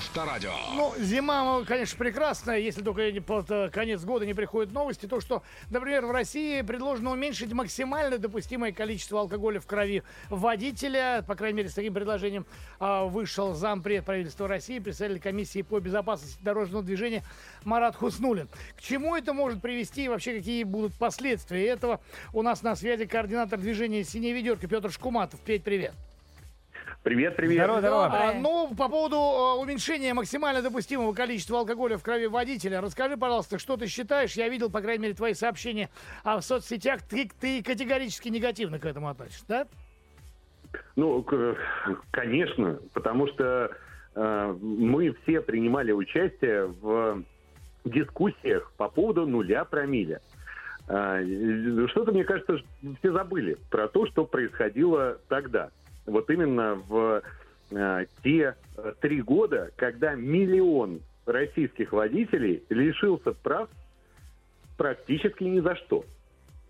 Авторадио. 0.00 0.52
Ну, 0.74 0.94
зима, 0.98 1.44
ну, 1.44 1.64
конечно, 1.64 1.96
прекрасная, 1.98 2.58
если 2.58 2.82
только 2.82 3.02
под 3.20 3.50
э, 3.50 3.70
конец 3.70 4.02
года 4.02 4.26
не 4.26 4.34
приходят 4.34 4.72
новости. 4.72 5.06
То, 5.06 5.20
что, 5.20 5.42
например, 5.70 6.06
в 6.06 6.10
России 6.10 6.62
предложено 6.62 7.12
уменьшить 7.12 7.52
максимально 7.52 8.18
допустимое 8.18 8.72
количество 8.72 9.20
алкоголя 9.20 9.60
в 9.60 9.66
крови 9.66 10.02
водителя. 10.28 11.22
По 11.26 11.36
крайней 11.36 11.58
мере, 11.58 11.68
с 11.68 11.74
таким 11.74 11.94
предложением 11.94 12.46
а, 12.78 13.04
вышел 13.04 13.54
зампред 13.54 14.04
правительства 14.04 14.48
России, 14.48 14.78
представитель 14.78 15.20
комиссии 15.20 15.62
по 15.62 15.78
безопасности 15.80 16.42
дорожного 16.42 16.82
движения 16.82 17.22
Марат 17.64 17.94
Хуснулин. 17.94 18.48
К 18.76 18.80
чему 18.80 19.14
это 19.14 19.32
может 19.32 19.60
привести 19.60 20.04
и 20.04 20.08
вообще 20.08 20.38
какие 20.38 20.64
будут 20.64 20.94
последствия 20.94 21.66
этого? 21.66 22.00
У 22.32 22.42
нас 22.42 22.62
на 22.62 22.74
связи 22.74 23.06
координатор 23.06 23.58
движения 23.58 24.02
«Синяя 24.04 24.34
ведерка» 24.34 24.66
Петр 24.66 24.90
Шкуматов. 24.90 25.40
Петь, 25.40 25.62
привет. 25.62 25.92
Привет, 25.92 26.09
привет. 27.34 27.64
Здорово, 27.64 27.80
здорово. 27.80 28.06
А, 28.12 28.34
ну, 28.34 28.74
по 28.76 28.88
поводу 28.88 29.16
э, 29.16 29.62
уменьшения 29.62 30.12
максимально 30.12 30.62
допустимого 30.62 31.12
количества 31.12 31.60
алкоголя 31.60 31.96
в 31.96 32.02
крови 32.02 32.26
водителя, 32.26 32.80
расскажи, 32.80 33.16
пожалуйста, 33.16 33.58
что 33.58 33.76
ты 33.76 33.86
считаешь? 33.86 34.34
Я 34.34 34.48
видел, 34.48 34.70
по 34.70 34.80
крайней 34.80 35.04
мере, 35.04 35.14
твои 35.14 35.34
сообщения 35.34 35.88
а 36.24 36.38
в 36.38 36.44
соцсетях. 36.44 37.00
Ты, 37.02 37.30
ты 37.40 37.62
категорически 37.62 38.28
негативно 38.28 38.78
к 38.78 38.84
этому 38.84 39.08
относишься, 39.08 39.44
да? 39.48 39.66
Ну, 40.94 41.24
конечно, 42.10 42.78
потому 42.92 43.26
что 43.28 43.70
э, 44.14 44.56
мы 44.60 45.14
все 45.22 45.40
принимали 45.40 45.92
участие 45.92 46.66
в 46.66 47.22
дискуссиях 47.84 48.70
по 48.76 48.88
поводу 48.88 49.26
нуля 49.26 49.64
промилле. 49.64 50.20
Э, 50.88 51.24
Что-то, 51.88 52.12
мне 52.12 52.24
кажется, 52.24 52.58
все 52.98 53.12
забыли 53.12 53.56
про 53.70 53.88
то, 53.88 54.06
что 54.06 54.24
происходило 54.24 55.18
тогда. 55.28 55.70
Вот 56.10 56.28
именно 56.30 56.74
в 56.88 57.22
э, 57.70 58.06
те 58.22 58.56
э, 58.76 58.92
три 59.00 59.22
года, 59.22 59.70
когда 59.76 60.14
миллион 60.14 61.00
российских 61.24 61.92
водителей 61.92 62.64
лишился 62.68 63.32
прав 63.32 63.68
практически 64.76 65.44
ни 65.44 65.60
за 65.60 65.76
что. 65.76 66.04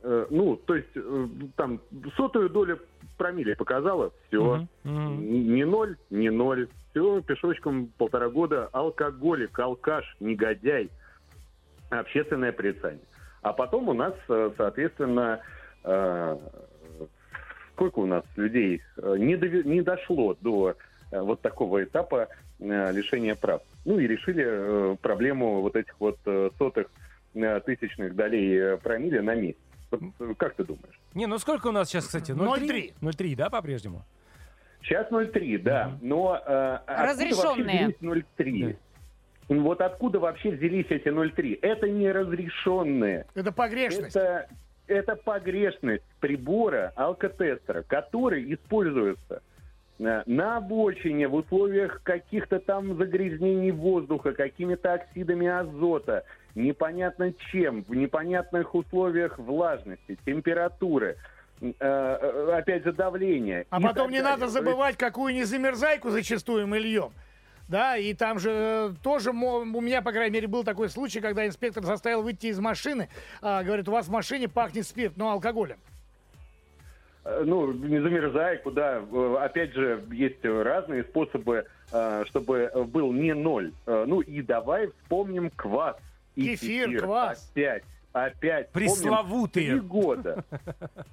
Э, 0.03 0.26
Ну, 0.30 0.57
то 0.57 0.76
есть, 0.76 0.88
э, 0.95 1.26
там, 1.57 1.80
сотую 2.16 2.51
долю 2.51 2.80
промилле 3.16 3.57
показала, 3.57 4.12
все. 4.28 4.66
Мгм, 4.84 4.93
мгм. 4.93 5.55
Не 5.55 5.64
ноль, 5.64 5.97
не 6.11 6.30
ноль. 6.30 6.68
Все, 6.91 7.22
пешочком 7.22 7.91
полтора 7.99 8.28
года. 8.28 8.68
Алкоголик, 8.72 9.59
алкаш, 9.59 10.16
негодяй. 10.20 10.91
Общественное 11.91 12.53
порицание. 12.53 13.05
А 13.43 13.53
потом 13.53 13.88
у 13.88 13.95
нас, 13.95 14.14
соответственно, 14.26 15.41
э, 15.84 16.38
сколько 17.73 17.99
у 18.01 18.07
нас 18.07 18.25
людей 18.37 18.83
э, 18.97 19.16
не, 19.18 19.35
дови- 19.35 19.66
не 19.66 19.83
дошло 19.83 20.37
до 20.41 20.77
э, 21.11 21.21
вот 21.21 21.41
такого 21.41 21.83
этапа 21.83 22.29
э, 22.59 22.93
лишения 22.93 23.35
прав. 23.35 23.62
Ну 23.85 23.99
и 23.99 24.07
решили 24.07 24.97
проблему 24.97 25.61
вот 25.62 25.77
этих 25.77 25.95
вот 26.01 26.18
сотых 26.59 26.89
тысячных 27.33 28.14
долей 28.16 28.77
промилле 28.79 29.23
на 29.23 29.35
месяц. 29.35 29.59
Вот, 29.91 30.37
как 30.37 30.55
ты 30.55 30.64
думаешь? 30.64 31.01
Не, 31.14 31.27
ну 31.27 31.39
сколько 31.39 31.68
у 31.68 31.73
нас 31.73 31.89
сейчас, 31.89 32.07
кстати? 32.07 32.33
0,3. 32.33 32.93
0,3, 33.01 33.37
да, 33.37 33.51
по-прежнему? 33.51 34.03
Сейчас 34.83 35.11
0,3, 35.11 35.59
да. 35.59 35.93
Но 36.01 36.41
э, 36.45 36.79
Разрешенные. 36.87 37.87
вообще 37.87 37.97
взялись 38.01 38.25
0,3? 38.39 38.77
Ну, 39.49 39.62
Вот 39.62 39.81
откуда 39.81 40.21
вообще 40.21 40.51
взялись 40.53 40.87
эти 40.91 41.09
0,3? 41.09 41.59
Это 41.62 41.89
не 41.89 42.11
разрешенные. 42.12 43.27
Это 43.35 43.53
погрешность. 43.53 44.14
Это, 44.14 44.49
это 44.91 45.16
погрешность 45.16 46.03
прибора 46.20 46.93
алкотестера, 46.97 47.82
который 47.82 48.53
используется 48.53 49.43
э, 49.99 50.22
на 50.26 50.57
обочине 50.57 51.28
в 51.28 51.34
условиях 51.36 52.03
каких-то 52.03 52.59
там 52.59 52.97
загрязнений 52.97 53.70
воздуха, 53.70 54.32
какими-то 54.32 54.95
оксидами 54.95 55.47
азота, 55.47 56.24
непонятно 56.55 57.32
чем, 57.53 57.84
в 57.84 57.95
непонятных 57.95 58.74
условиях 58.74 59.38
влажности, 59.38 60.18
температуры, 60.26 61.16
э, 61.61 61.72
э, 61.78 62.53
опять 62.53 62.84
же 62.84 62.93
давления. 62.93 63.66
А 63.70 63.80
потом 63.80 64.11
не 64.11 64.22
надо 64.22 64.49
забывать, 64.49 64.97
какую 64.97 65.34
незамерзайку 65.34 66.11
зачастую 66.11 66.66
мы 66.66 66.78
льем. 66.78 67.12
Да, 67.71 67.97
и 67.97 68.14
там 68.14 68.41
же 68.41 68.51
э, 68.51 68.95
тоже 69.01 69.31
у 69.31 69.81
меня, 69.81 70.03
по 70.03 70.11
крайней 70.11 70.35
мере, 70.35 70.49
был 70.49 70.64
такой 70.64 70.89
случай, 70.89 71.21
когда 71.21 71.47
инспектор 71.47 71.85
заставил 71.85 72.23
выйти 72.23 72.49
из 72.49 72.59
машины. 72.59 73.09
а, 73.41 73.62
говорит, 73.62 73.89
у 73.89 73.93
вас 73.93 74.09
в 74.09 74.11
машине 74.11 74.49
пахнет 74.49 74.85
спирт, 74.85 75.16
но 75.16 75.31
алкоголем. 75.31 75.77
Э, 77.25 77.45
Ну, 77.47 77.73
не 77.73 78.03
замерзай, 78.03 78.59
куда. 78.59 78.99
Э, 78.99 79.37
Опять 79.41 79.73
же, 79.73 80.03
есть 80.11 80.45
разные 80.45 81.05
способы, 81.05 81.64
чтобы 82.27 82.71
был 82.87 83.12
не 83.12 83.35
ноль. 83.35 83.73
Ну 83.87 84.21
и 84.21 84.43
давай 84.43 84.89
вспомним 85.03 85.51
квас. 85.51 85.97
И 86.37 86.57
Кефир, 86.57 87.03
квас. 87.03 87.51
Опять, 87.53 87.83
опять. 88.12 88.70
Пресловутые. 88.72 89.70
Три 89.70 89.80
года. 89.80 90.44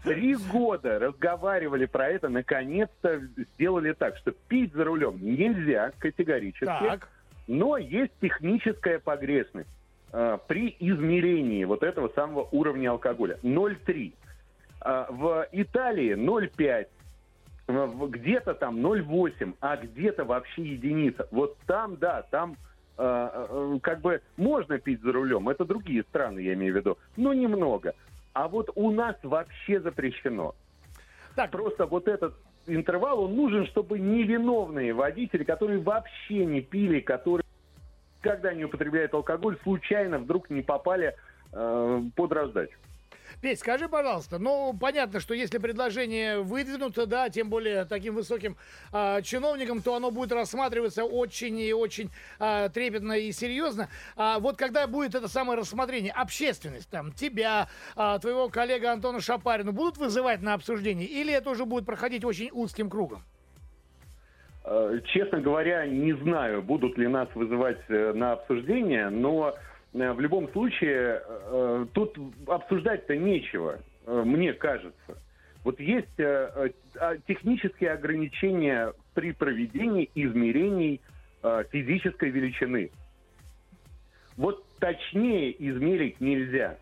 Три 0.03 0.35
года 0.35 0.99
разговаривали 0.99 1.85
про 1.85 2.07
это, 2.09 2.29
наконец-то 2.29 3.21
сделали 3.55 3.93
так, 3.93 4.17
что 4.17 4.31
пить 4.31 4.73
за 4.73 4.83
рулем 4.83 5.17
нельзя 5.21 5.91
категорически. 5.99 6.65
Так. 6.65 7.09
Но 7.47 7.77
есть 7.77 8.11
техническая 8.21 8.99
погрешность 8.99 9.69
э, 10.11 10.37
при 10.47 10.75
измерении 10.79 11.63
вот 11.63 11.83
этого 11.83 12.09
самого 12.09 12.47
уровня 12.51 12.91
алкоголя. 12.91 13.37
0,3. 13.43 14.13
А, 14.81 15.07
в 15.11 15.47
Италии 15.51 16.15
0,5. 16.15 16.87
В- 17.67 17.85
в- 17.87 18.09
Где-то 18.09 18.53
там 18.53 18.77
0,8, 18.85 19.53
а 19.59 19.75
где-то 19.77 20.23
вообще 20.25 20.63
единица. 20.63 21.27
Вот 21.31 21.57
там, 21.67 21.95
да, 21.97 22.21
там 22.31 22.51
э, 22.51 22.55
э, 22.55 22.66
как 22.97 24.01
бы 24.01 24.21
можно 24.37 24.79
пить 24.79 25.01
за 25.01 25.11
рулем. 25.11 25.49
Это 25.49 25.65
другие 25.65 26.03
страны, 26.03 26.39
я 26.39 26.53
имею 26.53 26.73
в 26.73 26.77
виду. 26.77 26.97
Но 27.15 27.33
немного. 27.33 27.93
А 28.33 28.47
вот 28.47 28.69
у 28.75 28.91
нас 28.91 29.15
вообще 29.23 29.79
запрещено. 29.79 30.55
Так, 31.35 31.51
Просто 31.51 31.85
вот 31.85 32.07
этот 32.07 32.33
интервал, 32.65 33.23
он 33.23 33.35
нужен, 33.35 33.67
чтобы 33.67 33.99
невиновные 33.99 34.93
водители, 34.93 35.43
которые 35.43 35.79
вообще 35.79 36.45
не 36.45 36.61
пили, 36.61 36.99
которые 36.99 37.45
никогда 38.19 38.53
не 38.53 38.65
употребляют 38.65 39.13
алкоголь, 39.13 39.57
случайно 39.63 40.19
вдруг 40.19 40.49
не 40.49 40.61
попали 40.61 41.15
э, 41.53 42.01
под 42.15 42.31
раздачу. 42.31 42.77
Петь, 43.41 43.59
скажи, 43.59 43.87
пожалуйста, 43.87 44.39
ну, 44.39 44.75
понятно, 44.79 45.19
что 45.19 45.35
если 45.35 45.59
предложение 45.59 46.39
выдвинуто, 46.39 47.05
да, 47.05 47.29
тем 47.29 47.49
более 47.49 47.85
таким 47.85 48.15
высоким 48.15 48.57
а, 48.91 49.21
чиновникам, 49.21 49.83
то 49.83 49.95
оно 49.95 50.09
будет 50.09 50.31
рассматриваться 50.31 51.03
очень 51.03 51.59
и 51.59 51.71
очень 51.71 52.09
а, 52.39 52.69
трепетно 52.69 53.13
и 53.13 53.31
серьезно. 53.31 53.89
А 54.15 54.39
вот 54.39 54.57
когда 54.57 54.87
будет 54.87 55.13
это 55.13 55.27
самое 55.27 55.59
рассмотрение, 55.59 56.11
общественность, 56.13 56.89
там, 56.89 57.11
тебя, 57.11 57.67
а, 57.95 58.17
твоего 58.17 58.49
коллега 58.49 58.91
Антона 58.91 59.21
Шапарина 59.21 59.71
будут 59.71 59.97
вызывать 59.97 60.41
на 60.41 60.55
обсуждение, 60.55 61.07
или 61.07 61.31
это 61.31 61.51
уже 61.51 61.65
будет 61.65 61.85
проходить 61.85 62.25
очень 62.25 62.49
узким 62.51 62.89
кругом? 62.89 63.23
Э, 64.67 64.99
Честно 65.05 65.39
говоря, 65.39 65.85
не 65.85 66.13
знаю, 66.13 66.61
будут 66.61 66.97
ли 66.97 67.07
нас 67.07 67.29
вызывать 67.33 67.79
э, 67.87 68.11
на 68.13 68.33
обсуждение, 68.33 69.09
но 69.09 69.49
э, 69.49 69.53
в 69.93 70.19
любом 70.19 70.49
случае 70.51 71.21
э, 71.25 71.85
тут 71.93 72.17
обсуждать-то 72.47 73.15
нечего, 73.15 73.79
э, 74.05 74.23
мне 74.25 74.53
кажется. 74.53 75.17
Вот 75.63 75.79
есть 75.79 76.17
э, 76.17 76.51
э, 76.55 76.69
а, 76.99 77.17
технические 77.27 77.91
ограничения 77.91 78.93
при 79.13 79.33
проведении 79.33 80.09
измерений 80.15 81.01
э, 81.43 81.63
физической 81.71 82.29
величины. 82.29 82.91
Вот 84.37 84.63
точнее 84.79 85.51
измерить 85.69 86.21
нельзя. 86.21 86.77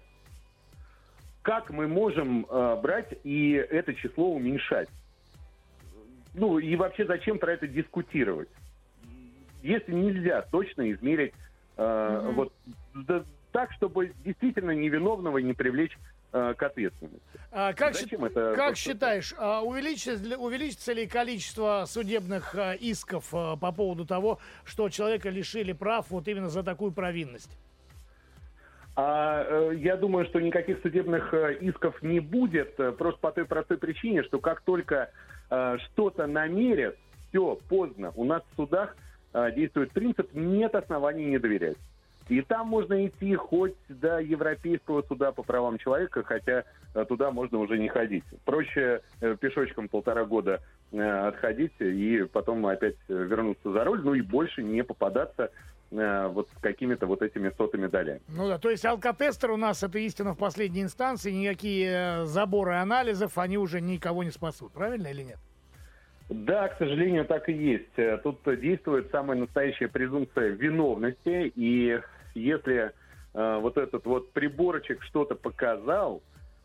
Как 1.42 1.70
мы 1.70 1.88
можем 1.88 2.46
э, 2.46 2.80
брать 2.82 3.18
и 3.24 3.54
это 3.54 3.94
число 3.96 4.34
уменьшать? 4.36 4.90
Ну 6.34 6.60
и 6.60 6.76
вообще 6.76 7.06
зачем 7.06 7.40
про 7.40 7.54
это 7.54 7.68
дискутировать? 7.68 8.50
Если 9.64 9.94
нельзя 9.94 10.42
точно 10.44 10.92
измерить 10.92 11.34
э, 11.78 12.32
вот 12.34 12.54
да, 12.94 13.24
так, 13.52 13.72
чтобы 13.74 14.14
действительно 14.24 14.72
невиновного 14.72 15.38
не 15.40 15.54
привлечь 15.54 15.98
э, 16.34 16.54
к 16.58 16.64
ответственности. 16.64 17.22
А 17.52 17.74
как 17.74 17.94
Зачем 17.96 18.22
счит- 18.22 18.32
это 18.32 18.54
как 18.56 18.76
считаешь, 18.76 19.34
а, 19.38 19.62
увеличится, 19.62 20.22
ли- 20.24 20.36
увеличится 20.36 20.92
ли 20.92 21.08
количество 21.08 21.86
судебных 21.88 22.54
а, 22.56 22.74
исков 22.74 23.30
а, 23.34 23.56
по 23.56 23.72
поводу 23.72 24.06
того, 24.06 24.40
что 24.66 24.90
человека 24.90 25.30
лишили 25.30 25.72
прав 25.72 26.08
вот 26.10 26.28
именно 26.28 26.50
за 26.50 26.64
такую 26.64 26.92
провинность? 26.92 27.58
А, 28.98 29.44
э, 29.72 29.76
я 29.76 29.98
думаю, 29.98 30.26
что 30.26 30.40
никаких 30.40 30.82
судебных 30.82 31.34
э, 31.34 31.58
исков 31.62 32.02
не 32.02 32.22
будет, 32.22 32.80
э, 32.80 32.92
просто 32.94 33.20
по 33.20 33.32
той 33.32 33.46
простой 33.46 33.78
причине, 33.78 34.24
что 34.24 34.40
как 34.40 34.62
только 34.62 35.12
э, 35.50 35.78
что-то 35.86 36.28
намерят, 36.28 36.98
все, 37.30 37.58
поздно. 37.68 38.14
У 38.16 38.24
нас 38.24 38.42
в 38.52 38.56
судах 38.56 38.96
э, 38.96 39.05
действует 39.56 39.92
принцип 39.92 40.34
«нет 40.34 40.76
оснований 40.76 41.26
не 41.26 41.40
доверять». 41.40 41.78
И 42.28 42.42
там 42.42 42.68
можно 42.68 43.06
идти 43.06 43.36
хоть 43.36 43.76
до 43.88 44.20
Европейского 44.20 45.04
суда 45.04 45.32
по 45.32 45.44
правам 45.44 45.78
человека, 45.78 46.24
хотя 46.24 46.64
э, 46.96 47.06
туда 47.06 47.30
можно 47.30 47.60
уже 47.60 47.78
не 47.78 47.88
ходить. 47.88 48.24
Проще 48.46 49.02
э, 49.22 49.36
пешочком 49.40 49.88
полтора 49.88 50.26
года 50.26 50.60
э, 50.92 51.28
отходить 51.28 51.74
и 51.80 52.24
потом 52.34 52.66
опять 52.66 52.96
э, 53.10 53.14
вернуться 53.14 53.72
за 53.72 53.84
руль, 53.84 54.02
ну 54.04 54.16
и 54.16 54.22
больше 54.22 54.64
не 54.64 54.84
попадаться 54.84 55.52
э, 55.92 56.28
вот 56.30 56.50
с 56.50 56.62
какими-то 56.62 57.06
вот 57.06 57.22
этими 57.22 57.52
сотыми 57.56 57.86
долями. 57.86 58.22
Ну 58.28 58.48
да, 58.48 58.58
то 58.58 58.72
есть 58.72 58.86
алкотестер 58.86 59.52
у 59.52 59.58
нас 59.58 59.84
это 59.84 60.00
истина 60.00 60.34
в 60.34 60.38
последней 60.40 60.82
инстанции, 60.82 61.32
никакие 61.32 61.92
э, 61.92 62.26
заборы 62.26 62.74
анализов, 62.74 63.38
они 63.38 63.60
уже 63.60 63.82
никого 63.82 64.24
не 64.24 64.32
спасут, 64.32 64.74
правильно 64.74 65.10
или 65.10 65.22
нет? 65.22 65.38
Да, 66.30 66.70
к 66.70 66.78
сожалению, 66.78 67.26
так 67.26 67.50
и 67.50 67.54
есть. 67.54 67.98
Э, 67.98 68.18
Тут 68.18 68.40
действует 68.60 69.12
самая 69.12 69.38
настоящая 69.38 69.88
презумпция 69.88 70.50
виновности, 70.50 71.52
и 71.56 72.02
если 72.34 72.92
э, 73.34 73.60
вот 73.62 73.78
этот 73.78 74.06
вот 74.06 74.32
приборчик 74.32 75.04
что-то 75.04 75.36
показал, 75.36 76.24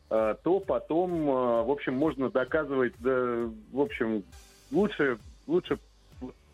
э, 0.09 0.35
то 0.43 0.61
потом, 0.61 1.13
э, 1.13 1.63
в 1.65 1.71
общем, 1.71 1.95
можно 1.95 2.31
доказывать, 2.31 2.95
да, 3.01 3.51
в 3.73 3.81
общем, 3.81 4.25
лучше, 4.71 5.19
лучше 5.47 5.79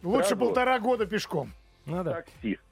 Лучше 0.03 0.29
сразу 0.29 0.37
полтора 0.37 0.79
года 0.79 1.07
пешком. 1.07 1.51
Ну 1.85 2.05
да. 2.05 2.23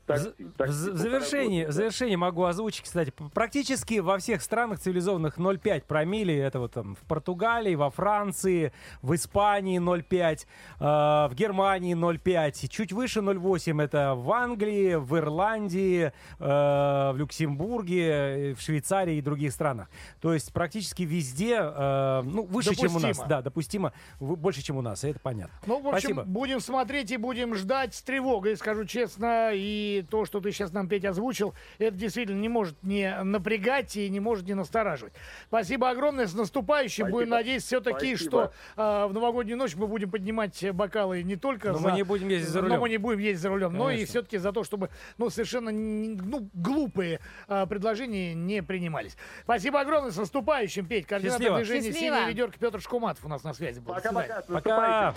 Такси. 0.06 0.28
В, 0.28 0.32
такси, 0.32 0.44
в- 0.44 0.52
такси, 0.52 0.90
в 0.90 0.96
завершении, 0.96 1.64
в 1.64 1.66
да. 1.66 1.72
завершении 1.72 2.16
могу 2.16 2.44
озвучить, 2.44 2.82
кстати, 2.84 3.12
практически 3.32 3.98
во 4.00 4.18
всех 4.18 4.42
странах 4.42 4.80
цивилизованных 4.80 5.38
0,5 5.38 5.82
промили. 5.86 6.34
Это 6.34 6.60
вот 6.60 6.72
там 6.72 6.94
в 6.94 7.00
Португалии, 7.06 7.74
во 7.74 7.90
Франции, 7.90 8.72
в 9.02 9.14
Испании 9.14 9.80
0,5, 9.80 10.46
э, 10.80 10.84
в 11.28 11.34
Германии 11.34 11.94
0,5, 11.94 12.68
чуть 12.68 12.92
выше 12.92 13.20
0,8 13.20 13.82
это 13.82 14.14
в 14.14 14.30
Англии, 14.32 14.94
в 14.94 15.16
Ирландии, 15.16 16.12
э, 16.38 17.12
в 17.12 17.14
Люксембурге, 17.16 18.50
э, 18.50 18.54
в 18.54 18.60
Швейцарии 18.60 19.16
и 19.16 19.20
других 19.20 19.52
странах. 19.52 19.88
То 20.20 20.32
есть 20.34 20.52
практически 20.52 21.02
везде, 21.02 21.58
э, 21.60 22.22
ну, 22.24 22.44
выше, 22.44 22.74
чем 22.74 22.96
у 22.96 22.98
нас. 22.98 23.16
Допустимо. 23.16 23.28
Да, 23.28 23.42
допустимо, 23.42 23.92
больше, 24.20 24.62
чем 24.62 24.76
у 24.76 24.82
нас, 24.82 25.04
и 25.04 25.08
это 25.08 25.20
понятно. 25.20 25.54
Ну, 25.66 25.80
в 25.80 25.88
общем, 25.88 26.00
Спасибо. 26.00 26.22
будем 26.24 26.60
смотреть 26.60 27.10
и 27.10 27.16
будем 27.16 27.54
ждать 27.54 27.94
с 27.94 28.02
тревогой, 28.02 28.56
скажу 28.56 28.84
честно. 28.84 29.50
И 29.52 29.93
то, 30.02 30.24
что 30.24 30.40
ты 30.40 30.52
сейчас 30.52 30.72
нам, 30.72 30.88
Петя, 30.88 31.10
озвучил, 31.10 31.54
это 31.78 31.96
действительно 31.96 32.40
не 32.40 32.48
может 32.48 32.82
не 32.82 33.22
напрягать 33.22 33.96
и 33.96 34.08
не 34.08 34.20
может 34.20 34.46
не 34.46 34.54
настораживать. 34.54 35.12
Спасибо 35.48 35.90
огромное, 35.90 36.26
с 36.26 36.34
наступающим. 36.34 37.04
Спасибо. 37.04 37.18
Будем 37.18 37.30
надеяться 37.30 37.66
все-таки, 37.66 38.16
Спасибо. 38.16 38.30
что 38.30 38.52
а, 38.76 39.08
в 39.08 39.12
новогоднюю 39.12 39.58
ночь 39.58 39.74
мы 39.74 39.86
будем 39.86 40.10
поднимать 40.10 40.72
бокалы 40.72 41.22
не 41.22 41.36
только 41.36 41.72
Но 41.72 41.78
за... 41.78 41.88
мы 41.88 41.96
не 41.96 42.02
будем 42.02 42.28
ездить 42.28 42.50
за 42.50 42.60
Но 42.60 42.68
рулем. 42.68 42.80
мы 42.80 42.88
не 42.88 42.98
будем 42.98 43.18
ездить 43.18 43.40
за 43.40 43.48
рулем, 43.48 43.72
но 43.74 43.90
и 43.90 43.94
Конечно. 43.94 44.10
все-таки 44.10 44.38
за 44.38 44.52
то, 44.52 44.64
чтобы 44.64 44.90
ну, 45.18 45.30
совершенно 45.30 45.70
ну, 45.70 46.48
глупые 46.54 47.20
а, 47.48 47.66
предложения 47.66 48.34
не 48.34 48.62
принимались. 48.62 49.16
Спасибо 49.42 49.80
огромное, 49.80 50.10
с 50.10 50.16
наступающим, 50.16 50.86
Петь. 50.86 51.06
Координатор 51.06 51.40
Счастливо. 51.40 51.58
движения 51.58 51.92
Счастливо. 51.92 52.14
«Синие 52.16 52.28
ведерки» 52.28 52.58
Петр 52.58 52.80
Шкуматов 52.80 53.24
у 53.24 53.28
нас 53.28 53.44
на 53.44 53.54
связи 53.54 53.80
был. 53.80 53.94
Пока-пока. 53.94 54.42
Пока! 54.42 55.14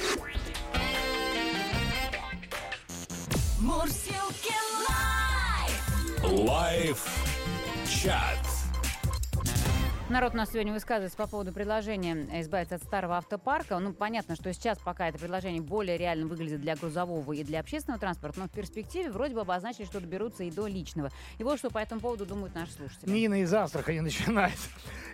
Мурзилки 3.59 4.51
Live. 4.51 4.66
Live 6.31 7.05
чат. 7.86 8.56
Народ 10.09 10.35
у 10.35 10.37
нас 10.37 10.51
сегодня 10.53 10.71
высказывается 10.71 11.17
по 11.17 11.27
поводу 11.27 11.51
предложения 11.51 12.15
избавиться 12.39 12.75
от 12.75 12.83
старого 12.83 13.17
автопарка. 13.17 13.77
Ну, 13.77 13.91
понятно, 13.91 14.37
что 14.37 14.53
сейчас 14.53 14.79
пока 14.79 15.09
это 15.09 15.19
предложение 15.19 15.61
более 15.61 15.97
реально 15.97 16.27
выглядит 16.27 16.61
для 16.61 16.77
грузового 16.77 17.33
и 17.33 17.43
для 17.43 17.59
общественного 17.59 17.99
транспорта, 17.99 18.39
но 18.39 18.47
в 18.47 18.51
перспективе 18.51 19.11
вроде 19.11 19.35
бы 19.35 19.41
обозначили, 19.41 19.83
что 19.83 19.99
доберутся 19.99 20.45
и 20.45 20.51
до 20.51 20.65
личного. 20.65 21.11
И 21.39 21.43
вот 21.43 21.59
что 21.59 21.69
по 21.69 21.79
этому 21.79 21.99
поводу 21.99 22.25
думают 22.25 22.55
наши 22.55 22.71
слушатели. 22.71 23.09
Нина 23.09 23.41
из 23.41 23.53
Астрахани 23.53 23.99
начинает. 23.99 24.57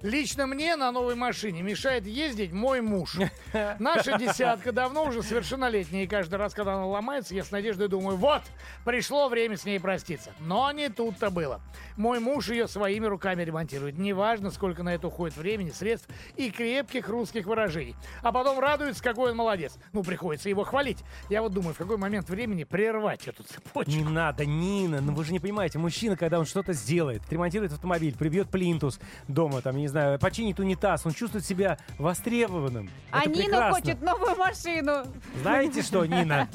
Лично 0.03 0.45
мне 0.45 0.75
на 0.75 0.91
новой 0.91 1.15
машине 1.15 1.63
мешает 1.63 2.05
ездить 2.05 2.51
мой 2.51 2.81
муж. 2.81 3.17
Наша 3.79 4.19
десятка 4.19 4.71
давно 4.71 5.05
уже 5.05 5.23
совершеннолетняя, 5.23 6.03
и 6.03 6.07
каждый 6.07 6.35
раз, 6.35 6.53
когда 6.53 6.75
она 6.75 6.85
ломается, 6.85 7.33
я 7.33 7.43
с 7.43 7.49
надеждой 7.49 7.87
думаю, 7.87 8.17
вот, 8.17 8.43
пришло 8.85 9.27
время 9.27 9.57
с 9.57 9.65
ней 9.65 9.79
проститься. 9.79 10.33
Но 10.39 10.71
не 10.71 10.89
тут-то 10.89 11.31
было. 11.31 11.61
Мой 11.97 12.19
муж 12.19 12.49
ее 12.49 12.67
своими 12.67 13.07
руками 13.07 13.43
ремонтирует. 13.43 13.97
Неважно, 13.97 14.51
сколько 14.51 14.82
на 14.83 14.93
это 14.93 15.07
уходит 15.07 15.35
времени, 15.37 15.71
средств 15.71 16.07
и 16.35 16.51
крепких 16.51 17.07
русских 17.09 17.45
выражений. 17.45 17.95
А 18.21 18.31
потом 18.31 18.59
радуется, 18.59 19.01
какой 19.03 19.31
он 19.31 19.37
молодец. 19.37 19.77
Ну, 19.93 20.03
приходится 20.03 20.49
его 20.49 20.63
хвалить. 20.63 20.99
Я 21.29 21.41
вот 21.41 21.53
думаю, 21.53 21.73
в 21.73 21.77
какой 21.77 21.97
момент 21.97 22.29
времени 22.29 22.63
прервать 22.63 23.27
эту 23.27 23.43
цепочку. 23.43 23.91
Не 23.91 24.03
надо, 24.03 24.45
Нина, 24.45 25.01
ну 25.01 25.13
вы 25.13 25.23
же 25.23 25.31
не 25.31 25.39
понимаете, 25.39 25.79
мужчина, 25.79 26.15
когда 26.17 26.39
он 26.39 26.45
что-то 26.45 26.73
сделает, 26.73 27.21
ремонтирует 27.31 27.73
автомобиль, 27.73 28.15
прибьет 28.17 28.49
плинтус 28.49 28.99
дома, 29.27 29.61
там, 29.61 29.75
я 29.75 29.81
не 29.81 29.87
знаю, 29.87 30.19
починит 30.19 30.59
унитаз, 30.59 31.05
он 31.05 31.13
чувствует 31.13 31.45
себя 31.45 31.77
востребованным. 31.97 32.89
А 33.11 33.21
Это 33.21 33.29
Нина 33.29 33.43
прекрасно. 33.43 33.79
хочет 33.81 34.01
новую 34.01 34.35
машину. 34.35 35.03
Знаете 35.41 35.81
что, 35.81 36.05
Нина? 36.05 36.49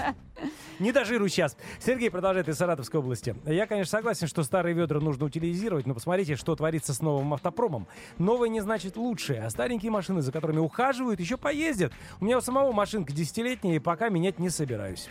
Не 0.79 0.93
дожируй 0.93 1.29
сейчас. 1.29 1.57
Сергей 1.81 2.11
продолжает 2.11 2.49
из 2.49 2.57
Саратовской 2.57 3.01
области. 3.01 3.35
Я, 3.45 3.67
конечно, 3.67 3.91
согласен, 3.91 4.29
что 4.29 4.45
старые 4.45 4.73
ведра 4.75 5.01
нужно 5.01 5.27
утилизировать, 5.27 5.87
но 5.87 5.95
посмотрите, 5.95 6.37
что 6.37 6.55
творится 6.55 6.95
с 6.95 7.01
новым 7.01 7.35
автопромом. 7.35 7.89
Новое 8.19 8.49
не 8.49 8.61
значит 8.61 8.97
лучшее, 8.97 9.45
а 9.45 9.51
старенькие 9.51 9.93
машины, 9.93 10.23
за 10.23 10.33
которыми 10.33 10.59
ухаживают, 10.59 11.21
еще 11.21 11.37
поездят. 11.37 11.93
У 12.21 12.25
меня 12.25 12.39
у 12.39 12.41
самого 12.41 12.73
машинка 12.73 13.13
десятилетняя, 13.13 13.77
и 13.77 13.79
пока 13.79 14.09
менять 14.09 14.39
не 14.39 14.51
собираюсь. 14.51 15.09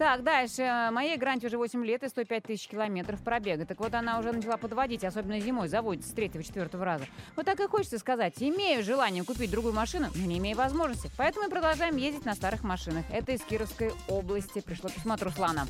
Так, 0.00 0.22
дальше. 0.22 0.88
Моей 0.92 1.18
гранте 1.18 1.48
уже 1.48 1.58
8 1.58 1.84
лет 1.84 2.02
и 2.02 2.08
105 2.08 2.44
тысяч 2.44 2.68
километров 2.68 3.22
пробега. 3.22 3.66
Так 3.66 3.80
вот, 3.80 3.92
она 3.92 4.18
уже 4.18 4.32
начала 4.32 4.56
подводить, 4.56 5.04
особенно 5.04 5.38
зимой, 5.40 5.68
заводится 5.68 6.08
с 6.08 6.14
третьего-четвертого 6.14 6.86
раза. 6.86 7.04
Вот 7.36 7.44
так 7.44 7.60
и 7.60 7.66
хочется 7.66 7.98
сказать. 7.98 8.32
Имею 8.38 8.82
желание 8.82 9.22
купить 9.24 9.50
другую 9.50 9.74
машину, 9.74 10.08
но 10.14 10.24
не 10.24 10.38
имею 10.38 10.56
возможности. 10.56 11.10
Поэтому 11.18 11.44
мы 11.44 11.50
продолжаем 11.50 11.98
ездить 11.98 12.24
на 12.24 12.34
старых 12.34 12.62
машинах. 12.62 13.04
Это 13.12 13.32
из 13.32 13.42
Кировской 13.42 13.92
области. 14.08 14.62
Пришло 14.62 14.88
письмо 14.88 15.12
от 15.12 15.22
Руслана. 15.22 15.66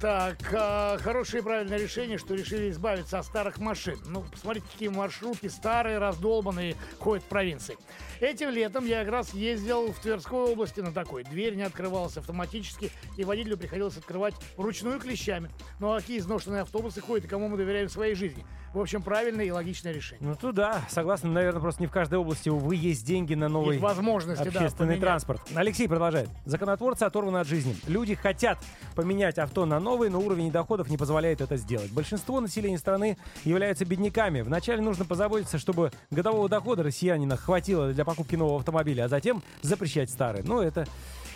Так, 0.00 0.36
а, 0.52 0.96
хорошее 0.98 1.42
и 1.42 1.44
правильное 1.44 1.78
решение, 1.78 2.16
что 2.16 2.34
решили 2.34 2.70
избавиться 2.70 3.18
от 3.18 3.26
старых 3.26 3.58
машин. 3.58 3.98
Ну, 4.06 4.22
посмотрите, 4.30 4.68
какие 4.70 4.88
маршрутки 4.88 5.48
старые, 5.48 5.98
раздолбанные, 5.98 6.76
ходят 7.00 7.24
в 7.24 7.26
провинции. 7.26 7.76
Этим 8.20 8.50
летом 8.50 8.86
я 8.86 9.00
как 9.00 9.12
раз 9.12 9.34
ездил 9.34 9.92
в 9.92 9.98
Тверской 9.98 10.52
области 10.52 10.78
на 10.78 10.92
такой. 10.92 11.24
Дверь 11.24 11.56
не 11.56 11.62
открывалась 11.62 12.16
автоматически, 12.16 12.92
и 13.16 13.24
водителю 13.24 13.56
приходилось 13.64 13.96
открывать 13.96 14.34
вручную 14.56 15.00
клещами. 15.00 15.50
Ну, 15.80 15.92
а 15.92 16.00
какие 16.00 16.18
изношенные 16.18 16.62
автобусы 16.62 17.00
ходят, 17.00 17.24
и 17.24 17.28
кому 17.28 17.48
мы 17.48 17.56
доверяем 17.56 17.88
своей 17.88 18.14
жизни? 18.14 18.44
В 18.74 18.80
общем, 18.80 19.02
правильное 19.02 19.44
и 19.44 19.50
логичное 19.50 19.92
решение. 19.92 20.28
Ну, 20.28 20.34
туда, 20.34 20.82
согласен, 20.90 21.32
наверное, 21.32 21.60
просто 21.60 21.80
не 21.80 21.86
в 21.86 21.92
каждой 21.92 22.18
области, 22.18 22.48
увы, 22.48 22.74
есть 22.74 23.06
деньги 23.06 23.34
на 23.34 23.48
новый 23.48 23.78
возможности, 23.78 24.48
да, 24.48 24.60
общественный 24.60 24.88
поменять. 24.88 25.00
транспорт. 25.00 25.42
Алексей 25.54 25.88
продолжает. 25.88 26.28
Законотворцы 26.44 27.04
оторваны 27.04 27.38
от 27.38 27.46
жизни. 27.46 27.76
Люди 27.86 28.16
хотят 28.16 28.58
поменять 28.96 29.38
авто 29.38 29.64
на 29.64 29.78
новый, 29.78 30.10
но 30.10 30.20
уровень 30.20 30.50
доходов 30.50 30.90
не 30.90 30.96
позволяет 30.96 31.40
это 31.40 31.56
сделать. 31.56 31.92
Большинство 31.92 32.40
населения 32.40 32.78
страны 32.78 33.16
являются 33.44 33.84
бедняками. 33.84 34.40
Вначале 34.40 34.82
нужно 34.82 35.04
позаботиться, 35.04 35.58
чтобы 35.58 35.92
годового 36.10 36.48
дохода 36.48 36.82
россиянина 36.82 37.36
хватило 37.36 37.92
для 37.92 38.04
покупки 38.04 38.34
нового 38.34 38.58
автомобиля, 38.58 39.04
а 39.04 39.08
затем 39.08 39.42
запрещать 39.62 40.10
старый. 40.10 40.42
Ну, 40.42 40.60
это 40.60 40.86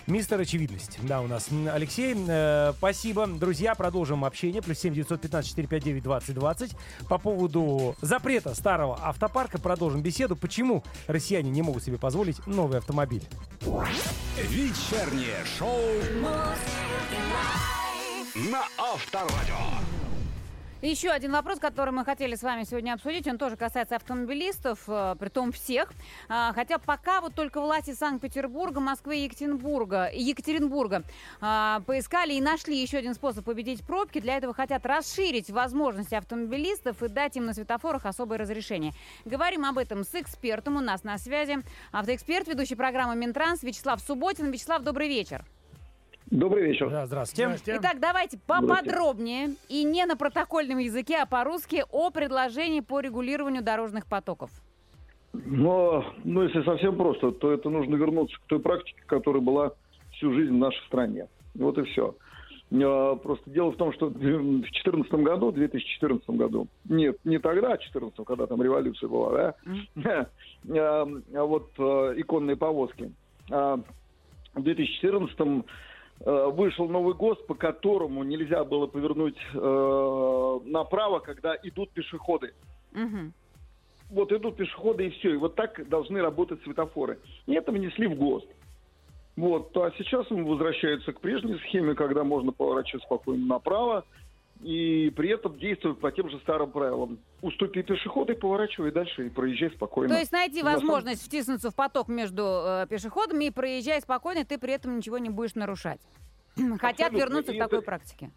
Мистер 0.09 0.40
Очевидность. 0.40 0.98
Да, 1.02 1.20
у 1.20 1.26
нас 1.26 1.48
Алексей. 1.70 2.14
э, 2.16 2.72
спасибо. 2.78 3.26
Друзья, 3.26 3.74
продолжим 3.74 4.24
общение. 4.24 4.62
Плюс 4.62 4.78
7 4.78 4.94
915 4.94 5.48
459 5.50 6.02
2020. 6.02 6.72
По 7.09 7.18
поводу 7.18 7.94
запрета 8.00 8.54
старого 8.54 8.98
автопарка 9.02 9.59
продолжим 9.59 10.00
беседу. 10.02 10.34
Почему 10.34 10.82
россияне 11.09 11.50
не 11.50 11.61
могут 11.61 11.84
себе 11.84 11.98
позволить 11.98 12.44
новый 12.46 12.78
автомобиль? 12.78 13.22
Вечернее 14.36 15.44
шоу 15.59 15.78
на 18.50 18.64
Авторадио. 18.78 19.97
Еще 20.80 21.10
один 21.10 21.32
вопрос, 21.32 21.58
который 21.58 21.90
мы 21.90 22.04
хотели 22.04 22.36
с 22.36 22.42
вами 22.44 22.62
сегодня 22.62 22.92
обсудить, 22.92 23.26
он 23.26 23.36
тоже 23.36 23.56
касается 23.56 23.96
автомобилистов, 23.96 24.78
э, 24.86 25.16
притом 25.18 25.50
всех. 25.50 25.90
А, 26.28 26.52
Хотя 26.52 26.78
пока 26.78 27.20
вот 27.20 27.34
только 27.34 27.60
власти 27.60 27.94
Санкт-Петербурга, 27.94 28.78
Москвы 28.78 29.16
и 29.16 29.24
Екатеринбурга, 29.24 30.08
Екатеринбурга 30.14 31.02
а, 31.40 31.80
поискали 31.80 32.34
и 32.34 32.40
нашли 32.40 32.80
еще 32.80 32.98
один 32.98 33.14
способ 33.14 33.44
победить 33.44 33.84
пробки. 33.84 34.20
Для 34.20 34.36
этого 34.36 34.54
хотят 34.54 34.86
расширить 34.86 35.50
возможности 35.50 36.14
автомобилистов 36.14 37.02
и 37.02 37.08
дать 37.08 37.36
им 37.36 37.46
на 37.46 37.54
светофорах 37.54 38.06
особое 38.06 38.38
разрешение. 38.38 38.92
Говорим 39.24 39.64
об 39.64 39.78
этом 39.78 40.04
с 40.04 40.14
экспертом 40.14 40.76
у 40.76 40.80
нас 40.80 41.02
на 41.02 41.18
связи. 41.18 41.58
Автоэксперт, 41.90 42.46
ведущий 42.46 42.76
программы 42.76 43.16
Минтранс 43.16 43.64
Вячеслав 43.64 44.00
Субботин. 44.00 44.52
Вячеслав, 44.52 44.82
добрый 44.82 45.08
вечер. 45.08 45.44
Добрый 46.30 46.64
вечер. 46.64 46.90
Да, 46.90 47.06
здравствуйте. 47.06 47.44
Здрасте. 47.56 47.76
Итак, 47.78 48.00
давайте 48.00 48.38
поподробнее 48.46 49.54
и 49.68 49.82
не 49.82 50.04
на 50.04 50.16
протокольном 50.16 50.78
языке, 50.78 51.18
а 51.22 51.26
по-русски 51.26 51.84
о 51.90 52.10
предложении 52.10 52.80
по 52.80 53.00
регулированию 53.00 53.62
дорожных 53.62 54.06
потоков. 54.06 54.50
Но, 55.32 56.04
ну, 56.24 56.42
если 56.42 56.62
совсем 56.64 56.96
просто, 56.96 57.30
то 57.30 57.52
это 57.52 57.70
нужно 57.70 57.96
вернуться 57.96 58.36
к 58.36 58.42
той 58.46 58.60
практике, 58.60 59.02
которая 59.06 59.42
была 59.42 59.72
всю 60.12 60.32
жизнь 60.34 60.52
в 60.52 60.58
нашей 60.58 60.84
стране. 60.86 61.28
Вот 61.54 61.78
и 61.78 61.84
все. 61.84 62.14
А, 62.72 63.16
Просто 63.16 63.50
дело 63.50 63.70
в 63.70 63.76
том, 63.76 63.92
что 63.94 64.08
в 64.08 64.18
2014 64.18 65.10
году, 65.14 65.50
в 65.50 65.54
2014 65.54 66.28
году, 66.30 66.66
нет, 66.88 67.16
не 67.24 67.38
тогда, 67.38 67.68
а 67.72 67.76
в 67.76 67.80
2014, 67.80 68.26
когда 68.26 68.46
там 68.46 68.62
революция 68.62 69.08
была, 69.08 69.54
да, 69.94 70.28
а, 70.70 71.08
а 71.34 71.44
вот 71.44 71.70
а, 71.78 72.12
иконные 72.16 72.56
повозки. 72.56 73.12
В 73.48 74.62
2014 74.62 75.36
э, 75.38 75.62
вышел 76.24 76.88
новый 76.88 77.14
ГОСТ, 77.14 77.46
по 77.46 77.54
которому 77.54 78.24
нельзя 78.24 78.64
было 78.64 78.86
повернуть 78.86 79.38
э, 79.54 80.60
направо, 80.64 81.20
когда 81.20 81.54
идут 81.62 81.90
пешеходы. 81.90 82.54
Мгм. 82.92 83.32
вот 84.10 84.32
идут 84.32 84.56
пешеходы 84.56 85.06
и 85.06 85.10
все. 85.10 85.34
И 85.34 85.36
вот 85.36 85.54
так 85.54 85.88
должны 85.88 86.20
работать 86.20 86.62
светофоры. 86.62 87.18
И 87.46 87.54
это 87.54 87.70
внесли 87.70 88.06
в 88.06 88.16
ГОСТ. 88.16 88.48
Вот. 89.36 89.76
А 89.76 89.92
сейчас 89.96 90.30
он 90.32 90.44
возвращается 90.44 91.12
к 91.12 91.20
прежней 91.20 91.58
схеме, 91.58 91.94
когда 91.94 92.24
можно 92.24 92.50
поворачивать 92.50 93.04
спокойно 93.04 93.46
направо 93.46 94.04
и 94.61 95.11
при 95.16 95.30
этом 95.30 95.56
действовать 95.59 96.00
по 96.00 96.11
тем 96.11 96.28
же 96.30 96.38
старым 96.40 96.70
правилам. 96.70 97.18
Уступи 97.42 97.82
пешеходу 97.82 98.32
и 98.32 98.36
поворачивай 98.36 98.90
дальше 98.90 99.26
и 99.26 99.30
проезжай 99.30 99.70
спокойно. 99.70 100.12
То 100.14 100.18
есть 100.20 100.32
найти 100.32 100.62
На 100.62 100.72
самом- 100.74 100.80
возможность 100.88 101.24
втиснуться 101.26 101.70
в 101.70 101.76
поток 101.76 102.09
между 102.09 102.42
э, 102.42 102.86
пешеходами 102.90 103.44
и 103.46 103.50
проезжай 103.50 104.00
спокойно, 104.00 104.44
ты 104.44 104.59
при 104.59 104.72
этом 104.72 104.96
ничего 104.96 105.18
не 105.18 105.30
будешь 105.30 105.54
нарушать. 105.54 106.00
Хотят 106.56 107.09
Абсолютно. 107.12 107.16
вернуться 107.18 107.52
И 107.52 107.56
к 107.56 107.59
такой 107.59 107.78
это- 107.78 107.86
практике. 107.86 108.30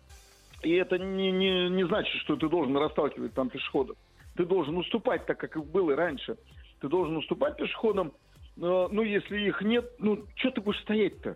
И 0.61 0.72
это 0.74 0.99
не, 0.99 1.32
не, 1.32 1.69
не 1.69 1.88
значит, 1.88 2.13
что 2.22 2.36
ты 2.36 2.47
должен 2.47 2.78
расталкивать 2.78 3.34
там 3.34 3.49
пешеходов. 3.49 3.97
Ты 4.36 4.45
должен 4.45 4.78
уступать, 4.78 5.26
так 5.26 5.39
как 5.39 5.57
было 5.65 5.95
раньше. 5.95 6.38
Ты 6.82 6.88
должен 6.88 7.17
уступать 7.17 7.57
пешеходам. 7.57 8.13
Э, 8.57 8.88
ну, 8.91 9.01
если 9.01 9.39
их 9.39 9.61
нет, 9.63 9.91
ну, 9.97 10.24
что 10.36 10.51
ты 10.51 10.61
будешь 10.61 10.80
стоять-то? 10.82 11.36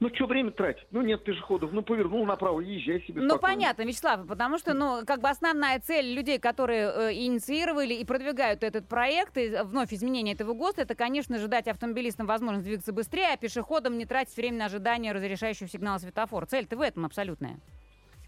Ну, 0.00 0.08
что 0.14 0.26
время 0.26 0.50
тратить? 0.50 0.86
Ну, 0.92 1.02
нет 1.02 1.22
пешеходов. 1.24 1.72
Ну, 1.72 1.82
повернул 1.82 2.24
направо, 2.24 2.60
езжай 2.60 3.02
себе 3.02 3.20
Ну, 3.20 3.34
спокойно. 3.34 3.54
понятно, 3.54 3.82
Вячеслав, 3.82 4.26
потому 4.26 4.56
что, 4.56 4.72
ну, 4.72 5.02
как 5.06 5.20
бы 5.20 5.28
основная 5.28 5.78
цель 5.78 6.14
людей, 6.14 6.38
которые 6.38 6.90
э, 6.90 7.12
инициировали 7.12 7.92
и 7.92 8.04
продвигают 8.06 8.64
этот 8.64 8.88
проект, 8.88 9.36
и 9.36 9.50
вновь 9.62 9.92
изменение 9.92 10.34
этого 10.34 10.54
ГОСТа, 10.54 10.82
это, 10.82 10.94
конечно 10.94 11.38
же, 11.38 11.48
дать 11.48 11.68
автомобилистам 11.68 12.26
возможность 12.26 12.64
двигаться 12.64 12.94
быстрее, 12.94 13.34
а 13.34 13.36
пешеходам 13.36 13.98
не 13.98 14.06
тратить 14.06 14.34
время 14.38 14.60
на 14.60 14.64
ожидание 14.66 15.12
разрешающего 15.12 15.68
сигнала 15.68 15.98
светофора. 15.98 16.46
Цель-то 16.46 16.78
в 16.78 16.80
этом 16.80 17.04
абсолютная. 17.04 17.58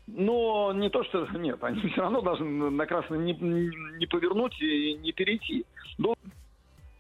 Но 0.07 0.75
не 0.75 0.91
то, 0.91 1.03
что... 1.05 1.27
Нет, 1.39 1.65
они 1.65 1.89
все 1.89 2.03
равно 2.03 2.21
должны 2.21 2.71
на 2.71 2.85
красный 2.85 3.19
не, 3.19 3.33
не 3.33 4.07
повернуть 4.07 4.61
и 4.61 4.93
не 5.03 5.13
перейти. 5.13 5.65
Должен 5.97 6.23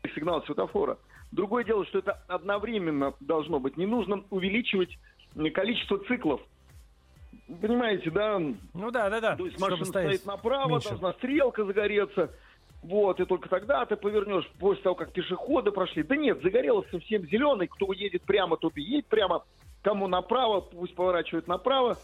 быть 0.02 0.14
сигнал 0.14 0.42
светофора. 0.44 0.96
Другое 1.32 1.64
дело, 1.64 1.84
что 1.86 1.98
это 1.98 2.22
одновременно 2.28 3.14
должно 3.20 3.58
быть. 3.58 3.76
Не 3.78 3.86
нужно 3.86 4.22
увеличивать 4.30 4.98
количество 5.54 5.98
циклов. 6.04 6.40
Понимаете, 7.60 8.10
да? 8.10 8.38
Ну 8.38 8.90
да, 8.90 9.10
да, 9.10 9.20
да. 9.20 9.36
То 9.36 9.46
есть 9.46 9.58
машина 9.58 9.84
стоит 9.84 10.26
направо, 10.26 10.72
меньше. 10.72 10.90
должна 10.90 11.12
стрелка 11.14 11.64
загореться. 11.64 12.30
Вот, 12.82 13.20
и 13.20 13.24
только 13.24 13.48
тогда 13.48 13.86
ты 13.86 13.96
повернешь 13.96 14.48
после 14.58 14.82
того, 14.82 14.94
как 14.94 15.12
пешеходы 15.12 15.70
прошли. 15.70 16.02
Да 16.02 16.16
нет, 16.16 16.42
загорелось 16.42 16.88
совсем 16.90 17.26
зеленый. 17.26 17.68
Кто 17.68 17.92
едет 17.92 18.22
прямо, 18.22 18.56
тот 18.56 18.76
и 18.76 18.82
едет 18.82 19.06
прямо. 19.06 19.44
Кому 19.82 20.08
направо, 20.08 20.60
пусть 20.60 20.94
поворачивает 20.94 21.46
направо. 21.48 21.96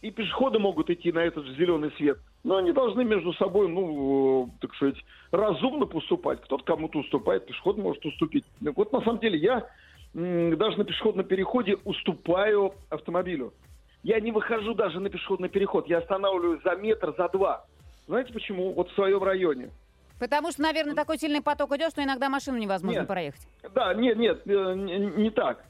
И 0.00 0.10
пешеходы 0.10 0.58
могут 0.58 0.90
идти 0.90 1.10
на 1.10 1.20
этот 1.20 1.44
же 1.44 1.54
зеленый 1.54 1.90
свет. 1.96 2.18
Но 2.44 2.56
они 2.56 2.72
должны 2.72 3.04
между 3.04 3.32
собой, 3.34 3.68
ну, 3.68 4.46
э, 4.46 4.50
так 4.60 4.74
сказать, 4.76 4.96
разумно 5.32 5.86
поступать. 5.86 6.40
Кто-то 6.42 6.64
кому-то 6.64 7.00
уступает, 7.00 7.46
пешеход 7.46 7.78
может 7.78 8.04
уступить. 8.06 8.44
Вот 8.60 8.92
на 8.92 9.00
самом 9.00 9.18
деле 9.18 9.38
я 9.38 9.68
даже 10.14 10.78
на 10.78 10.84
пешеходном 10.84 11.26
переходе 11.26 11.76
уступаю 11.84 12.74
автомобилю. 12.90 13.52
Я 14.02 14.20
не 14.20 14.30
выхожу 14.30 14.74
даже 14.74 15.00
на 15.00 15.10
пешеходный 15.10 15.48
переход. 15.48 15.88
Я 15.88 15.98
останавливаюсь 15.98 16.62
за 16.62 16.76
метр, 16.76 17.14
за 17.16 17.28
два. 17.28 17.64
Знаете 18.06 18.32
почему? 18.32 18.72
Вот 18.72 18.90
в 18.90 18.94
своем 18.94 19.22
районе. 19.22 19.70
Потому 20.18 20.50
что, 20.50 20.62
наверное, 20.62 20.94
такой 20.94 21.18
сильный 21.18 21.42
поток 21.42 21.72
идет, 21.76 21.90
что 21.90 22.02
иногда 22.02 22.28
машину 22.28 22.58
невозможно 22.58 23.00
Нет. 23.00 23.08
проехать. 23.08 23.46
Да, 23.74 23.94
нет, 23.94 24.16
нет, 24.16 24.42
э, 24.46 24.74
не, 24.74 24.98
не 24.98 25.30
так. 25.30 25.64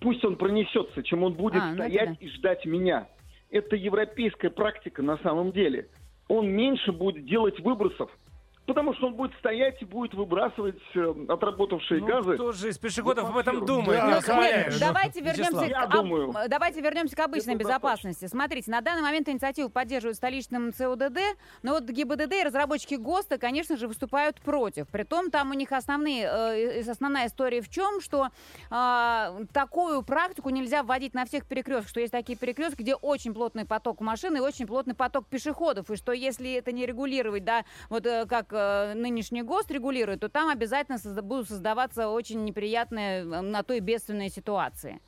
Пусть 0.00 0.24
он 0.24 0.36
пронесется, 0.36 1.02
чем 1.02 1.22
он 1.22 1.34
будет 1.34 1.62
А, 1.62 1.68
ну 1.68 1.74
стоять 1.74 2.16
и 2.20 2.28
ждать 2.28 2.66
меня. 2.66 3.06
Это 3.54 3.76
европейская 3.76 4.50
практика 4.50 5.00
на 5.00 5.16
самом 5.18 5.52
деле. 5.52 5.86
Он 6.26 6.48
меньше 6.48 6.90
будет 6.90 7.24
делать 7.24 7.60
выбросов, 7.60 8.10
потому 8.66 8.94
что 8.94 9.08
он 9.08 9.14
будет 9.14 9.32
стоять 9.38 9.80
и 9.82 9.84
будет 9.84 10.14
выбрасывать 10.14 10.78
э, 10.94 11.14
отработавшие 11.28 12.00
Ну, 12.00 12.06
газы. 12.06 12.34
кто 12.34 12.52
же 12.52 12.68
из 12.70 12.78
пешеходов 12.78 13.28
об 13.30 13.36
этом 13.36 13.64
думает? 13.66 14.00
Да, 14.00 14.08
Я 14.46 14.68
ну, 14.70 14.76
давайте 14.80 15.20
вернемся, 15.20 15.42
Вячеслав. 15.42 15.64
к, 15.66 15.68
Я 15.70 15.82
об- 15.82 15.92
думаю, 15.92 16.34
давайте 16.48 16.80
вернемся 16.80 17.16
к 17.16 17.20
обычной 17.20 17.54
это 17.54 17.64
безопасности. 17.64 18.26
Смотрите, 18.26 18.70
на 18.70 18.80
данный 18.80 19.02
момент 19.02 19.28
инициативу 19.28 19.68
поддерживают 19.68 20.16
столичным 20.16 20.72
ЦУДД, 20.72 21.18
но 21.62 21.72
вот 21.72 21.84
ГИБДД 21.84 22.32
и 22.32 22.42
разработчики 22.44 22.94
ГОСТа, 22.94 23.38
конечно 23.38 23.76
же, 23.76 23.86
выступают 23.88 24.40
против. 24.40 24.88
Притом 24.88 25.30
там 25.30 25.50
у 25.50 25.54
них 25.54 25.72
основные, 25.72 26.24
э, 26.24 26.90
основная 26.90 27.26
история 27.26 27.60
в 27.60 27.68
чем, 27.68 28.00
что 28.00 28.28
э, 28.70 29.44
такую 29.52 30.02
практику 30.02 30.50
нельзя 30.50 30.82
вводить 30.82 31.14
на 31.14 31.24
всех 31.26 31.46
перекрестках, 31.46 31.88
что 31.88 32.00
есть 32.00 32.12
такие 32.12 32.38
перекрестки, 32.38 32.80
где 32.82 32.94
очень 32.94 33.34
плотный 33.34 33.64
поток 33.66 34.00
машин 34.00 34.36
и 34.36 34.40
очень 34.40 34.66
плотный 34.66 34.94
поток 34.94 35.26
пешеходов, 35.26 35.90
и 35.90 35.96
что 35.96 36.12
если 36.12 36.52
это 36.54 36.72
не 36.72 36.86
регулировать, 36.86 37.44
да, 37.44 37.64
вот 37.90 38.06
э, 38.06 38.26
как 38.26 38.52
нынешний 38.94 39.42
ГОСТ 39.42 39.70
регулирует, 39.72 40.20
то 40.20 40.28
там 40.28 40.48
обязательно 40.48 40.98
будут 41.22 41.48
создаваться 41.48 42.08
очень 42.08 42.44
неприятные 42.44 43.22
э, 43.22 43.40
на 43.40 43.62
то 43.62 43.74
и 43.74 43.80
бедственные 43.80 44.30
ситуации. 44.30 45.00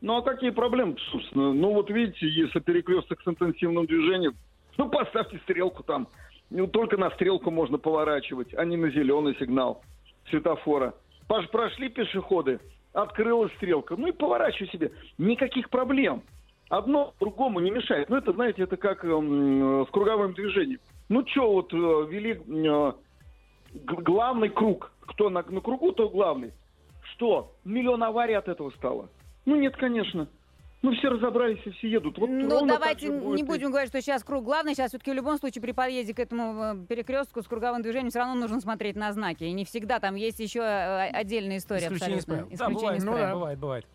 Ну 0.00 0.16
а 0.16 0.22
какие 0.22 0.50
проблемы, 0.50 0.96
собственно? 1.10 1.52
Ну 1.52 1.72
вот 1.74 1.90
видите, 1.90 2.28
если 2.28 2.60
перекресток 2.60 3.20
с 3.22 3.28
интенсивным 3.28 3.86
движением, 3.86 4.34
ну 4.76 4.88
поставьте 4.88 5.38
стрелку 5.44 5.82
там. 5.82 6.08
Ну, 6.54 6.66
только 6.66 6.98
на 6.98 7.10
стрелку 7.12 7.50
можно 7.50 7.78
поворачивать, 7.78 8.52
а 8.54 8.64
не 8.66 8.76
на 8.76 8.90
зеленый 8.90 9.34
сигнал 9.38 9.82
светофора. 10.28 10.94
Паш, 11.26 11.48
прошли 11.48 11.88
пешеходы, 11.88 12.60
открылась 12.92 13.52
стрелка, 13.54 13.96
ну 13.96 14.08
и 14.08 14.12
поворачивай 14.12 14.70
себе. 14.70 14.92
Никаких 15.16 15.70
проблем. 15.70 16.22
Одно 16.68 17.14
другому 17.20 17.60
не 17.60 17.70
мешает. 17.70 18.10
Ну 18.10 18.16
это, 18.16 18.32
знаете, 18.32 18.62
это 18.62 18.76
как 18.76 19.04
эм, 19.04 19.82
э, 19.82 19.86
с 19.86 19.90
круговым 19.90 20.34
движением. 20.34 20.80
Ну 21.12 21.26
что, 21.26 21.52
вот 21.52 21.74
э, 21.74 21.76
вели 21.76 22.40
э, 22.40 22.92
главный 23.74 24.48
круг. 24.48 24.90
Кто 25.02 25.28
на, 25.28 25.42
на 25.42 25.60
кругу, 25.60 25.92
то 25.92 26.08
главный. 26.08 26.52
Что? 27.14 27.54
Миллион 27.64 28.02
аварий 28.02 28.32
от 28.32 28.48
этого 28.48 28.70
стало? 28.70 29.10
Ну 29.44 29.56
нет, 29.56 29.76
конечно. 29.76 30.26
Ну 30.80 30.94
все 30.94 31.10
разобрались 31.10 31.60
и 31.66 31.70
все 31.72 31.90
едут. 31.90 32.16
Вот 32.16 32.30
ну, 32.30 32.66
давайте 32.66 33.08
не 33.08 33.42
будем 33.42 33.68
говорить, 33.68 33.90
что 33.90 34.00
сейчас 34.00 34.24
круг 34.24 34.42
главный. 34.42 34.74
Сейчас 34.74 34.88
все-таки 34.88 35.10
в 35.10 35.14
любом 35.14 35.36
случае 35.36 35.60
при 35.60 35.72
подъезде 35.72 36.14
к 36.14 36.18
этому 36.18 36.62
э, 36.62 36.86
перекрестку 36.88 37.42
с 37.42 37.46
круговым 37.46 37.82
движением 37.82 38.08
все 38.08 38.20
равно 38.20 38.34
нужно 38.34 38.62
смотреть 38.62 38.96
на 38.96 39.12
знаки. 39.12 39.44
И 39.44 39.52
не 39.52 39.66
всегда 39.66 40.00
там 40.00 40.14
есть 40.14 40.40
еще 40.40 40.62
отдельная 40.62 41.58
история. 41.58 41.88
Исключение 41.88 42.20
абсолютно. 42.20 42.46
правил. 42.46 42.56
Да, 42.56 42.70
бывает, 42.70 43.04
ну 43.04 43.12
да, 43.12 43.34
бывает, 43.34 43.58
бывает. 43.58 43.86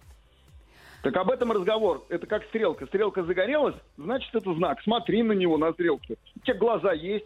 Так 1.04 1.16
об 1.16 1.30
этом 1.30 1.52
разговор. 1.52 2.06
Это 2.10 2.26
как 2.28 2.43
стрелка. 2.45 2.86
Стрелка 2.88 3.24
загорелась, 3.24 3.76
значит, 3.98 4.34
это 4.34 4.54
знак. 4.56 4.80
Смотри 4.84 5.24
на 5.24 5.34
него, 5.34 5.58
на 5.58 5.72
стрелку. 5.74 6.16
У 6.36 6.39
тебя 6.39 6.56
глаза 6.56 6.93
есть. 6.93 7.26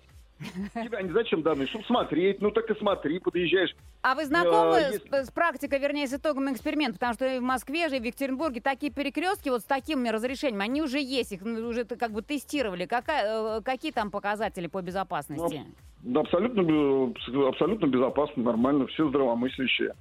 Тебе 0.74 0.98
они 0.98 1.12
зачем 1.12 1.44
данные? 1.44 1.68
Чтобы 1.68 1.86
смотреть. 1.86 2.42
Ну 2.42 2.50
так 2.50 2.70
и 2.72 2.76
смотри, 2.80 3.20
подъезжаешь. 3.20 3.76
А 4.02 4.16
вы 4.16 4.26
знакомы 4.26 4.78
Э, 4.78 4.90
с, 4.90 4.94
если- 4.94 5.24
с 5.24 5.30
практикой, 5.32 5.78
вернее, 5.80 6.08
с 6.08 6.14
итогом 6.14 6.52
эксперимента? 6.52 6.94
Потому 6.94 7.14
что 7.14 7.36
и 7.36 7.40
в 7.40 7.44
Москве 7.44 7.90
же, 7.90 7.98
и 7.98 8.00
в 8.00 8.04
Екатеринбурге 8.04 8.60
такие 8.60 8.92
перекрестки 8.92 9.50
вот 9.50 9.62
с 9.62 9.66
такими 9.66 10.10
разрешениями, 10.10 10.64
они 10.64 10.82
уже 10.82 11.00
есть, 11.00 11.32
их 11.32 11.42
ну, 11.44 11.68
уже 11.68 11.86
как 11.86 12.12
бы 12.12 12.24
тестировали. 12.24 12.88
Какая, 12.88 13.60
э, 13.60 13.62
какие 13.62 13.92
там 13.92 14.10
показатели 14.10 14.66
по 14.66 14.82
безопасности? 14.82 15.64
Да, 16.02 16.22
абсолютно, 16.22 16.62
бе- 16.64 17.48
абсолютно 17.48 17.86
безопасно, 17.86 18.42
нормально, 18.42 18.88
все 18.88 19.08
здравомыслящие. 19.10 19.94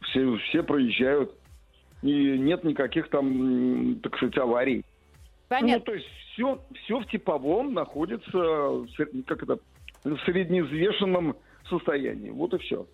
Все, 0.00 0.36
все 0.48 0.64
проезжают. 0.64 1.32
И 2.02 2.38
нет 2.38 2.64
никаких 2.64 3.08
там, 3.10 4.00
так 4.02 4.16
сказать, 4.16 4.36
аварий. 4.38 4.76
Ну, 4.78 4.82
Понятно. 5.48 5.84
то 5.84 5.94
есть 5.94 6.06
все, 6.32 6.60
все 6.82 6.98
в 6.98 7.06
типовом 7.06 7.74
находится, 7.74 8.38
в 8.38 8.86
как 9.26 9.42
это, 9.42 9.58
в 10.04 10.18
среднеизвешенном 10.24 11.36
состоянии. 11.68 12.30
Вот 12.30 12.54
и 12.54 12.58
все. 12.58 12.86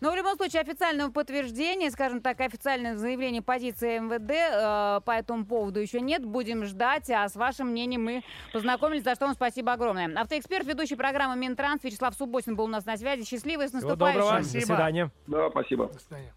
Но 0.00 0.10
в 0.10 0.16
любом 0.16 0.34
случае 0.36 0.62
официального 0.62 1.10
подтверждения, 1.10 1.90
скажем 1.90 2.22
так, 2.22 2.40
официальное 2.40 2.96
заявление 2.96 3.42
позиции 3.42 3.98
МВД 3.98 4.30
э, 4.30 5.00
по 5.04 5.10
этому 5.10 5.44
поводу 5.44 5.78
еще 5.78 6.00
нет. 6.00 6.24
Будем 6.24 6.64
ждать, 6.64 7.10
а 7.10 7.28
с 7.28 7.36
вашим 7.36 7.68
мнением 7.68 8.04
мы 8.04 8.22
познакомились, 8.52 9.04
за 9.04 9.14
что 9.14 9.26
вам 9.26 9.34
спасибо 9.34 9.72
огромное. 9.72 10.10
Автоэксперт, 10.18 10.66
ведущий 10.66 10.96
программы 10.96 11.36
Минтранс 11.36 11.84
Вячеслав 11.84 12.14
Субботин 12.14 12.56
был 12.56 12.64
у 12.64 12.68
нас 12.68 12.86
на 12.86 12.96
связи. 12.96 13.24
Счастливо 13.24 13.62
и 13.62 13.66
с 13.66 13.70
Всего 13.72 13.82
наступающим. 13.82 14.20
доброго. 14.20 14.42
Спасибо. 14.42 14.60
До 14.60 14.66
свидания. 14.66 15.10
Да, 15.26 15.50
спасибо. 15.50 15.86
До 15.88 15.98
свидания. 15.98 16.32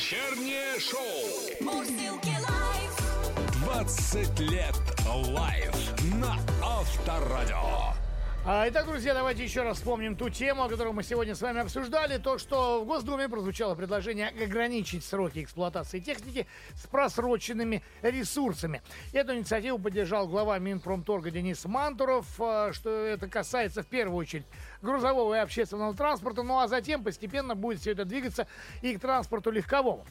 Вечернее 0.00 0.80
шоу. 0.80 1.60
Мурзилки 1.60 2.34
Live. 2.48 3.60
20 3.64 4.40
лет 4.40 4.74
live 5.06 5.74
на 6.14 6.38
Авторадио. 6.64 7.99
Итак, 8.42 8.86
друзья, 8.86 9.12
давайте 9.12 9.44
еще 9.44 9.60
раз 9.60 9.76
вспомним 9.76 10.16
ту 10.16 10.30
тему, 10.30 10.66
которую 10.66 10.94
мы 10.94 11.02
сегодня 11.02 11.34
с 11.34 11.42
вами 11.42 11.60
обсуждали. 11.60 12.16
То, 12.16 12.38
что 12.38 12.82
в 12.82 12.86
Госдуме 12.86 13.28
прозвучало 13.28 13.74
предложение 13.74 14.28
ограничить 14.28 15.04
сроки 15.04 15.42
эксплуатации 15.42 16.00
техники 16.00 16.46
с 16.74 16.86
просроченными 16.86 17.82
ресурсами. 18.00 18.80
Эту 19.12 19.36
инициативу 19.36 19.78
поддержал 19.78 20.26
глава 20.26 20.58
Минпромторга 20.58 21.30
Денис 21.30 21.62
Мантуров, 21.66 22.24
а, 22.40 22.72
что 22.72 22.88
это 22.88 23.28
касается 23.28 23.82
в 23.82 23.86
первую 23.86 24.16
очередь 24.16 24.46
грузового 24.80 25.34
и 25.34 25.38
общественного 25.38 25.92
транспорта, 25.94 26.42
ну 26.42 26.60
а 26.60 26.66
затем 26.66 27.04
постепенно 27.04 27.54
будет 27.54 27.82
все 27.82 27.92
это 27.92 28.06
двигаться 28.06 28.46
и 28.80 28.96
к 28.96 29.00
транспорту 29.00 29.50
легковому. 29.50 30.06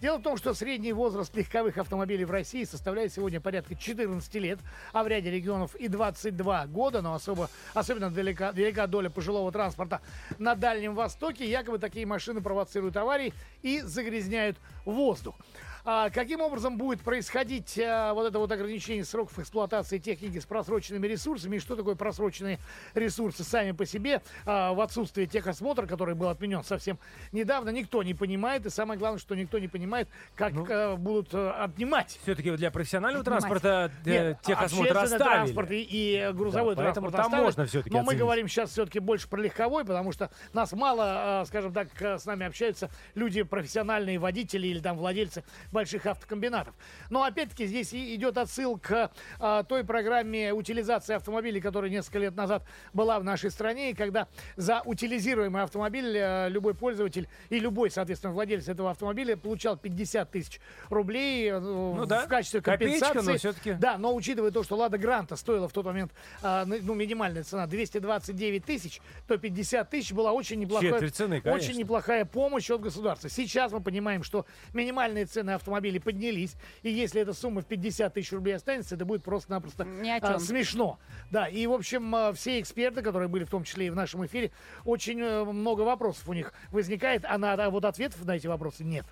Дело 0.00 0.18
в 0.18 0.22
том, 0.22 0.36
что 0.36 0.54
средний 0.54 0.92
возраст 0.92 1.34
легковых 1.36 1.78
автомобилей 1.78 2.24
в 2.24 2.30
России 2.30 2.64
составляет 2.64 3.12
сегодня 3.12 3.40
порядка 3.40 3.74
14 3.74 4.34
лет, 4.36 4.58
а 4.92 5.04
в 5.04 5.06
ряде 5.06 5.30
регионов 5.30 5.74
и 5.76 5.88
22 5.88 6.66
года, 6.66 7.02
но 7.02 7.14
особо, 7.14 7.48
особенно 7.74 8.06
велика, 8.06 8.50
велика 8.52 8.86
доля 8.86 9.10
пожилого 9.10 9.50
транспорта 9.52 10.00
на 10.38 10.54
Дальнем 10.54 10.94
Востоке. 10.94 11.48
Якобы 11.48 11.78
такие 11.78 12.06
машины 12.06 12.40
провоцируют 12.40 12.96
аварии 12.96 13.32
и 13.62 13.80
загрязняют 13.80 14.56
воздух. 14.84 15.36
А 15.86 16.08
каким 16.08 16.40
образом 16.40 16.78
будет 16.78 17.02
происходить 17.02 17.78
а, 17.78 18.14
вот 18.14 18.26
это 18.26 18.38
вот 18.38 18.50
ограничение 18.50 19.04
сроков 19.04 19.38
эксплуатации 19.38 19.98
техники 19.98 20.38
с 20.40 20.46
просроченными 20.46 21.06
ресурсами 21.06 21.56
и 21.56 21.58
что 21.58 21.76
такое 21.76 21.94
просроченные 21.94 22.58
ресурсы 22.94 23.44
сами 23.44 23.72
по 23.72 23.84
себе 23.84 24.22
а, 24.46 24.72
в 24.72 24.80
отсутствии 24.80 25.26
техосмотра, 25.26 25.86
который 25.86 26.14
был 26.14 26.30
отменен 26.30 26.64
совсем 26.64 26.98
недавно, 27.32 27.68
никто 27.68 28.02
не 28.02 28.14
понимает 28.14 28.64
и 28.64 28.70
самое 28.70 28.98
главное, 28.98 29.18
что 29.18 29.34
никто 29.34 29.58
не 29.58 29.68
понимает, 29.68 30.08
как 30.34 30.54
а, 30.70 30.96
будут 30.96 31.28
а, 31.34 31.64
отнимать. 31.64 32.18
Все-таки 32.22 32.50
для 32.52 32.70
профессионального 32.70 33.22
Понимать. 33.22 33.42
транспорта 33.42 33.92
э, 34.06 34.10
Нет, 34.10 34.40
техосмотр 34.40 34.96
общественный 34.96 35.16
оставили. 35.18 35.34
транспорт 35.34 35.70
и, 35.70 35.82
и, 35.82 36.14
э, 36.16 36.32
грузовой 36.32 36.76
Да, 36.76 36.82
поэтому 36.82 37.10
транспорт 37.10 37.12
там 37.12 37.24
оставили. 37.26 37.44
можно 37.44 37.66
всё-таки 37.66 37.94
Но 37.94 37.98
мы 38.00 38.04
оценить. 38.04 38.20
говорим 38.20 38.48
сейчас 38.48 38.70
все-таки 38.70 39.00
больше 39.00 39.28
про 39.28 39.38
легковой, 39.42 39.84
потому 39.84 40.12
что 40.12 40.30
нас 40.54 40.72
мало, 40.72 41.42
э, 41.42 41.44
скажем 41.46 41.74
так, 41.74 41.88
э, 42.00 42.18
с 42.18 42.24
нами 42.24 42.46
общаются 42.46 42.88
люди 43.14 43.42
профессиональные 43.42 44.18
водители 44.18 44.66
или 44.66 44.78
там 44.78 44.96
владельцы 44.96 45.44
больших 45.74 46.06
автокомбинатов. 46.06 46.74
Но 47.10 47.24
опять-таки 47.24 47.66
здесь 47.66 47.92
и 47.92 48.14
идет 48.14 48.38
отсыл 48.38 48.78
к 48.78 49.10
э, 49.40 49.64
той 49.68 49.84
программе 49.84 50.54
утилизации 50.54 51.14
автомобилей, 51.14 51.60
которая 51.60 51.90
несколько 51.90 52.20
лет 52.20 52.34
назад 52.34 52.64
была 52.94 53.18
в 53.18 53.24
нашей 53.24 53.50
стране, 53.50 53.90
и 53.90 53.94
когда 53.94 54.28
за 54.56 54.80
утилизируемый 54.84 55.62
автомобиль 55.62 56.16
э, 56.16 56.48
любой 56.48 56.74
пользователь 56.74 57.28
и 57.50 57.58
любой, 57.58 57.90
соответственно, 57.90 58.32
владелец 58.32 58.68
этого 58.68 58.90
автомобиля 58.90 59.36
получал 59.36 59.76
50 59.76 60.30
тысяч 60.30 60.60
рублей 60.88 61.50
э, 61.50 61.58
Ну 61.58 62.06
да, 62.06 62.24
в 62.24 62.28
качестве 62.28 62.62
копеечка, 62.62 63.06
компенсации. 63.06 63.32
но 63.32 63.38
всё-таки. 63.38 63.72
Да, 63.74 63.98
но 63.98 64.14
учитывая 64.14 64.52
то, 64.52 64.62
что 64.62 64.76
Лада 64.76 64.96
Гранта 64.96 65.36
стоила 65.36 65.68
в 65.68 65.72
тот 65.72 65.84
момент, 65.84 66.12
а, 66.42 66.64
ну, 66.64 66.94
минимальная 66.94 67.42
цена 67.42 67.66
229 67.66 68.64
тысяч, 68.64 69.00
то 69.26 69.36
50 69.36 69.90
тысяч 69.90 70.12
была 70.12 70.32
очень 70.32 70.60
неплохая, 70.60 71.08
цены, 71.08 71.40
конечно. 71.40 71.52
очень 71.52 71.78
неплохая 71.78 72.24
помощь 72.24 72.70
от 72.70 72.80
государства. 72.80 73.28
Сейчас 73.28 73.72
мы 73.72 73.80
понимаем, 73.80 74.22
что 74.22 74.46
минимальные 74.72 75.26
цены 75.26 75.50
автомобилей 75.64 75.98
поднялись, 75.98 76.56
и 76.82 76.90
если 76.90 77.22
эта 77.22 77.32
сумма 77.32 77.62
в 77.62 77.66
50 77.66 78.12
тысяч 78.12 78.32
рублей 78.32 78.56
останется, 78.56 78.94
это 78.94 79.06
будет 79.06 79.24
просто-напросто 79.24 79.86
а, 80.36 80.38
смешно. 80.38 80.98
Да, 81.30 81.48
и, 81.48 81.66
в 81.66 81.72
общем, 81.72 82.14
а, 82.14 82.32
все 82.34 82.60
эксперты, 82.60 83.00
которые 83.00 83.28
были 83.28 83.44
в 83.44 83.50
том 83.50 83.64
числе 83.64 83.86
и 83.86 83.90
в 83.90 83.96
нашем 83.96 84.24
эфире, 84.26 84.52
очень 84.84 85.20
э, 85.20 85.44
много 85.44 85.82
вопросов 85.82 86.28
у 86.28 86.34
них 86.34 86.52
возникает, 86.70 87.24
а 87.24 87.38
на, 87.38 87.54
а 87.54 87.70
вот 87.70 87.84
ответов 87.86 88.22
на 88.24 88.36
эти 88.36 88.46
вопросы 88.46 88.84
нет. 88.84 89.06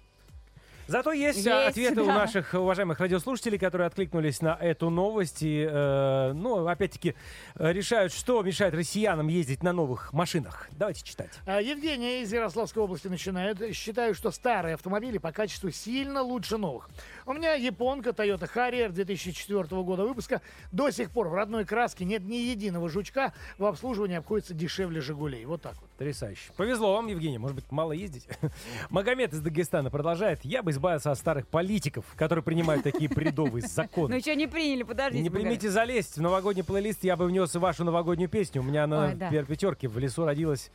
Зато 0.87 1.13
есть, 1.13 1.39
Есть, 1.39 1.49
ответы 1.49 2.03
у 2.03 2.07
да. 2.07 2.15
наших 2.15 2.55
уважаемых 2.55 2.99
радиослушателей, 3.01 3.59
которые 3.59 3.87
откликнулись 3.87 4.41
на 4.41 4.57
эту 4.61 4.91
новость. 4.91 5.43
И, 5.43 5.67
э, 5.69 6.33
ну, 6.35 6.67
опять-таки, 6.67 7.15
э, 7.55 7.73
решают, 7.73 8.13
что 8.13 8.43
мешает 8.43 8.75
россиянам 8.75 9.29
ездить 9.29 9.63
на 9.63 9.73
новых 9.73 10.13
машинах. 10.13 10.69
Давайте 10.73 11.03
читать. 11.03 11.31
А, 11.47 11.61
Евгения 11.61 12.23
из 12.23 12.33
Ярославской 12.33 12.83
области 12.83 13.09
начинает. 13.09 13.75
Считаю, 13.75 14.15
что 14.15 14.31
старые 14.31 14.75
автомобили 14.75 15.19
по 15.19 15.33
качеству 15.33 15.71
сильно 15.71 16.23
лучше 16.23 16.59
новых. 16.59 16.89
У 17.27 17.33
меня 17.33 17.55
японка 17.55 18.11
Toyota 18.11 18.51
Harrier 18.53 18.91
2004 18.91 19.83
года 19.83 20.05
выпуска. 20.05 20.41
До 20.73 20.91
сих 20.91 21.11
пор 21.11 21.29
в 21.29 21.35
родной 21.35 21.65
краске 21.65 22.05
нет 22.05 22.23
ни 22.25 22.37
единого 22.37 22.89
жучка. 22.89 23.33
В 23.59 23.65
обслуживании 23.65 24.17
обходится 24.17 24.55
дешевле 24.55 25.01
«Жигулей». 25.01 25.45
Вот 25.45 25.63
так 25.63 25.75
вот. 25.81 25.91
Потрясающе. 26.03 26.51
Повезло 26.57 26.95
вам, 26.95 27.07
Евгений. 27.07 27.39
Может 27.39 27.55
быть, 27.55 27.65
мало 27.71 27.93
ездить? 27.93 28.27
Магомед 28.91 29.33
из 29.33 29.41
Дагестана 29.41 29.89
продолжает. 29.89 30.45
Я 30.45 30.63
бы 30.63 30.73
избавился 30.73 31.13
от 31.13 31.19
старых 31.19 31.47
политиков, 31.47 32.05
которые 32.17 32.43
принимают 32.43 32.83
такие 32.83 33.09
бредовые 33.09 33.63
Ну 33.63 33.69
законы. 33.69 34.15
еще 34.15 34.35
не 34.35 34.49
приняли, 34.49 34.83
подождите. 34.83 35.23
Не 35.23 35.31
примите 35.31 35.71
залезть. 35.71 36.17
В 36.17 36.21
новогодний 36.21 36.65
плейлист 36.65 37.05
я 37.05 37.17
бы 37.17 37.27
внес 37.27 37.55
и 37.55 37.59
вашу 37.59 37.85
новогоднюю 37.85 38.29
песню. 38.29 38.63
У 38.63 38.65
меня 38.65 38.87
на 38.89 39.15
пятерке 39.15 39.87
в 39.87 39.97
лесу 39.99 40.25
родилась... 40.25 40.71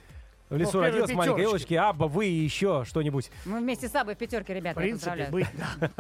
В 0.50 0.56
лесу 0.56 0.70
в 0.70 0.74
первой 0.74 0.88
родилась 0.92 1.12
маленькая 1.14 1.42
елочки. 1.42 1.74
Абба, 1.74 2.08
вы 2.08 2.28
и 2.28 2.32
еще 2.32 2.84
что-нибудь. 2.86 3.30
Мы 3.46 3.60
вместе 3.60 3.90
с 3.90 3.92
собой 3.92 4.16
в 4.16 4.18
пятерке, 4.18 4.54
В 4.54 4.56
ребята, 4.56 4.80
принципе, 4.80 5.28
быть. 5.30 5.48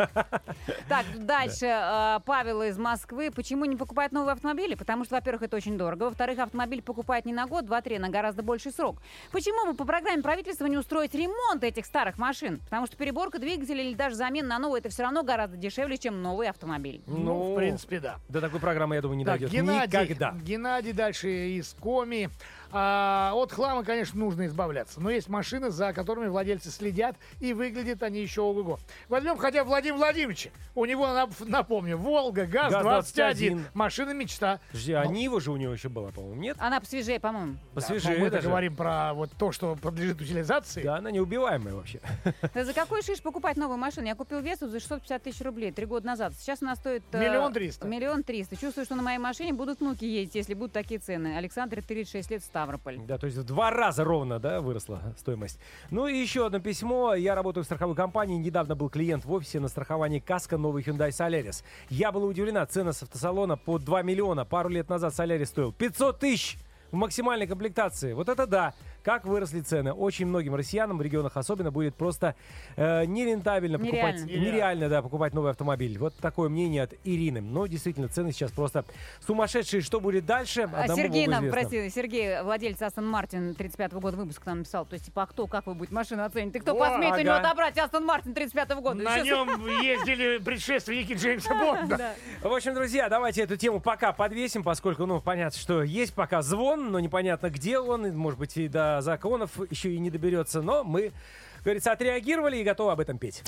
Так, 0.88 1.06
дальше. 1.18 1.66
э, 1.66 2.20
Павел 2.26 2.62
из 2.62 2.78
Москвы. 2.78 3.30
Почему 3.32 3.66
не 3.66 3.76
покупает 3.76 4.12
новые 4.14 4.34
автомобили? 4.34 4.76
Потому 4.76 5.04
что, 5.04 5.16
во-первых, 5.16 5.43
это 5.43 5.58
очень 5.58 5.78
дорого. 5.78 6.04
Во-вторых, 6.04 6.39
автомобиль 6.39 6.82
покупает 6.82 7.26
не 7.26 7.34
на 7.34 7.45
год, 7.45 7.66
два-три, 7.66 7.98
а 7.98 8.00
на 8.00 8.10
гораздо 8.10 8.41
больший 8.41 8.72
срок. 8.72 9.02
Почему 9.32 9.70
бы 9.72 9.78
по 9.78 9.84
программе 9.86 10.24
правительства 10.24 10.66
не 10.66 10.78
устроить 10.78 11.14
ремонт 11.14 11.64
этих 11.64 11.86
старых 11.86 12.18
машин? 12.18 12.60
Потому 12.66 12.88
что 12.88 12.95
переборка 12.95 13.39
двигателя 13.39 13.84
или 13.84 13.95
даже 13.95 14.16
замена 14.16 14.48
на 14.48 14.60
новый 14.60 14.80
это 14.80 14.89
все 14.89 15.04
равно 15.04 15.24
гораздо 15.24 15.58
дешевле, 15.58 15.98
чем 15.98 16.22
новый 16.22 16.48
автомобиль. 16.48 17.02
Ну, 17.08 17.54
в 17.54 17.56
принципе, 17.58 18.00
да. 18.00 18.16
До 18.30 18.39
такой 18.39 18.60
программы, 18.60 18.95
я 18.95 19.02
думаю, 19.02 19.18
не 19.18 19.26
дойдет 19.26 19.52
никогда. 19.52 20.34
Геннадий 20.41 20.93
дальше 20.93 21.30
из 21.50 21.76
Коми. 21.80 22.30
А, 22.72 23.32
от 23.34 23.54
хлама, 23.54 23.84
конечно, 23.84 24.20
нужно 24.20 24.36
избавляться. 24.45 24.99
Но 25.01 25.09
есть 25.09 25.27
машины, 25.29 25.71
за 25.71 25.91
которыми 25.93 26.27
владельцы 26.27 26.69
следят, 26.69 27.15
и 27.39 27.53
выглядят 27.53 28.03
они 28.03 28.21
еще 28.21 28.41
ого-го. 28.41 28.79
Возьмем 29.09 29.38
хотя 29.38 29.63
бы 29.63 29.69
Владимира 29.69 29.97
Владимировича. 29.97 30.49
У 30.75 30.85
него, 30.85 31.05
нап- 31.07 31.45
напомню, 31.45 31.97
Волга, 31.97 32.45
ГАЗ-21. 32.45 32.83
ГАЗ-21. 32.83 33.61
Машина 33.73 34.11
мечта. 34.11 34.59
Подожди, 34.67 34.93
а 34.93 35.05
Нива 35.05 35.41
же 35.41 35.51
у 35.51 35.57
него 35.57 35.73
еще 35.73 35.89
была, 35.89 36.09
по-моему, 36.11 36.41
нет? 36.41 36.57
Она 36.59 36.79
посвежее, 36.79 37.19
по-моему. 37.19 37.55
Посвежее 37.73 38.17
Но 38.17 38.23
мы-то 38.25 38.35
даже. 38.38 38.47
говорим 38.49 38.75
про 38.75 39.13
вот 39.13 39.31
то, 39.38 39.51
что 39.51 39.75
подлежит 39.75 40.21
утилизации. 40.21 40.83
Да, 40.83 40.97
она 40.97 41.11
неубиваемая 41.11 41.73
вообще. 41.73 41.99
Да 42.53 42.63
за 42.65 42.73
какой 42.73 43.01
шиш 43.03 43.21
покупать 43.21 43.57
новую 43.57 43.77
машину? 43.77 44.07
Я 44.07 44.15
купил 44.15 44.39
Весу 44.39 44.67
за 44.67 44.79
650 44.79 45.23
тысяч 45.23 45.41
рублей 45.41 45.71
три 45.71 45.85
года 45.85 46.05
назад. 46.07 46.33
Сейчас 46.35 46.61
она 46.61 46.75
стоит... 46.75 47.03
э, 47.11 47.19
Миллион 47.19 47.53
триста. 47.53 47.88
Миллион 47.88 48.23
триста. 48.23 48.55
Чувствую, 48.55 48.85
что 48.85 48.95
на 48.95 49.01
моей 49.03 49.17
машине 49.19 49.53
будут 49.53 49.79
внуки 49.79 50.05
ездить, 50.05 50.35
если 50.35 50.53
будут 50.53 50.73
такие 50.73 50.99
цены. 50.99 51.38
Александр, 51.38 51.81
36 51.81 52.31
лет, 52.31 52.43
Ставрополь. 52.43 52.97
Да, 52.99 53.17
то 53.17 53.25
есть 53.27 53.38
в 53.38 53.43
два 53.43 53.71
раза 53.71 54.03
ровно, 54.03 54.26
да, 54.28 54.61
выросла 54.61 55.01
стоимость. 55.17 55.59
Ну 55.89 56.07
и 56.07 56.17
еще 56.17 56.45
одно 56.45 56.59
письмо. 56.59 57.15
Я 57.15 57.36
работаю 57.36 57.63
в 57.63 57.65
страховой 57.65 57.95
компании. 57.95 58.38
Недавно 58.38 58.75
был 58.75 58.89
клиент 58.89 59.25
в 59.25 59.32
офисе 59.32 59.59
на 59.59 59.67
страховании 59.67 60.19
каска 60.19 60.57
новый 60.57 60.84
Hyundai 60.84 61.09
Solaris. 61.09 61.63
Я 61.89 62.11
была 62.11 62.25
удивлена. 62.25 62.65
Цена 62.65 62.93
с 62.93 63.03
автосалона 63.03 63.57
по 63.57 63.80
2 63.80 64.01
миллиона. 64.03 64.45
Пару 64.45 64.69
лет 64.69 64.89
назад 64.89 65.13
Solaris 65.13 65.45
стоил 65.45 65.71
500 65.71 66.19
тысяч 66.19 66.57
в 66.91 66.95
максимальной 66.95 67.47
комплектации. 67.47 68.13
Вот 68.13 68.30
это 68.30 68.45
да. 68.45 68.73
Как 69.08 69.24
выросли 69.24 69.62
цены. 69.62 69.93
Очень 69.93 70.26
многим 70.26 70.53
россиянам 70.53 70.97
в 70.97 71.01
регионах 71.01 71.38
особенно 71.38 71.72
будет 71.72 71.95
просто 71.95 72.36
э, 72.76 73.05
нерентабельно 73.05 73.80
покупать, 73.80 74.16
Нереально. 74.26 74.45
нереально, 74.45 74.89
да, 74.89 75.01
покупать 75.01 75.34
новый 75.34 75.51
автомобиль. 75.51 75.97
Вот 75.97 76.14
такое 76.18 76.49
мнение 76.49 76.84
от 76.84 76.93
Ирины. 77.05 77.39
Но 77.39 77.68
действительно 77.68 78.10
цены 78.10 78.34
сейчас 78.34 78.51
просто 78.51 78.84
сумасшедшие. 79.26 79.82
Что 79.82 80.01
будет 80.01 80.26
дальше? 80.26 80.64
А 80.74 80.82
Одному 80.82 81.01
Сергей 81.01 81.26
нам, 81.28 81.45
известно. 81.47 81.62
прости, 81.62 81.89
Сергей, 81.89 82.41
владелец 82.41 82.82
Астон 82.82 83.08
Мартин 83.08 83.51
35-го 83.58 84.01
года 84.01 84.18
выпуска 84.18 84.43
нам 84.47 84.58
написал. 84.58 84.86
То 84.86 84.95
есть, 84.95 85.05
типа, 85.05 85.24
а 85.24 85.28
кто, 85.28 85.47
как 85.47 85.68
вы 85.68 85.74
будете 85.76 85.95
машину 85.95 86.26
оценить? 86.26 86.51
Ты 86.51 86.60
кто 86.60 86.74
Во, 86.74 86.80
посмеет 86.89 87.16
у 87.16 87.20
него 87.22 87.32
ага. 87.36 87.47
отобрать 87.47 87.78
Астон 87.78 88.03
Мартин 88.03 88.34
35-го 88.34 88.82
года? 88.82 89.01
На 89.01 89.16
Еще 89.16 89.22
с- 89.24 89.26
нем 89.28 89.68
ездили 89.82 90.38
предшественники 90.39 91.14
Джеймса 91.14 91.55
Бонда. 91.58 91.95
Да. 91.97 92.14
В 92.41 92.53
общем, 92.53 92.74
друзья, 92.74 93.08
давайте 93.08 93.43
эту 93.43 93.55
тему 93.55 93.80
пока 93.80 94.12
подвесим, 94.12 94.64
поскольку, 94.64 95.05
ну, 95.05 95.22
понятно, 95.22 95.58
что 95.58 95.82
есть 95.82 96.14
пока 96.14 96.41
звон, 96.41 96.91
но 96.91 96.99
непонятно, 96.99 97.49
где 97.49 97.80
он, 97.80 98.05
и, 98.05 98.12
может 98.12 98.38
быть, 98.38 98.58
и 98.58 98.68
до 98.68 98.97
законов 99.02 99.60
еще 99.72 99.93
и 99.93 100.00
не 100.00 100.10
доберется, 100.10 100.62
но 100.62 100.84
мы, 100.84 101.12
как 101.56 101.64
говорится, 101.64 101.91
отреагировали 101.91 102.58
и 102.58 102.64
готовы 102.64 102.91
об 102.91 103.00
этом 103.00 103.18
петь. 103.18 103.43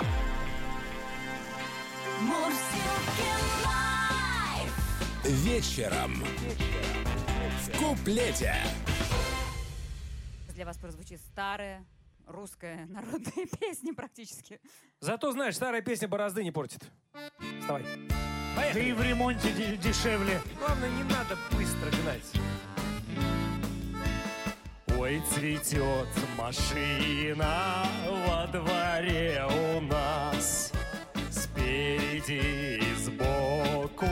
Вечером. 5.23 6.23
В 7.63 7.77
куплете. 7.77 8.55
Для 10.55 10.65
вас 10.65 10.77
прозвучит 10.77 11.19
старая 11.21 11.85
русская 12.25 12.85
народная 12.87 13.45
песня 13.59 13.93
практически. 13.93 14.59
Зато, 14.99 15.31
знаешь, 15.31 15.55
старая 15.55 15.81
песня 15.81 16.07
борозды 16.07 16.43
не 16.43 16.51
портит. 16.51 16.83
Вставай. 17.61 17.83
Да 18.73 18.79
и 18.79 18.91
в 18.91 19.01
ремонте 19.01 19.51
де- 19.51 19.77
дешевле. 19.77 20.41
Главное, 20.59 20.89
не 20.89 21.03
надо 21.03 21.37
быстро 21.51 21.89
гнать. 22.01 22.31
Ой, 25.01 25.21
цветет 25.33 26.09
машина 26.37 27.85
во 28.27 28.45
дворе 28.47 29.45
у 29.47 29.79
нас. 29.79 30.73
Спереди 31.31 32.81
и 32.81 32.95
сбоку 32.95 34.09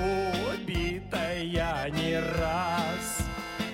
битая 0.65 1.89
не 1.89 2.17
раз. 2.17 3.19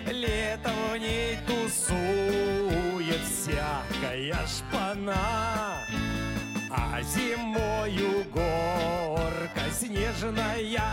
Лето 0.07 0.71
в 0.91 0.97
ней 0.97 1.37
тусует 1.45 3.21
всякая 3.31 4.35
шпана. 4.47 5.77
А 6.71 6.99
зимою 7.03 8.23
горка 8.33 9.69
снежная 9.71 10.91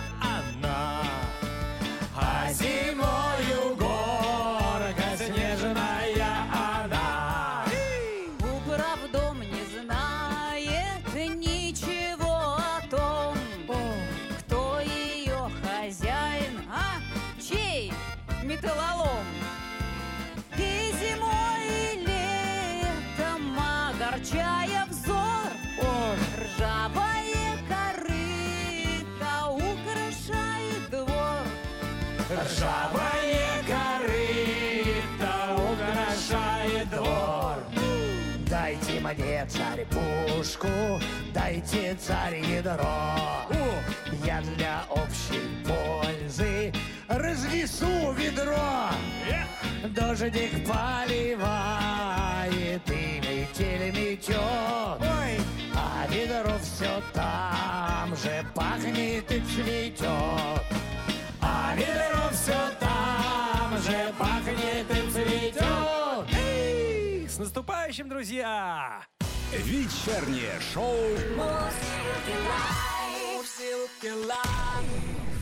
пушку, 40.41 41.01
дайте, 41.35 41.95
царь, 42.01 42.41
ядро. 42.41 43.47
Я 44.25 44.41
для 44.41 44.85
общей 44.89 45.43
пользы 45.67 46.73
разнесу 47.09 48.13
ведро. 48.13 48.89
Дождик 49.89 50.67
поливает 50.67 51.71
и 52.89 53.21
метель 53.21 53.93
метет. 53.93 54.39
А 55.75 56.07
ведро 56.09 56.59
все 56.63 57.03
там 57.13 58.17
же 58.17 58.45
пахнет 58.55 59.31
и 59.31 59.41
цветет. 59.41 60.65
А 61.43 61.75
ведро 61.77 62.31
все 62.33 62.71
там 62.81 63.79
же 63.79 64.13
пахнет 64.19 64.91
и 64.91 65.11
цветет 65.11 66.27
Эй, 66.33 67.29
С 67.29 67.39
наступающим, 67.39 68.09
друзья! 68.09 69.03
Вечернее 69.53 70.61
шоу 70.73 70.97
«Мурзилки 71.37 72.37
лайф». 74.27 75.40